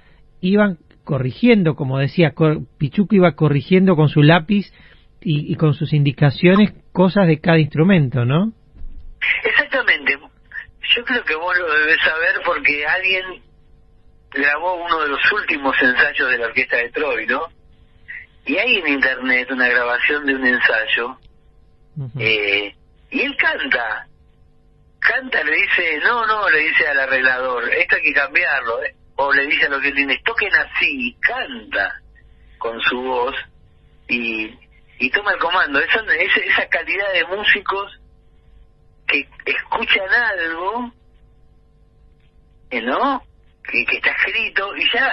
iban 0.42 0.78
corrigiendo, 1.04 1.74
como 1.74 1.98
decía, 1.98 2.32
cor- 2.32 2.60
Pichuco 2.78 3.14
iba 3.14 3.32
corrigiendo 3.32 3.96
con 3.96 4.10
su 4.10 4.22
lápiz 4.22 4.66
y, 5.22 5.50
y 5.50 5.54
con 5.54 5.72
sus 5.72 5.94
indicaciones 5.94 6.74
cosas 6.92 7.26
de 7.26 7.40
cada 7.40 7.58
instrumento, 7.58 8.26
¿no? 8.26 8.52
Exactamente. 9.44 10.18
Yo 10.94 11.04
creo 11.04 11.24
que 11.24 11.34
vos 11.36 11.56
lo 11.58 11.72
debes 11.80 11.98
saber 12.04 12.42
porque 12.44 12.84
alguien 12.86 13.22
grabó 14.36 14.74
uno 14.74 15.02
de 15.02 15.08
los 15.08 15.32
últimos 15.32 15.74
ensayos 15.80 16.30
de 16.30 16.38
la 16.38 16.46
orquesta 16.46 16.76
de 16.76 16.90
Troilo 16.90 17.48
y 18.44 18.56
hay 18.56 18.76
en 18.76 18.88
internet 18.88 19.50
una 19.50 19.68
grabación 19.68 20.26
de 20.26 20.34
un 20.34 20.46
ensayo 20.46 21.18
eh, 22.18 22.74
y 23.10 23.20
él 23.20 23.36
canta. 23.36 24.06
Canta 25.00 25.42
le 25.44 25.56
dice 25.56 26.00
no 26.04 26.26
no 26.26 26.48
le 26.50 26.58
dice 26.58 26.86
al 26.88 27.00
arreglador 27.00 27.72
esto 27.72 27.96
hay 27.96 28.02
que 28.02 28.12
cambiarlo 28.12 28.82
eh", 28.82 28.94
o 29.16 29.32
le 29.32 29.46
dice 29.46 29.66
a 29.66 29.70
los 29.70 29.80
violines 29.80 30.22
toquen 30.24 30.52
así 30.54 31.08
y 31.08 31.14
canta 31.14 32.00
con 32.58 32.80
su 32.80 33.00
voz 33.00 33.34
y 34.08 34.54
y 34.98 35.10
toma 35.10 35.32
el 35.32 35.38
comando. 35.38 35.78
Esa, 35.78 36.00
esa, 36.00 36.40
esa 36.40 36.68
calidad 36.68 37.12
de 37.12 37.24
músicos 37.36 38.00
que 39.06 39.28
escuchan 39.44 40.08
algo 40.10 40.92
eh, 42.70 42.82
no 42.82 43.22
que, 43.70 43.96
está 43.96 44.10
escrito 44.10 44.76
y 44.76 44.84
ya 44.92 45.12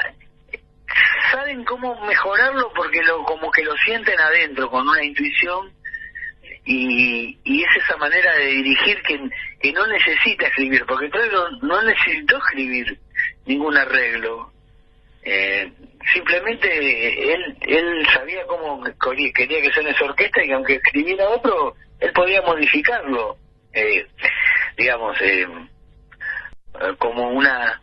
saben 1.32 1.64
cómo 1.66 2.06
mejorarlo 2.06 2.72
porque 2.76 3.02
lo 3.04 3.24
como 3.24 3.52
que 3.52 3.64
lo 3.64 3.76
sienten 3.78 4.20
adentro 4.20 4.70
con 4.70 4.88
una 4.88 5.04
intuición 5.04 5.72
y, 6.66 7.38
y 7.44 7.64
es 7.64 7.84
esa 7.84 7.98
manera 7.98 8.36
de 8.38 8.46
dirigir 8.46 9.02
que, 9.04 9.20
que 9.62 9.74
no 9.74 9.86
necesita 9.88 10.48
escribir, 10.48 10.86
porque 10.86 11.10
Troilo 11.10 11.50
no 11.62 11.82
necesitó 11.82 12.38
escribir 12.38 13.00
ningún 13.46 13.76
arreglo. 13.76 14.52
Eh, 15.26 15.72
simplemente 16.14 17.34
él 17.34 17.58
él 17.62 18.08
sabía 18.14 18.46
cómo 18.46 18.84
quería 19.34 19.62
que 19.62 19.72
suene 19.74 19.94
su 19.94 20.04
orquesta 20.04 20.44
y 20.44 20.48
que 20.48 20.54
aunque 20.54 20.76
escribiera 20.76 21.30
otro, 21.30 21.76
él 22.00 22.12
podía 22.12 22.42
modificarlo, 22.42 23.38
eh, 23.74 24.06
digamos, 24.78 25.18
eh, 25.22 25.48
como 26.98 27.30
una 27.30 27.83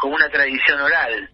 como 0.00 0.14
una 0.14 0.28
tradición 0.28 0.80
oral, 0.80 1.30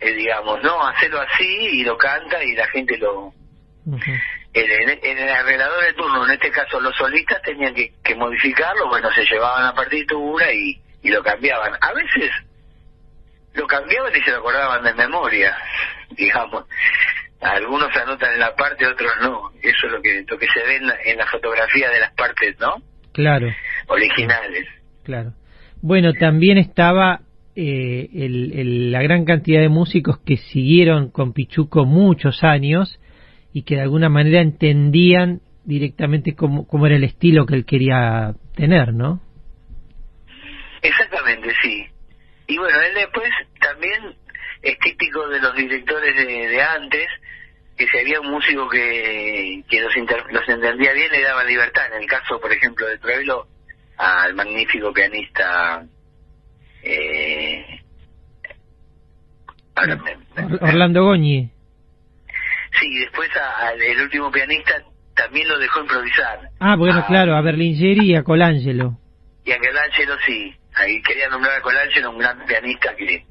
eh, 0.00 0.12
digamos, 0.12 0.62
¿no? 0.62 0.86
Hacerlo 0.86 1.20
así 1.20 1.68
y 1.72 1.84
lo 1.84 1.96
canta 1.96 2.42
y 2.42 2.54
la 2.54 2.66
gente 2.68 2.96
lo, 2.98 3.32
en 4.52 4.90
el, 4.90 4.98
en 5.02 5.18
el 5.18 5.28
arreglador 5.28 5.84
de 5.84 5.92
turno, 5.94 6.24
en 6.24 6.32
este 6.32 6.50
caso 6.50 6.80
los 6.80 6.94
solistas 6.96 7.40
tenían 7.42 7.74
que, 7.74 7.92
que 8.02 8.14
modificarlo, 8.14 8.88
bueno, 8.88 9.10
se 9.12 9.24
llevaban 9.24 9.64
la 9.64 9.74
partitura 9.74 10.52
y, 10.52 10.80
y 11.02 11.10
lo 11.10 11.22
cambiaban. 11.22 11.72
A 11.80 11.92
veces 11.92 12.30
lo 13.54 13.66
cambiaban 13.66 14.12
y 14.14 14.20
se 14.22 14.30
lo 14.30 14.38
acordaban 14.38 14.82
de 14.84 14.94
memoria, 14.94 15.56
digamos. 16.10 16.64
Algunos 17.40 17.96
anotan 17.96 18.34
en 18.34 18.40
la 18.40 18.54
parte, 18.56 18.84
otros 18.84 19.12
no. 19.20 19.52
Eso 19.62 19.86
es 19.86 19.92
lo 19.92 20.02
que 20.02 20.24
lo 20.26 20.38
que 20.38 20.48
se 20.48 20.60
ve 20.60 20.76
en 20.76 20.88
la, 20.88 20.96
en 21.04 21.18
la 21.18 21.26
fotografía 21.26 21.88
de 21.88 22.00
las 22.00 22.12
partes, 22.14 22.58
¿no? 22.58 22.76
Claro. 23.12 23.48
Originales. 23.86 24.66
Claro. 25.04 25.32
Bueno, 25.80 26.12
también 26.14 26.58
estaba 26.58 27.20
eh, 27.60 28.08
el- 28.14 28.92
la 28.92 29.02
gran 29.02 29.24
cantidad 29.24 29.60
de 29.60 29.68
músicos 29.68 30.20
que 30.24 30.36
siguieron 30.36 31.10
con 31.10 31.32
Pichuco 31.32 31.84
muchos 31.84 32.44
años 32.44 33.00
y 33.52 33.62
que 33.62 33.74
de 33.74 33.80
alguna 33.82 34.08
manera 34.08 34.40
entendían 34.40 35.40
directamente 35.64 36.36
cómo, 36.36 36.68
cómo 36.68 36.86
era 36.86 36.94
el 36.94 37.02
estilo 37.02 37.46
que 37.46 37.56
él 37.56 37.64
quería 37.64 38.34
tener, 38.54 38.94
¿no? 38.94 39.20
Exactamente, 40.82 41.52
sí. 41.60 41.84
Y 42.46 42.58
bueno, 42.58 42.78
él 42.80 42.94
después 42.94 43.28
también 43.60 44.14
es 44.62 44.78
típico 44.78 45.28
de 45.28 45.40
los 45.40 45.56
directores 45.56 46.14
de, 46.14 46.62
antes, 46.62 47.08
que 47.76 47.88
si 47.88 47.98
había 47.98 48.20
un 48.20 48.30
músico 48.30 48.68
que, 48.68 49.64
que 49.68 49.80
los, 49.80 49.92
los 50.30 50.48
entendía 50.48 50.92
bien, 50.92 51.10
le 51.10 51.22
daba 51.22 51.42
libertad. 51.42 51.86
En 51.92 52.02
el 52.02 52.08
caso, 52.08 52.40
por 52.40 52.52
ejemplo, 52.52 52.86
de 52.86 52.98
Troilo, 52.98 53.48
al 53.96 54.34
magnífico 54.36 54.92
pianista... 54.92 55.84
Eh, 56.82 57.64
ahora 59.74 59.96
me- 59.96 60.44
Or- 60.44 60.58
Orlando 60.62 61.04
Goñi. 61.04 61.50
sí, 62.80 62.98
después 63.00 63.28
a- 63.36 63.68
al 63.68 63.82
el 63.82 64.00
último 64.02 64.30
pianista 64.30 64.82
también 65.14 65.48
lo 65.48 65.58
dejó 65.58 65.80
improvisar. 65.80 66.40
Ah, 66.60 66.76
bueno, 66.76 67.04
claro, 67.06 67.34
a 67.36 67.40
Berlingeri 67.40 68.12
y 68.12 68.14
a 68.14 68.22
Colangelo. 68.22 68.98
Y 69.44 69.50
a 69.52 69.58
Colangelo 69.58 70.14
sí, 70.26 70.54
ahí 70.74 71.02
quería 71.02 71.28
nombrar 71.28 71.58
a 71.58 71.62
Colangelo, 71.62 72.10
un 72.10 72.18
gran 72.18 72.44
pianista 72.46 72.94
que, 72.94 73.24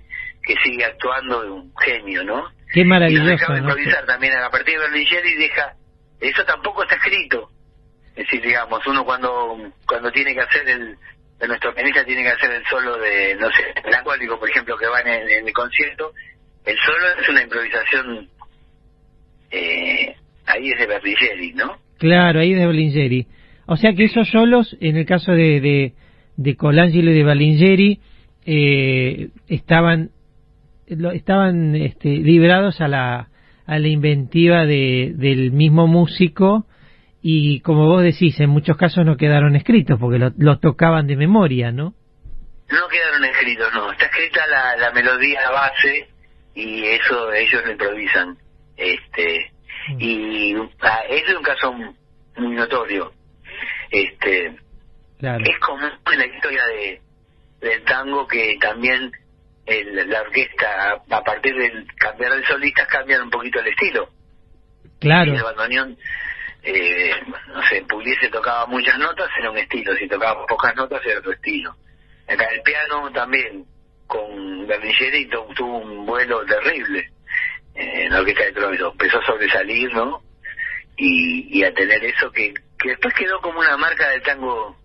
que 0.44 0.56
sigue 0.64 0.84
actuando, 0.84 1.56
un 1.56 1.74
genio, 1.78 2.24
¿no? 2.24 2.44
Qué 2.74 2.82
y 2.82 2.84
lo 2.84 2.90
maravilloso, 2.90 3.28
dejaba 3.30 3.60
¿no? 3.60 3.70
improvisar 3.70 4.06
también 4.06 4.34
a 4.36 4.50
partir 4.50 4.74
de 4.78 4.82
Berlingeri 4.82 5.36
deja 5.36 5.74
eso 6.20 6.44
tampoco 6.44 6.84
está 6.84 6.96
escrito 6.96 7.50
es 8.10 8.16
decir 8.26 8.42
digamos 8.42 8.86
uno 8.88 9.06
cuando 9.06 9.56
cuando 9.88 10.12
tiene 10.12 10.34
que 10.34 10.42
hacer 10.42 10.68
el 10.68 10.98
de 11.40 11.48
nuestro 11.48 11.74
pianista 11.74 12.04
tiene 12.04 12.24
que 12.24 12.30
hacer 12.30 12.52
el 12.52 12.64
solo 12.66 12.98
de 12.98 13.36
no 13.36 13.48
sé 13.52 13.64
el 13.84 13.94
acuático 13.94 14.40
por 14.40 14.50
ejemplo 14.50 14.78
que 14.78 14.88
va 14.88 15.02
en 15.02 15.30
el, 15.48 15.54
concierto 15.54 16.14
el 16.66 16.78
solo 16.78 17.22
es 17.22 17.30
una 17.30 17.44
improvisación 17.44 18.30
eh, 19.52 20.16
ahí 20.46 20.72
es 20.72 20.80
de 20.80 20.88
Berlingeri 20.88 21.54
no 21.54 21.88
Claro, 21.98 22.40
ahí 22.40 22.54
de 22.54 22.66
Berlingeri. 22.66 23.28
O 23.66 23.76
sea 23.76 23.94
que 23.94 24.06
esos 24.06 24.30
solos, 24.30 24.76
en 24.80 24.98
el 24.98 25.06
caso 25.06 25.32
de, 25.32 25.60
de, 25.60 25.94
de 26.38 26.56
Colangelo 26.56 27.12
y 27.12 27.16
de 27.16 27.24
Berlingeri, 27.24 28.00
eh, 28.46 29.30
estaban 29.48 30.12
estaban 30.88 31.76
este, 31.76 32.08
librados 32.08 32.80
a 32.80 32.88
la, 32.88 33.28
a 33.66 33.78
la 33.80 33.88
inventiva 33.90 34.66
de, 34.66 35.12
del 35.18 35.52
mismo 35.52 35.86
músico 35.86 36.66
y 37.22 37.60
como 37.62 37.88
vos 37.88 38.04
decís, 38.04 38.40
en 38.40 38.50
muchos 38.50 38.78
casos 38.78 39.06
no 39.06 39.18
quedaron 39.18 39.56
escritos 39.56 40.00
porque 40.00 40.20
lo, 40.20 40.32
lo 40.38 40.60
tocaban 40.60 41.08
de 41.08 41.16
memoria, 41.18 41.72
¿no? 41.72 41.94
no 42.70 42.88
quedaron 42.90 43.24
escritos 43.24 43.74
no 43.74 43.92
está 43.94 44.06
escrita 44.08 44.46
la, 44.48 44.76
la 44.76 44.92
melodía 44.92 45.40
base 45.52 46.10
y 46.54 46.84
eso 46.84 47.32
ellos 47.32 47.64
lo 47.66 47.72
improvisan 47.72 48.38
este 48.76 49.52
y 50.00 50.54
ah, 50.82 51.00
ese 51.10 51.32
es 51.32 51.38
un 51.38 51.44
caso 51.44 51.72
muy 51.72 52.56
notorio 52.56 53.14
este 53.90 54.56
Claro. 55.20 55.44
es 55.46 55.58
común 55.60 55.90
en 56.12 56.20
la 56.20 56.26
historia 56.28 56.62
de 56.68 57.02
del 57.62 57.84
tango 57.86 58.28
que 58.28 58.58
también 58.62 59.12
el- 59.66 60.10
la 60.10 60.22
orquesta 60.22 61.02
a, 61.10 61.24
partir 61.24 61.56
del 61.56 61.88
cambiar 61.96 62.34
de 62.36 62.46
solistas 62.46 62.88
cambian 62.88 63.24
un 63.24 63.30
poquito 63.30 63.60
el 63.62 63.68
estilo 63.68 64.10
Claro. 65.00 65.34
el 65.34 65.42
bandoneón 65.42 65.98
eh, 66.68 67.12
no 67.48 67.62
sé 67.70 67.82
Pugliese 67.88 68.30
tocaba 68.30 68.66
muchas 68.68 68.98
notas 69.00 69.30
era 69.40 69.52
un 69.52 69.58
estilo 69.58 69.96
si 69.96 70.08
tocaba 70.08 70.46
pocas 70.46 70.76
notas 70.76 71.02
era 71.06 71.20
otro 71.20 71.32
estilo 71.34 71.76
acá 72.28 72.46
el 72.52 72.62
piano 72.62 73.12
también 73.12 73.66
con 74.06 74.68
Berlingeri 74.68 75.28
tu- 75.30 75.54
tuvo 75.56 75.78
un 75.78 76.06
vuelo 76.06 76.46
terrible 76.46 77.00
eh, 77.76 78.04
en 78.06 78.12
la 78.14 78.20
orquesta 78.20 78.44
de 78.46 78.52
Troilo 78.54 78.92
empezó 78.92 79.20
a 79.20 79.26
sobresalir 79.26 79.94
no 79.94 80.22
y, 80.98 81.60
y 81.60 81.64
a 81.64 81.74
tener 81.74 82.04
eso 82.04 82.32
que 82.32 82.54
que 82.80 82.90
después 82.90 83.14
quedó 83.16 83.40
como 83.42 83.60
una 83.60 83.76
marca 83.78 84.08
del 84.10 84.22
tango 84.22 84.78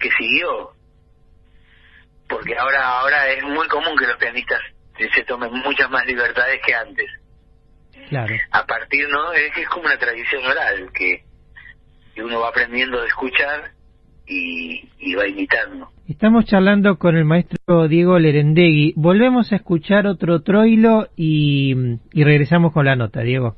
que 0.00 0.10
siguió. 0.18 0.72
Porque 2.28 2.56
ahora 2.56 2.98
ahora 2.98 3.28
es 3.28 3.42
muy 3.44 3.66
común 3.68 3.96
que 3.96 4.06
los 4.08 4.16
pianistas 4.16 4.60
se 5.14 5.22
tomen 5.24 5.52
muchas 5.52 5.88
más 5.88 6.04
libertades 6.06 6.60
que 6.66 6.74
antes. 6.74 7.06
Claro. 8.08 8.34
A 8.50 8.64
partir, 8.64 9.08
¿no? 9.08 9.32
Es 9.32 9.52
que 9.54 9.62
es 9.62 9.68
como 9.68 9.84
una 9.86 9.98
tradición 9.98 10.44
oral 10.44 10.90
que, 10.92 11.22
que 12.14 12.22
uno 12.22 12.40
va 12.40 12.48
aprendiendo 12.48 13.00
de 13.00 13.06
escuchar 13.06 13.72
y, 14.26 14.88
y 14.98 15.14
va 15.14 15.26
imitando. 15.26 15.88
Estamos 16.06 16.46
charlando 16.46 16.96
con 16.96 17.16
el 17.16 17.24
maestro 17.24 17.86
Diego 17.88 18.18
Lerendegui. 18.18 18.94
Volvemos 18.96 19.52
a 19.52 19.56
escuchar 19.56 20.06
otro 20.06 20.40
troilo 20.42 21.08
y, 21.16 21.74
y 22.12 22.24
regresamos 22.24 22.72
con 22.72 22.86
la 22.86 22.96
nota, 22.96 23.20
Diego. 23.20 23.56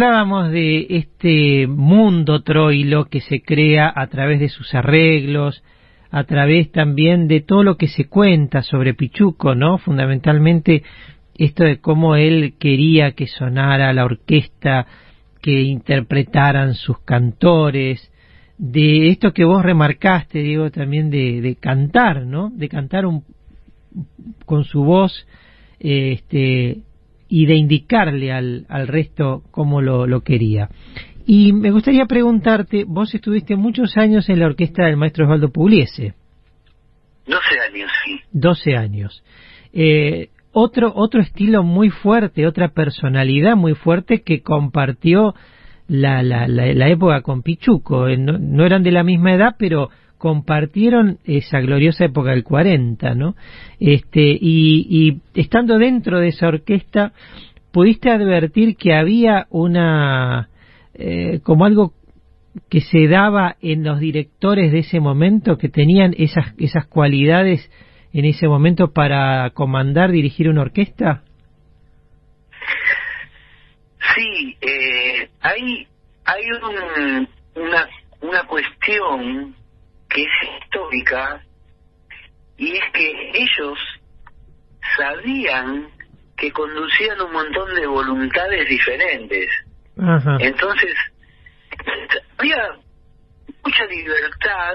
Hablábamos 0.00 0.52
de 0.52 0.86
este 0.90 1.66
mundo 1.66 2.44
troilo 2.44 3.06
que 3.06 3.20
se 3.20 3.42
crea 3.42 3.92
a 3.92 4.06
través 4.06 4.38
de 4.38 4.48
sus 4.48 4.72
arreglos, 4.72 5.64
a 6.12 6.22
través 6.22 6.70
también 6.70 7.26
de 7.26 7.40
todo 7.40 7.64
lo 7.64 7.76
que 7.76 7.88
se 7.88 8.04
cuenta 8.04 8.62
sobre 8.62 8.94
Pichuco, 8.94 9.56
¿no? 9.56 9.76
Fundamentalmente 9.78 10.84
esto 11.36 11.64
de 11.64 11.80
cómo 11.80 12.14
él 12.14 12.54
quería 12.60 13.10
que 13.10 13.26
sonara 13.26 13.92
la 13.92 14.04
orquesta, 14.04 14.86
que 15.42 15.62
interpretaran 15.62 16.74
sus 16.74 17.00
cantores, 17.00 18.12
de 18.56 19.08
esto 19.08 19.32
que 19.32 19.44
vos 19.44 19.64
remarcaste, 19.64 20.38
digo, 20.38 20.70
también 20.70 21.10
de, 21.10 21.40
de 21.40 21.56
cantar, 21.56 22.24
¿no? 22.24 22.50
De 22.50 22.68
cantar 22.68 23.04
un, 23.04 23.24
con 24.46 24.62
su 24.62 24.84
voz, 24.84 25.26
este, 25.80 26.82
y 27.28 27.46
de 27.46 27.54
indicarle 27.54 28.32
al, 28.32 28.66
al 28.68 28.88
resto 28.88 29.42
cómo 29.50 29.80
lo, 29.80 30.06
lo, 30.06 30.22
quería. 30.22 30.68
Y 31.26 31.52
me 31.52 31.70
gustaría 31.70 32.06
preguntarte, 32.06 32.84
vos 32.86 33.14
estuviste 33.14 33.56
muchos 33.56 33.96
años 33.96 34.28
en 34.28 34.40
la 34.40 34.46
orquesta 34.46 34.86
del 34.86 34.96
maestro 34.96 35.24
Osvaldo 35.24 35.50
Pugliese. 35.50 36.14
12 37.26 37.38
años, 37.70 37.90
sí. 38.04 38.20
12 38.32 38.76
años. 38.76 39.22
Eh, 39.74 40.30
otro, 40.52 40.92
otro 40.94 41.20
estilo 41.20 41.62
muy 41.62 41.90
fuerte, 41.90 42.46
otra 42.46 42.68
personalidad 42.68 43.56
muy 43.56 43.74
fuerte 43.74 44.22
que 44.22 44.40
compartió 44.40 45.34
la, 45.86 46.22
la, 46.22 46.48
la, 46.48 46.72
la 46.72 46.88
época 46.88 47.20
con 47.20 47.42
Pichuco. 47.42 48.08
No, 48.16 48.38
no 48.38 48.64
eran 48.64 48.82
de 48.82 48.92
la 48.92 49.04
misma 49.04 49.34
edad, 49.34 49.56
pero 49.58 49.90
compartieron 50.18 51.18
esa 51.24 51.60
gloriosa 51.60 52.04
época 52.04 52.30
del 52.30 52.44
40, 52.44 53.14
¿no? 53.14 53.36
Este, 53.78 54.36
y, 54.40 55.20
estando 55.34 55.78
dentro 55.78 56.18
de 56.18 56.28
esa 56.28 56.48
orquesta, 56.48 57.12
pudiste 57.72 58.10
advertir 58.10 58.76
que 58.76 58.94
había 58.94 59.46
una, 59.50 60.48
eh, 60.94 61.40
como 61.42 61.64
algo 61.64 61.92
que 62.68 62.80
se 62.80 63.06
daba 63.06 63.56
en 63.62 63.84
los 63.84 64.00
directores 64.00 64.72
de 64.72 64.80
ese 64.80 64.98
momento, 64.98 65.56
que 65.56 65.68
tenían 65.68 66.14
esas, 66.18 66.52
esas 66.58 66.86
cualidades 66.86 67.70
en 68.12 68.24
ese 68.24 68.48
momento 68.48 68.92
para 68.92 69.50
comandar, 69.50 70.10
dirigir 70.10 70.48
una 70.48 70.62
orquesta? 70.62 71.22
Sí, 74.14 74.56
eh, 74.60 75.28
hay, 75.40 75.86
hay 76.24 76.42
un, 76.50 77.28
una, 77.62 77.88
una 78.22 78.42
cuestión 78.48 79.54
que 80.08 80.22
es 80.22 80.28
histórica 80.62 81.42
y 82.56 82.76
es 82.76 82.92
que 82.92 83.30
ellos 83.34 83.78
sabían 84.96 85.88
que 86.36 86.52
conducían 86.52 87.20
un 87.20 87.32
montón 87.32 87.74
de 87.74 87.86
voluntades 87.86 88.68
diferentes. 88.68 89.48
Entonces, 90.38 90.94
había 92.36 92.70
mucha 93.64 93.84
libertad, 93.86 94.74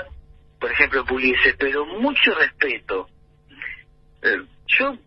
por 0.59 0.71
ejemplo, 0.71 1.05
Puliese, 1.05 1.55
pero 1.57 1.85
mucho 1.85 2.33
respeto. 2.35 3.07
Eh, 4.21 4.41
yo, 4.67 4.97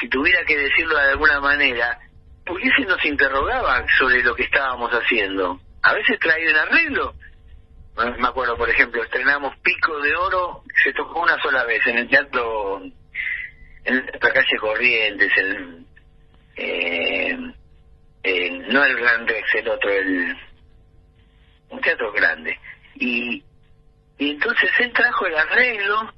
si 0.00 0.08
tuviera 0.08 0.44
que 0.44 0.56
decirlo 0.56 0.96
de 0.96 1.10
alguna 1.10 1.40
manera, 1.40 1.98
Puliese 2.46 2.82
nos 2.82 3.04
interrogaba 3.04 3.84
sobre 3.98 4.22
lo 4.22 4.34
que 4.34 4.44
estábamos 4.44 4.90
haciendo. 4.92 5.60
A 5.82 5.94
veces 5.94 6.18
traía 6.20 6.50
un 6.50 6.56
arreglo. 6.56 7.14
Me 7.96 8.26
acuerdo, 8.26 8.56
por 8.56 8.70
ejemplo, 8.70 9.02
estrenamos 9.02 9.54
Pico 9.58 9.98
de 10.00 10.16
Oro, 10.16 10.62
se 10.82 10.92
tocó 10.94 11.20
una 11.20 11.38
sola 11.42 11.64
vez 11.64 11.86
en 11.86 11.98
el 11.98 12.08
teatro, 12.08 12.82
en 13.84 14.06
la 14.06 14.32
calle 14.32 14.56
Corrientes, 14.58 15.30
el, 15.36 15.86
eh, 16.56 17.36
no 18.68 18.84
el 18.84 18.96
Gran 18.96 19.26
Rex, 19.26 19.54
el 19.56 19.68
otro, 19.68 19.90
el 19.90 20.36
un 21.68 21.80
teatro 21.80 22.12
grande. 22.12 22.58
Y, 22.94 23.42
y 24.18 24.30
entonces 24.30 24.70
él 24.78 24.92
trajo 24.92 25.26
el 25.26 25.36
arreglo, 25.36 26.12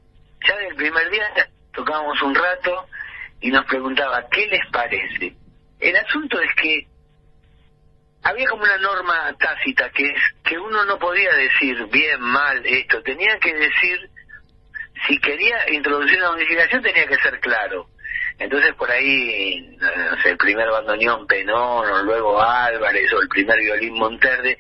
ya 0.47 0.57
del 0.57 0.75
primer 0.77 1.11
día 1.11 1.29
tocábamos 1.73 2.21
un 2.23 2.35
rato 2.35 2.87
y 3.41 3.51
nos 3.51 3.65
preguntaba, 3.67 4.29
¿qué 4.31 4.47
les 4.47 4.67
parece? 4.71 5.35
El 5.81 5.97
asunto 5.97 6.41
es 6.41 6.55
que 6.55 6.87
había 8.25 8.49
como 8.49 8.63
una 8.63 8.79
norma 8.79 9.35
tácita 9.39 9.91
que 9.91 10.05
es 10.05 10.23
que 10.45 10.59
uno 10.59 10.85
no 10.85 10.99
podía 10.99 11.33
decir 11.35 11.87
bien, 11.87 12.21
mal, 12.21 12.65
esto, 12.65 13.03
tenía 13.03 13.39
que 13.39 13.55
decir, 13.55 14.11
si 15.07 15.19
quería 15.21 15.71
introducir 15.71 16.19
una 16.19 16.33
modificación 16.33 16.83
tenía 16.83 17.07
que 17.07 17.17
ser 17.17 17.39
claro. 17.41 17.87
Entonces 18.39 18.75
por 18.75 18.91
ahí, 18.91 19.79
el 20.25 20.37
primer 20.39 20.69
bandoneón 20.69 21.27
Penón, 21.27 21.89
o 21.89 22.03
luego 22.03 22.43
Álvarez, 22.43 23.13
o 23.13 23.21
el 23.21 23.29
primer 23.29 23.59
violín 23.61 23.95
Monterde, 23.95 24.59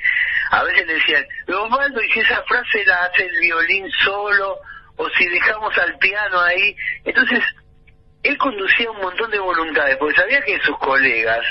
a 0.50 0.62
veces 0.62 0.86
le 0.86 0.94
decían, 0.94 1.24
Osvaldo, 1.48 2.02
y 2.02 2.10
si 2.12 2.20
esa 2.20 2.42
frase 2.44 2.84
la 2.84 3.04
hace 3.04 3.26
el 3.26 3.36
violín 3.40 3.90
solo, 4.04 4.60
o 4.96 5.08
si 5.10 5.28
dejamos 5.28 5.76
al 5.78 5.98
piano 5.98 6.40
ahí. 6.40 6.76
Entonces, 7.04 7.40
él 8.22 8.38
conducía 8.38 8.90
un 8.90 9.00
montón 9.00 9.30
de 9.30 9.38
voluntades, 9.38 9.96
porque 9.96 10.16
sabía 10.16 10.40
que 10.42 10.60
sus 10.60 10.78
colegas, 10.78 11.44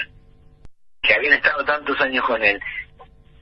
que 1.03 1.13
habían 1.13 1.33
estado 1.33 1.63
tantos 1.65 1.99
años 2.01 2.25
con 2.25 2.41
él, 2.43 2.59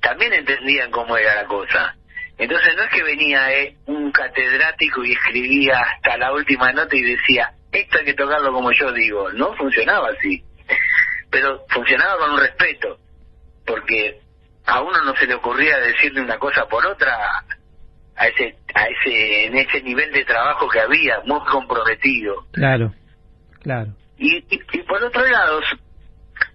también 0.02 0.34
entendían 0.34 0.90
cómo 0.92 1.16
era 1.16 1.36
la 1.36 1.46
cosa. 1.46 1.96
Entonces 2.38 2.76
no 2.76 2.84
es 2.84 2.90
que 2.90 3.04
venía 3.04 3.54
eh, 3.54 3.76
un 3.86 4.12
catedrático 4.12 5.06
y 5.06 5.12
escribía 5.12 5.80
hasta 5.80 6.18
la 6.18 6.34
última 6.34 6.72
nota 6.72 6.96
y 6.96 7.04
decía, 7.04 7.54
esto 7.72 8.00
hay 8.00 8.06
que 8.06 8.16
tocarlo 8.16 8.52
como 8.52 8.72
yo 8.72 8.92
digo. 8.92 9.32
No 9.34 9.54
funcionaba 9.56 10.10
así. 10.10 10.44
Pero 11.30 11.64
funcionaba 11.70 12.18
con 12.18 12.32
un 12.32 12.40
respeto, 12.40 12.98
porque 13.66 14.20
a 14.66 14.82
uno 14.82 15.04
no 15.04 15.16
se 15.16 15.28
le 15.28 15.36
ocurría 15.36 15.78
decirle 15.80 16.22
una 16.22 16.38
cosa 16.38 16.66
por 16.66 16.86
otra 16.86 17.16
a 18.16 18.28
ese 18.28 18.56
a 18.74 18.86
ese 18.86 19.46
en 19.46 19.58
ese 19.58 19.82
nivel 19.82 20.12
de 20.12 20.26
trabajo 20.26 20.68
que 20.70 20.80
había 20.80 21.22
muy 21.26 21.40
comprometido 21.50 22.46
claro 22.52 22.94
claro 23.62 23.92
y, 24.18 24.38
y, 24.50 24.82
por 24.84 25.04
otro 25.04 25.26
lado 25.26 25.62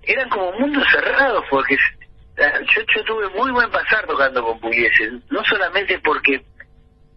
eran 0.07 0.29
como 0.29 0.53
mundos 0.53 0.85
cerrados 0.91 1.45
porque 1.51 1.77
yo, 2.37 2.83
yo 2.95 3.05
tuve 3.05 3.29
muy 3.31 3.51
buen 3.51 3.71
pasar 3.71 4.07
tocando 4.07 4.43
con 4.43 4.61
Pugliese 4.61 5.11
no 5.31 5.45
solamente 5.45 5.99
porque 6.01 6.43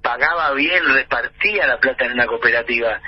pagaba 0.02 0.54
bien 0.54 0.84
repartía 0.94 1.68
la 1.68 1.80
plata 1.80 2.06
en 2.06 2.14
una 2.14 2.26
cooperativa 2.26 3.02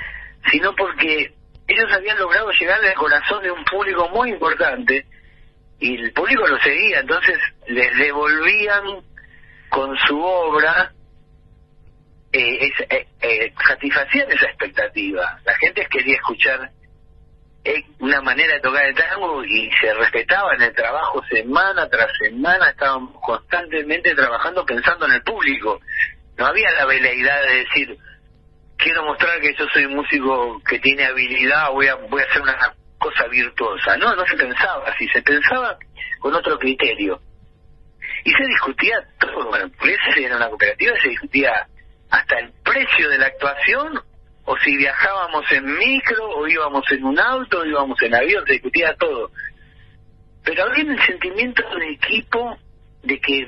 sino 0.50 0.74
porque 0.74 1.34
ellos 1.66 1.92
habían 1.92 2.18
logrado 2.18 2.50
llegarle 2.52 2.90
al 2.90 2.94
corazón 2.94 3.42
de 3.42 3.50
un 3.50 3.64
público 3.64 4.08
muy 4.08 4.30
importante 4.30 5.06
y 5.82 5.96
el 5.96 6.12
público 6.12 6.46
lo 6.46 6.58
seguía, 6.60 7.00
entonces 7.00 7.36
les 7.66 7.98
devolvían 7.98 9.02
con 9.68 9.96
su 10.06 10.20
obra, 10.20 10.92
eh, 12.32 12.70
eh, 12.88 13.06
eh, 13.20 13.52
satisfacían 13.66 14.30
esa 14.30 14.46
expectativa. 14.46 15.40
La 15.44 15.54
gente 15.56 15.86
quería 15.90 16.14
escuchar 16.14 16.60
eh, 16.62 16.81
una 18.00 18.20
manera 18.20 18.54
de 18.54 18.60
tocar 18.60 18.84
el 18.84 18.94
tango 18.94 19.44
y 19.44 19.70
se 19.80 19.94
respetaba 19.94 20.54
en 20.54 20.62
el 20.62 20.74
trabajo 20.74 21.22
semana 21.30 21.88
tras 21.88 22.10
semana, 22.18 22.70
estaban 22.70 23.06
constantemente 23.20 24.14
trabajando 24.14 24.64
pensando 24.66 25.06
en 25.06 25.12
el 25.12 25.22
público. 25.22 25.80
No 26.36 26.46
había 26.46 26.70
la 26.72 26.86
veleidad 26.86 27.42
de 27.42 27.56
decir, 27.58 27.96
quiero 28.76 29.04
mostrar 29.04 29.40
que 29.40 29.54
yo 29.54 29.66
soy 29.72 29.84
un 29.84 29.96
músico 29.96 30.60
que 30.68 30.80
tiene 30.80 31.04
habilidad, 31.04 31.70
voy 31.70 31.86
a, 31.86 31.94
voy 31.94 32.22
a 32.22 32.24
hacer 32.24 32.42
una 32.42 32.74
cosa 32.98 33.26
virtuosa. 33.28 33.96
No, 33.96 34.16
no 34.16 34.26
se 34.26 34.36
pensaba 34.36 34.84
así, 34.88 35.06
se 35.08 35.22
pensaba 35.22 35.78
con 36.18 36.34
otro 36.34 36.58
criterio. 36.58 37.20
Y 38.24 38.30
se 38.30 38.44
discutía 38.44 38.96
todo, 39.18 39.48
bueno, 39.48 39.66
eso 39.66 40.20
era 40.20 40.36
una 40.36 40.48
cooperativa, 40.48 40.94
se 41.00 41.08
discutía 41.08 41.66
hasta 42.10 42.38
el 42.38 42.52
precio 42.64 43.08
de 43.08 43.18
la 43.18 43.26
actuación, 43.26 44.00
o 44.44 44.56
si 44.58 44.76
viajábamos 44.76 45.50
en 45.52 45.78
micro, 45.78 46.30
o 46.30 46.46
íbamos 46.46 46.84
en 46.90 47.04
un 47.04 47.18
auto, 47.18 47.60
o 47.60 47.64
íbamos 47.64 48.00
en 48.02 48.14
avión, 48.14 48.44
se 48.46 48.54
discutía 48.54 48.94
todo. 48.96 49.30
Pero 50.44 50.64
había 50.64 50.92
el 50.92 51.06
sentimiento 51.06 51.62
de 51.78 51.92
equipo 51.92 52.56
de 53.02 53.20
que 53.20 53.46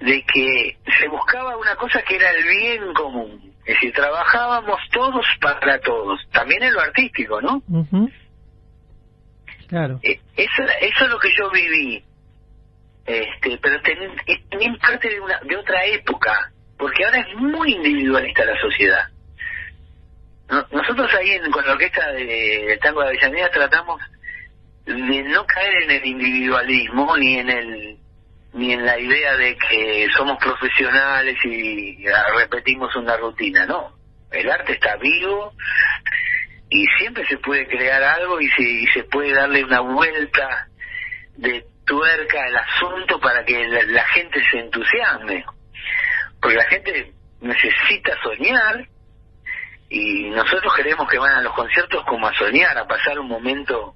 de 0.00 0.24
que 0.24 0.76
se 0.98 1.08
buscaba 1.08 1.56
una 1.56 1.76
cosa 1.76 2.02
que 2.02 2.16
era 2.16 2.30
el 2.30 2.44
bien 2.44 2.94
común. 2.94 3.54
Es 3.64 3.74
decir, 3.74 3.92
trabajábamos 3.94 4.78
todos 4.92 5.24
para 5.40 5.80
todos, 5.80 6.20
también 6.32 6.62
en 6.62 6.74
lo 6.74 6.80
artístico, 6.80 7.40
¿no? 7.40 7.62
Claro. 9.68 9.98
Eh, 10.02 10.20
eso, 10.36 10.62
eso 10.80 11.04
es 11.04 11.10
lo 11.10 11.18
que 11.18 11.30
yo 11.38 11.50
viví. 11.50 12.04
Este, 13.06 13.58
pero 13.62 13.80
también 13.82 14.78
parte 14.78 15.08
de, 15.08 15.20
una, 15.20 15.38
de 15.40 15.56
otra 15.56 15.84
época, 15.86 16.52
porque 16.78 17.04
ahora 17.04 17.20
es 17.20 17.36
muy 17.36 17.72
individualista 17.72 18.44
la 18.44 18.60
sociedad. 18.60 19.08
Nosotros 20.70 21.12
ahí 21.14 21.30
en, 21.30 21.50
con 21.50 21.66
la 21.66 21.72
orquesta 21.72 22.12
de, 22.12 22.78
Tango 22.82 23.02
de 23.02 23.08
Avellaneda 23.08 23.50
tratamos 23.50 24.00
de 24.86 25.22
no 25.22 25.46
caer 25.46 25.82
en 25.84 25.90
el 25.90 26.06
individualismo 26.06 27.16
ni 27.16 27.38
en 27.38 27.50
el 27.50 27.98
ni 28.52 28.72
en 28.72 28.86
la 28.86 28.98
idea 28.98 29.36
de 29.36 29.56
que 29.56 30.06
somos 30.16 30.38
profesionales 30.38 31.36
y 31.44 32.04
repetimos 32.38 32.94
una 32.94 33.16
rutina, 33.16 33.66
no. 33.66 33.96
El 34.30 34.48
arte 34.48 34.74
está 34.74 34.96
vivo 34.96 35.52
y 36.70 36.86
siempre 36.98 37.26
se 37.26 37.36
puede 37.38 37.66
crear 37.66 38.02
algo 38.02 38.40
y 38.40 38.48
se, 38.50 38.92
se 38.92 39.04
puede 39.04 39.32
darle 39.32 39.64
una 39.64 39.80
vuelta 39.80 40.68
de 41.36 41.64
tuerca 41.84 42.44
al 42.44 42.56
asunto 42.56 43.18
para 43.20 43.44
que 43.44 43.66
la, 43.66 44.04
gente 44.06 44.40
se 44.50 44.58
entusiasme. 44.58 45.44
Porque 46.40 46.56
la 46.56 46.64
gente 46.64 47.12
necesita 47.40 48.16
soñar 48.22 48.86
y 49.94 50.28
nosotros 50.30 50.74
queremos 50.74 51.08
que 51.08 51.18
van 51.18 51.36
a 51.36 51.40
los 51.40 51.54
conciertos 51.54 52.04
como 52.04 52.26
a 52.26 52.34
soñar, 52.34 52.76
a 52.76 52.84
pasar 52.84 53.16
un 53.16 53.28
momento 53.28 53.94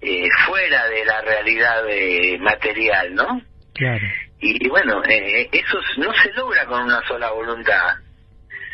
eh, 0.00 0.28
fuera 0.46 0.86
de 0.86 1.04
la 1.04 1.20
realidad 1.22 1.82
de 1.82 2.38
material, 2.40 3.12
¿no? 3.12 3.42
Claro. 3.74 4.06
Y, 4.38 4.68
bueno, 4.68 5.02
eh, 5.04 5.48
eso 5.50 5.78
no 5.96 6.14
se 6.14 6.32
logra 6.34 6.66
con 6.66 6.84
una 6.84 7.02
sola 7.08 7.32
voluntad. 7.32 7.96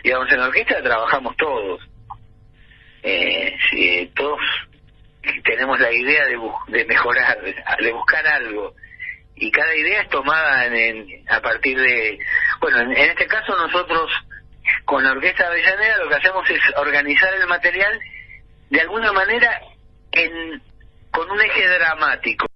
Digamos, 0.05 0.31
en 0.31 0.41
la 0.41 0.49
orquesta 0.49 0.83
trabajamos 0.83 1.35
todos. 1.39 1.81
Eh, 3.03 3.57
si, 3.71 4.07
todos 4.15 4.41
tenemos 5.45 5.81
la 5.81 5.91
idea 5.91 6.27
de, 6.27 6.39
de 6.69 6.85
mejorar, 6.85 7.39
de 7.41 7.93
buscar 7.93 8.27
algo. 8.27 8.75
Y 9.37 9.51
cada 9.51 9.75
idea 9.75 10.03
es 10.03 10.11
tomada 10.11 10.67
en, 10.67 11.25
a 11.31 11.41
partir 11.41 11.81
de... 11.81 12.19
Bueno, 12.61 12.81
en, 12.81 12.93
en 12.93 13.11
este 13.11 13.27
caso 13.27 13.57
nosotros 13.57 14.11
con 14.85 15.03
la 15.03 15.13
Orquesta 15.13 15.47
Avellaneda 15.47 15.99
lo 15.99 16.09
que 16.09 16.17
hacemos 16.17 16.49
es 16.51 16.61
organizar 16.77 17.33
el 17.35 17.47
material 17.47 17.99
de 18.71 18.81
alguna 18.81 19.13
manera 19.13 19.61
en 20.13 20.63
con 21.11 21.31
un 21.31 21.41
eje 21.41 21.69
dramático, 21.69 22.47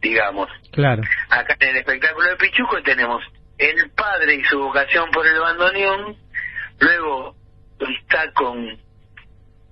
digamos. 0.00 0.48
Claro. 0.72 1.02
Acá 1.28 1.56
en 1.60 1.68
el 1.68 1.76
espectáculo 1.76 2.28
de 2.28 2.36
Pichuco 2.36 2.82
tenemos 2.82 3.22
el 3.56 3.90
padre 3.90 4.34
y 4.34 4.44
su 4.44 4.58
vocación 4.58 5.10
por 5.10 5.26
el 5.26 5.38
bandoneón, 5.38 6.16
luego 6.80 7.36
está 7.78 8.32
con 8.32 8.78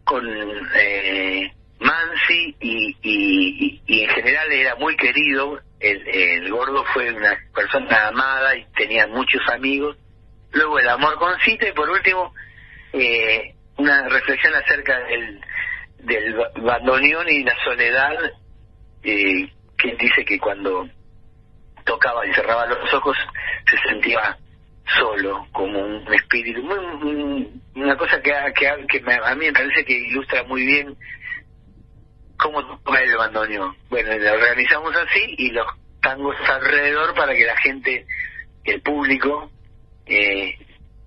con 0.05 0.27
eh, 0.74 1.52
Mansi 1.81 2.56
y, 2.60 2.97
y, 3.02 3.82
y, 3.86 4.02
en 4.05 4.10
general 4.10 4.51
era 4.51 4.74
muy 4.77 4.97
querido, 4.97 5.60
el, 5.81 6.09
el 6.09 6.51
gordo 6.51 6.85
fue 6.94 7.12
una 7.12 7.36
persona 7.55 8.09
amada 8.09 8.56
y 8.56 8.65
tenía 8.74 9.06
muchos 9.06 9.43
amigos, 9.52 9.97
luego 10.53 10.79
el 10.79 10.89
amor 10.89 11.16
con 11.16 11.39
cita 11.41 11.69
y 11.69 11.73
por 11.73 11.89
último 11.89 12.33
eh, 12.93 13.55
una 13.77 14.09
reflexión 14.09 14.55
acerca 14.55 14.99
del 15.01 15.41
del 15.99 16.37
bandoneón 16.62 17.29
y 17.29 17.43
la 17.43 17.55
soledad, 17.65 18.15
eh, 19.03 19.51
que 19.77 19.97
dice 19.97 20.25
que 20.25 20.39
cuando 20.39 20.89
tocaba 21.85 22.27
y 22.27 22.35
cerraba 22.35 22.66
los 22.66 22.93
ojos 22.95 23.16
se 23.70 23.77
sentía 23.89 24.37
solo, 24.99 25.47
como 25.53 25.81
un 25.81 26.15
espíritu, 26.15 26.62
muy, 26.62 27.61
una 27.75 27.97
cosa 27.97 28.20
que, 28.23 28.33
que, 28.55 28.87
que 28.87 29.12
a 29.12 29.35
mí 29.35 29.47
me 29.47 29.53
parece 29.53 29.85
que 29.85 29.93
ilustra 29.93 30.45
muy 30.45 30.65
bien 30.65 30.97
cómo 32.39 32.65
toca 32.79 33.01
el 33.03 33.16
bandoneón. 33.16 33.77
Bueno, 33.91 34.16
lo 34.16 34.33
organizamos 34.33 34.95
así 34.97 35.35
y 35.39 35.51
los 35.51 35.66
tangos 36.01 36.37
alrededor 36.49 37.15
para 37.15 37.35
que 37.35 37.45
la 37.45 37.57
gente, 37.59 38.07
el 38.65 38.81
público, 38.83 39.51
eh, 40.09 40.55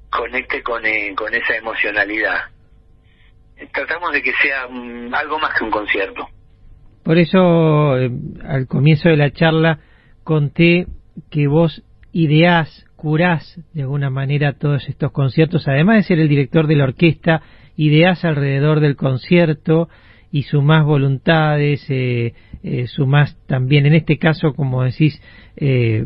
conecte 0.09 0.61
con, 0.63 0.85
eh, 0.85 1.13
con 1.15 1.33
esa 1.33 1.55
emocionalidad. 1.55 2.39
Tratamos 3.73 4.11
de 4.11 4.21
que 4.21 4.31
sea 4.41 4.67
mm, 4.67 5.13
algo 5.13 5.39
más 5.39 5.57
que 5.57 5.63
un 5.63 5.71
concierto. 5.71 6.27
Por 7.03 7.17
eso, 7.17 7.97
eh, 7.97 8.11
al 8.43 8.67
comienzo 8.67 9.09
de 9.09 9.17
la 9.17 9.31
charla, 9.31 9.79
conté 10.23 10.87
que 11.29 11.47
vos 11.47 11.83
ideás, 12.11 12.85
curás 12.95 13.59
de 13.73 13.81
alguna 13.81 14.09
manera 14.09 14.53
todos 14.53 14.87
estos 14.87 15.11
conciertos, 15.11 15.67
además 15.67 15.97
de 15.97 16.03
ser 16.03 16.19
el 16.19 16.29
director 16.29 16.67
de 16.67 16.75
la 16.75 16.83
orquesta, 16.83 17.41
ideás 17.75 18.23
alrededor 18.25 18.79
del 18.79 18.95
concierto 18.95 19.89
y 20.31 20.43
sumás 20.43 20.85
voluntades, 20.85 21.85
eh, 21.89 22.33
eh, 22.63 22.87
sumás 22.87 23.37
también, 23.47 23.85
en 23.85 23.95
este 23.95 24.17
caso, 24.17 24.53
como 24.53 24.83
decís, 24.83 25.21
eh, 25.57 26.05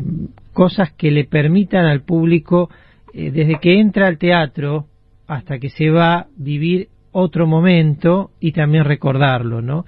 cosas 0.52 0.92
que 0.92 1.10
le 1.10 1.24
permitan 1.24 1.84
al 1.84 2.02
público, 2.02 2.70
eh, 3.18 3.30
desde 3.30 3.58
que 3.60 3.80
entra 3.80 4.08
al 4.08 4.18
teatro 4.18 4.84
hasta 5.26 5.58
que 5.58 5.70
se 5.70 5.88
va, 5.88 6.26
vivir 6.36 6.88
otro 7.12 7.46
momento 7.46 8.30
y 8.40 8.52
también 8.52 8.84
recordarlo, 8.84 9.62
¿no? 9.62 9.86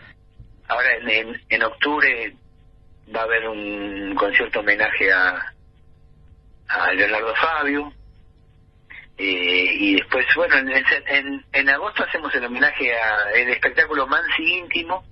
Ahora 0.66 0.88
en, 0.96 1.38
en, 1.50 1.62
octubre 1.62 2.34
va 3.14 3.20
a 3.20 3.24
haber 3.24 3.46
un 3.48 4.14
concierto 4.14 4.60
homenaje 4.60 5.12
a, 5.12 5.55
a 6.68 6.92
Leonardo 6.94 7.34
Fabio. 7.34 7.92
Eh, 9.18 9.74
y 9.78 9.96
después, 9.96 10.24
bueno, 10.34 10.56
en, 10.56 10.70
en, 10.70 11.44
en, 11.52 11.68
agosto 11.68 12.05
hacemos 12.05 12.34
el 12.34 12.46
homenaje 12.46 12.94
a 12.94 13.30
el 13.38 13.50
espectáculo 13.50 14.06
Mansi 14.06 14.59
Íntimo. 14.60 15.05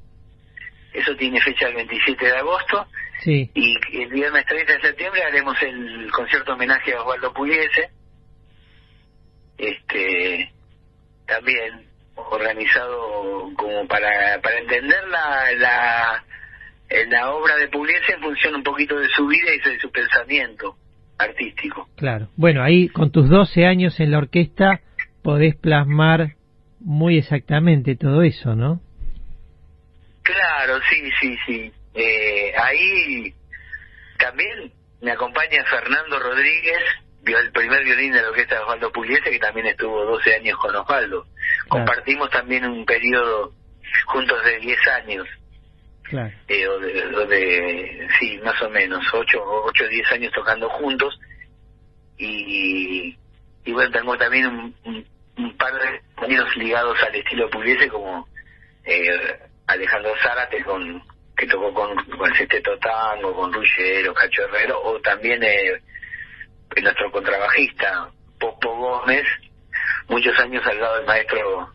Eso 0.94 1.14
tiene 1.16 1.38
fecha 1.42 1.68
el 1.68 1.74
27 1.74 2.24
de 2.24 2.36
agosto. 2.38 2.86
Sí. 3.20 3.50
Y 3.52 3.76
el 4.00 4.08
viernes 4.08 4.46
30 4.46 4.72
de 4.72 4.80
septiembre 4.80 5.22
haremos 5.22 5.60
el 5.62 6.10
concierto 6.12 6.54
homenaje 6.54 6.94
a 6.94 7.02
Osvaldo 7.02 7.34
Pugliese. 7.34 7.90
Este, 9.58 10.52
también 11.26 11.86
organizado 12.14 13.50
como 13.56 13.86
para, 13.86 14.40
para 14.40 14.58
entender 14.58 15.08
la, 15.08 15.52
la, 15.58 16.24
la 17.08 17.30
obra 17.30 17.56
de 17.56 17.68
Pugliese 17.68 18.12
en 18.14 18.20
función 18.20 18.54
un 18.56 18.62
poquito 18.62 18.98
de 18.98 19.08
su 19.08 19.26
vida 19.26 19.50
y 19.54 19.68
de 19.68 19.78
su 19.78 19.90
pensamiento 19.90 20.76
artístico. 21.18 21.88
Claro. 21.96 22.28
Bueno, 22.36 22.62
ahí 22.62 22.88
con 22.88 23.10
tus 23.10 23.28
12 23.28 23.66
años 23.66 23.98
en 24.00 24.10
la 24.10 24.18
orquesta 24.18 24.80
podés 25.22 25.56
plasmar 25.56 26.36
muy 26.80 27.18
exactamente 27.18 27.96
todo 27.96 28.22
eso, 28.22 28.54
¿no? 28.54 28.80
Claro, 30.22 30.80
sí, 30.90 31.10
sí, 31.20 31.36
sí. 31.46 31.72
Eh, 31.94 32.52
ahí 32.56 33.34
también 34.18 34.72
me 35.00 35.12
acompaña 35.12 35.64
Fernando 35.64 36.18
Rodríguez, 36.18 36.82
el 37.34 37.52
primer 37.52 37.84
violín 37.84 38.12
de 38.12 38.22
la 38.22 38.28
orquesta 38.28 38.54
de 38.56 38.60
Osvaldo 38.62 38.92
Pugliese, 38.92 39.30
que 39.30 39.38
también 39.38 39.66
estuvo 39.66 40.04
12 40.04 40.34
años 40.34 40.58
con 40.58 40.74
Osvaldo. 40.74 41.26
Compartimos 41.68 42.30
también 42.30 42.64
un 42.64 42.84
periodo 42.84 43.52
juntos 44.06 44.44
de 44.44 44.58
10 44.58 44.78
años. 44.88 45.26
Claro. 46.02 46.32
Eh, 46.46 46.68
o, 46.68 46.78
de, 46.78 47.16
o, 47.16 47.26
de, 47.26 48.08
sí, 48.18 48.38
más 48.44 48.60
o 48.62 48.70
menos, 48.70 49.04
8 49.12 49.38
o 49.42 49.70
10 49.72 50.12
años 50.12 50.32
tocando 50.32 50.68
juntos. 50.70 51.18
Y, 52.18 53.16
y 53.64 53.72
bueno, 53.72 53.90
tengo 53.90 54.16
también 54.16 54.46
un, 54.46 54.74
un, 54.84 55.06
un 55.38 55.56
par 55.56 55.72
de 55.74 56.00
compañeros 56.14 56.56
ligados 56.56 56.96
al 57.02 57.14
estilo 57.14 57.50
Pugliese, 57.50 57.88
como 57.88 58.28
eh, 58.84 59.38
Alejandro 59.66 60.12
Zárate, 60.22 60.62
con, 60.62 61.02
que 61.36 61.46
tocó 61.46 61.72
con, 61.74 61.94
con 62.04 62.30
el 62.30 62.36
Sexteto 62.36 62.78
Tango, 62.78 63.34
con 63.34 63.52
Ruggero, 63.52 64.14
Cacho 64.14 64.42
Herrero, 64.44 64.80
o 64.82 65.00
también 65.00 65.42
eh, 65.42 65.82
nuestro 66.82 67.10
contrabajista, 67.10 68.10
Popo 68.38 68.76
Gómez, 68.76 69.24
muchos 70.08 70.38
años 70.38 70.64
al 70.66 70.80
lado 70.80 70.96
del 70.98 71.06
maestro 71.06 71.72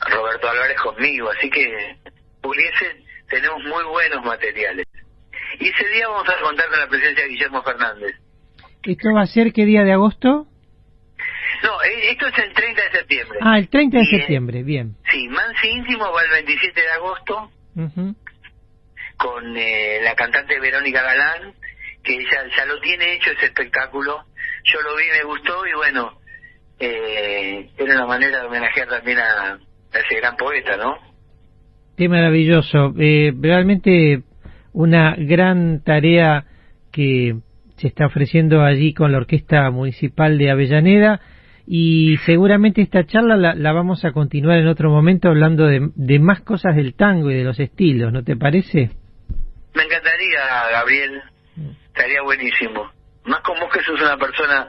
Roberto 0.00 0.48
Álvarez 0.48 0.80
conmigo, 0.80 1.30
así 1.30 1.50
que 1.50 1.96
Pugliese 2.40 3.02
tenemos 3.28 3.62
muy 3.64 3.84
buenos 3.84 4.24
materiales. 4.24 4.86
Y 5.58 5.68
ese 5.68 5.88
día 5.94 6.08
vamos 6.08 6.28
a 6.28 6.40
contar 6.40 6.68
con 6.68 6.78
la 6.80 6.88
presencia 6.88 7.24
de 7.24 7.30
Guillermo 7.30 7.62
Fernández. 7.62 8.16
¿Esto 8.82 9.08
va 9.14 9.22
a 9.22 9.26
ser 9.26 9.52
qué 9.52 9.64
día 9.64 9.84
de 9.84 9.92
agosto? 9.92 10.46
No, 11.62 11.82
esto 11.82 12.26
es 12.26 12.38
el 12.38 12.52
30 12.52 12.82
de 12.82 12.90
septiembre. 12.90 13.38
Ah, 13.40 13.58
el 13.58 13.68
30 13.68 13.98
de 13.98 14.04
y, 14.04 14.18
septiembre, 14.18 14.62
bien. 14.62 14.96
Sí, 15.10 15.28
Mansi 15.28 15.68
Íntimo 15.68 16.10
va 16.10 16.22
el 16.24 16.30
27 16.30 16.80
de 16.80 16.90
agosto 16.90 17.50
uh 17.76 17.80
-huh. 17.80 18.16
con 19.16 19.56
eh, 19.56 20.00
la 20.02 20.14
cantante 20.14 20.58
Verónica 20.58 21.02
Galán, 21.02 21.54
que 22.02 22.14
ella 22.14 22.46
ya 22.56 22.66
lo 22.66 22.80
tiene 22.80 23.14
hecho 23.14 23.30
ese 23.30 23.46
espectáculo. 23.46 24.24
Yo 24.64 24.82
lo 24.82 24.96
vi, 24.96 25.04
me 25.18 25.24
gustó 25.24 25.66
y 25.66 25.74
bueno, 25.74 26.18
eh, 26.78 27.70
era 27.76 27.94
una 27.94 28.06
manera 28.06 28.40
de 28.40 28.46
homenajear 28.46 28.88
también 28.88 29.18
a, 29.18 29.52
a 29.54 29.98
ese 29.98 30.16
gran 30.20 30.36
poeta, 30.36 30.76
¿no? 30.76 30.96
Qué 31.96 32.08
maravilloso. 32.08 32.94
Eh, 32.98 33.32
realmente 33.38 34.22
una 34.72 35.14
gran 35.16 35.82
tarea 35.84 36.46
que 36.90 37.36
se 37.76 37.88
está 37.88 38.06
ofreciendo 38.06 38.62
allí 38.62 38.94
con 38.94 39.12
la 39.12 39.18
Orquesta 39.18 39.70
Municipal 39.70 40.38
de 40.38 40.50
Avellaneda 40.50 41.20
y 41.66 42.16
seguramente 42.26 42.82
esta 42.82 43.04
charla 43.04 43.36
la, 43.36 43.54
la 43.54 43.72
vamos 43.72 44.04
a 44.04 44.12
continuar 44.12 44.58
en 44.58 44.66
otro 44.66 44.90
momento 44.90 45.28
hablando 45.28 45.66
de, 45.66 45.90
de, 45.94 46.18
más 46.18 46.40
cosas 46.40 46.74
del 46.76 46.94
tango 46.94 47.30
y 47.30 47.34
de 47.34 47.44
los 47.44 47.58
estilos, 47.60 48.12
¿no 48.12 48.24
te 48.24 48.36
parece? 48.36 48.90
Me 49.74 49.84
encantaría, 49.84 50.40
Gabriel. 50.72 51.22
Estaría 51.94 52.22
buenísimo. 52.22 52.90
Más 53.24 53.40
como 53.42 53.68
que 53.68 53.82
sos 53.82 54.00
una 54.00 54.16
persona 54.16 54.66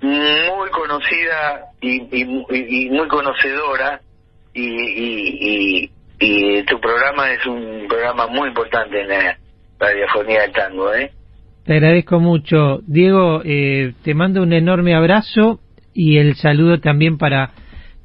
muy 0.00 0.70
conocida 0.70 1.66
y, 1.80 2.02
y, 2.10 2.86
y 2.86 2.90
muy 2.90 3.06
conocedora 3.08 4.00
y, 4.54 4.64
y, 4.64 5.90
y 6.18 6.62
tu 6.64 6.80
programa 6.80 7.30
es 7.30 7.46
un 7.46 7.86
programa 7.88 8.26
muy 8.26 8.48
importante 8.48 9.00
en 9.02 9.08
la 9.08 9.38
radiofonía 9.78 10.42
del 10.42 10.52
tango, 10.52 10.94
¿eh? 10.94 11.12
Te 11.64 11.74
agradezco 11.74 12.18
mucho. 12.18 12.80
Diego, 12.86 13.42
eh, 13.44 13.92
te 14.02 14.14
mando 14.14 14.42
un 14.42 14.52
enorme 14.52 14.94
abrazo 14.94 15.60
y 15.94 16.18
el 16.18 16.34
saludo 16.34 16.80
también 16.80 17.18
para 17.18 17.52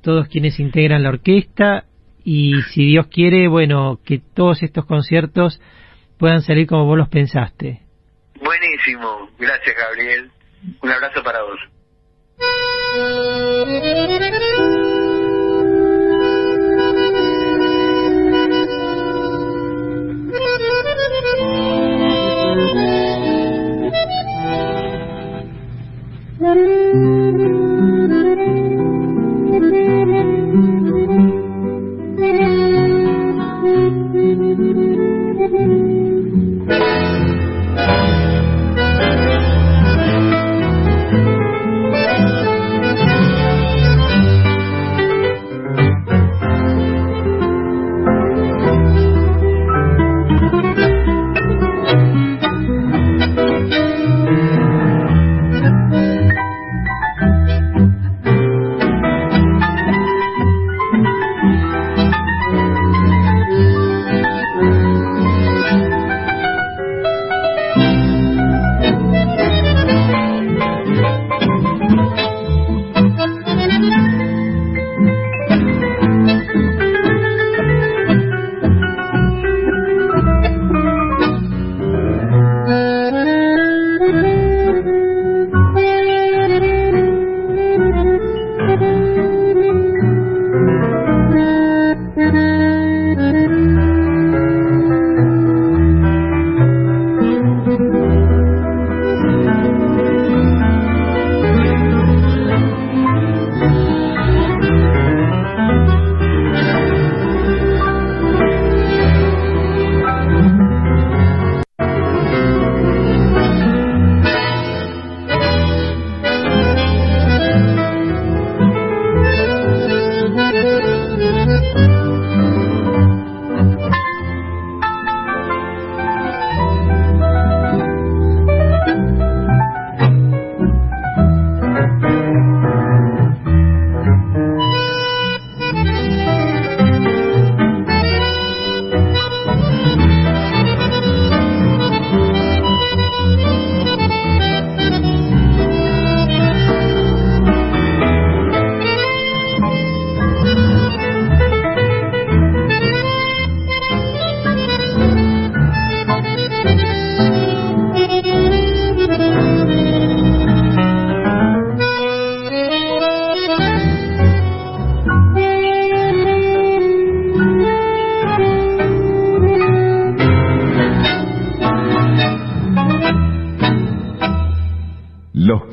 todos 0.02 0.28
quienes 0.28 0.60
integran 0.60 1.04
la 1.04 1.10
orquesta 1.10 1.86
y 2.24 2.62
si 2.74 2.86
Dios 2.86 3.08
quiere, 3.08 3.48
bueno, 3.48 4.00
que 4.06 4.20
todos 4.20 4.62
estos 4.62 4.86
conciertos 4.86 5.60
puedan 6.20 6.42
salir 6.42 6.68
como 6.68 6.86
vos 6.86 6.98
los 6.98 7.10
pensaste. 7.10 7.87
Buenísimo, 8.48 9.30
gracias 9.38 9.76
Gabriel. 9.76 10.32
Un 10.82 10.90
abrazo 10.90 11.22
para 11.22 11.44
vos. 11.44 11.60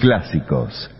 clásicos. 0.05 0.91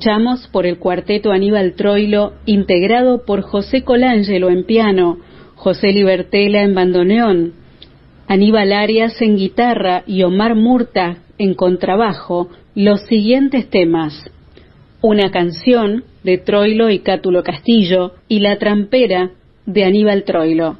Escuchamos 0.00 0.48
por 0.48 0.64
el 0.64 0.78
cuarteto 0.78 1.30
Aníbal 1.30 1.74
Troilo, 1.74 2.32
integrado 2.46 3.26
por 3.26 3.42
José 3.42 3.84
Colangelo 3.84 4.48
en 4.48 4.64
piano, 4.64 5.18
José 5.56 5.88
Libertela 5.88 6.62
en 6.62 6.74
bandoneón, 6.74 7.52
Aníbal 8.26 8.72
Arias 8.72 9.20
en 9.20 9.36
guitarra 9.36 10.02
y 10.06 10.22
Omar 10.22 10.54
Murta 10.54 11.18
en 11.36 11.52
contrabajo, 11.52 12.48
los 12.74 13.02
siguientes 13.08 13.68
temas. 13.68 14.14
Una 15.02 15.30
canción 15.30 16.04
de 16.24 16.38
Troilo 16.38 16.88
y 16.88 17.00
Cátulo 17.00 17.42
Castillo 17.42 18.14
y 18.26 18.38
La 18.38 18.58
trampera 18.58 19.32
de 19.66 19.84
Aníbal 19.84 20.24
Troilo. 20.24 20.78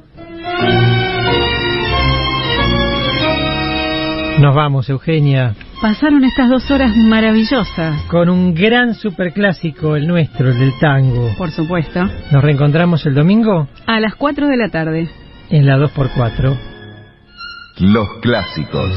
Nos 4.39 4.55
vamos, 4.55 4.89
Eugenia. 4.89 5.53
Pasaron 5.81 6.23
estas 6.23 6.47
dos 6.47 6.69
horas 6.69 6.95
maravillosas. 6.95 8.03
Con 8.03 8.29
un 8.29 8.53
gran 8.53 8.93
superclásico, 8.93 9.95
el 9.95 10.07
nuestro, 10.07 10.51
el 10.51 10.59
del 10.59 10.73
tango. 10.79 11.31
Por 11.39 11.49
supuesto. 11.49 12.07
¿Nos 12.31 12.43
reencontramos 12.43 13.03
el 13.07 13.15
domingo? 13.15 13.67
A 13.87 13.99
las 13.99 14.13
4 14.13 14.47
de 14.47 14.57
la 14.57 14.69
tarde. 14.69 15.09
En 15.49 15.65
la 15.65 15.77
2x4. 15.77 16.55
Los 17.79 18.07
clásicos. 18.21 18.91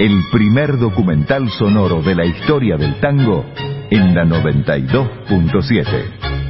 El 0.00 0.22
primer 0.32 0.76
documental 0.76 1.48
sonoro 1.50 2.02
de 2.02 2.16
la 2.16 2.26
historia 2.26 2.76
del 2.76 2.98
tango 2.98 3.44
en 3.90 4.12
la 4.12 4.24
92.7. 4.24 6.44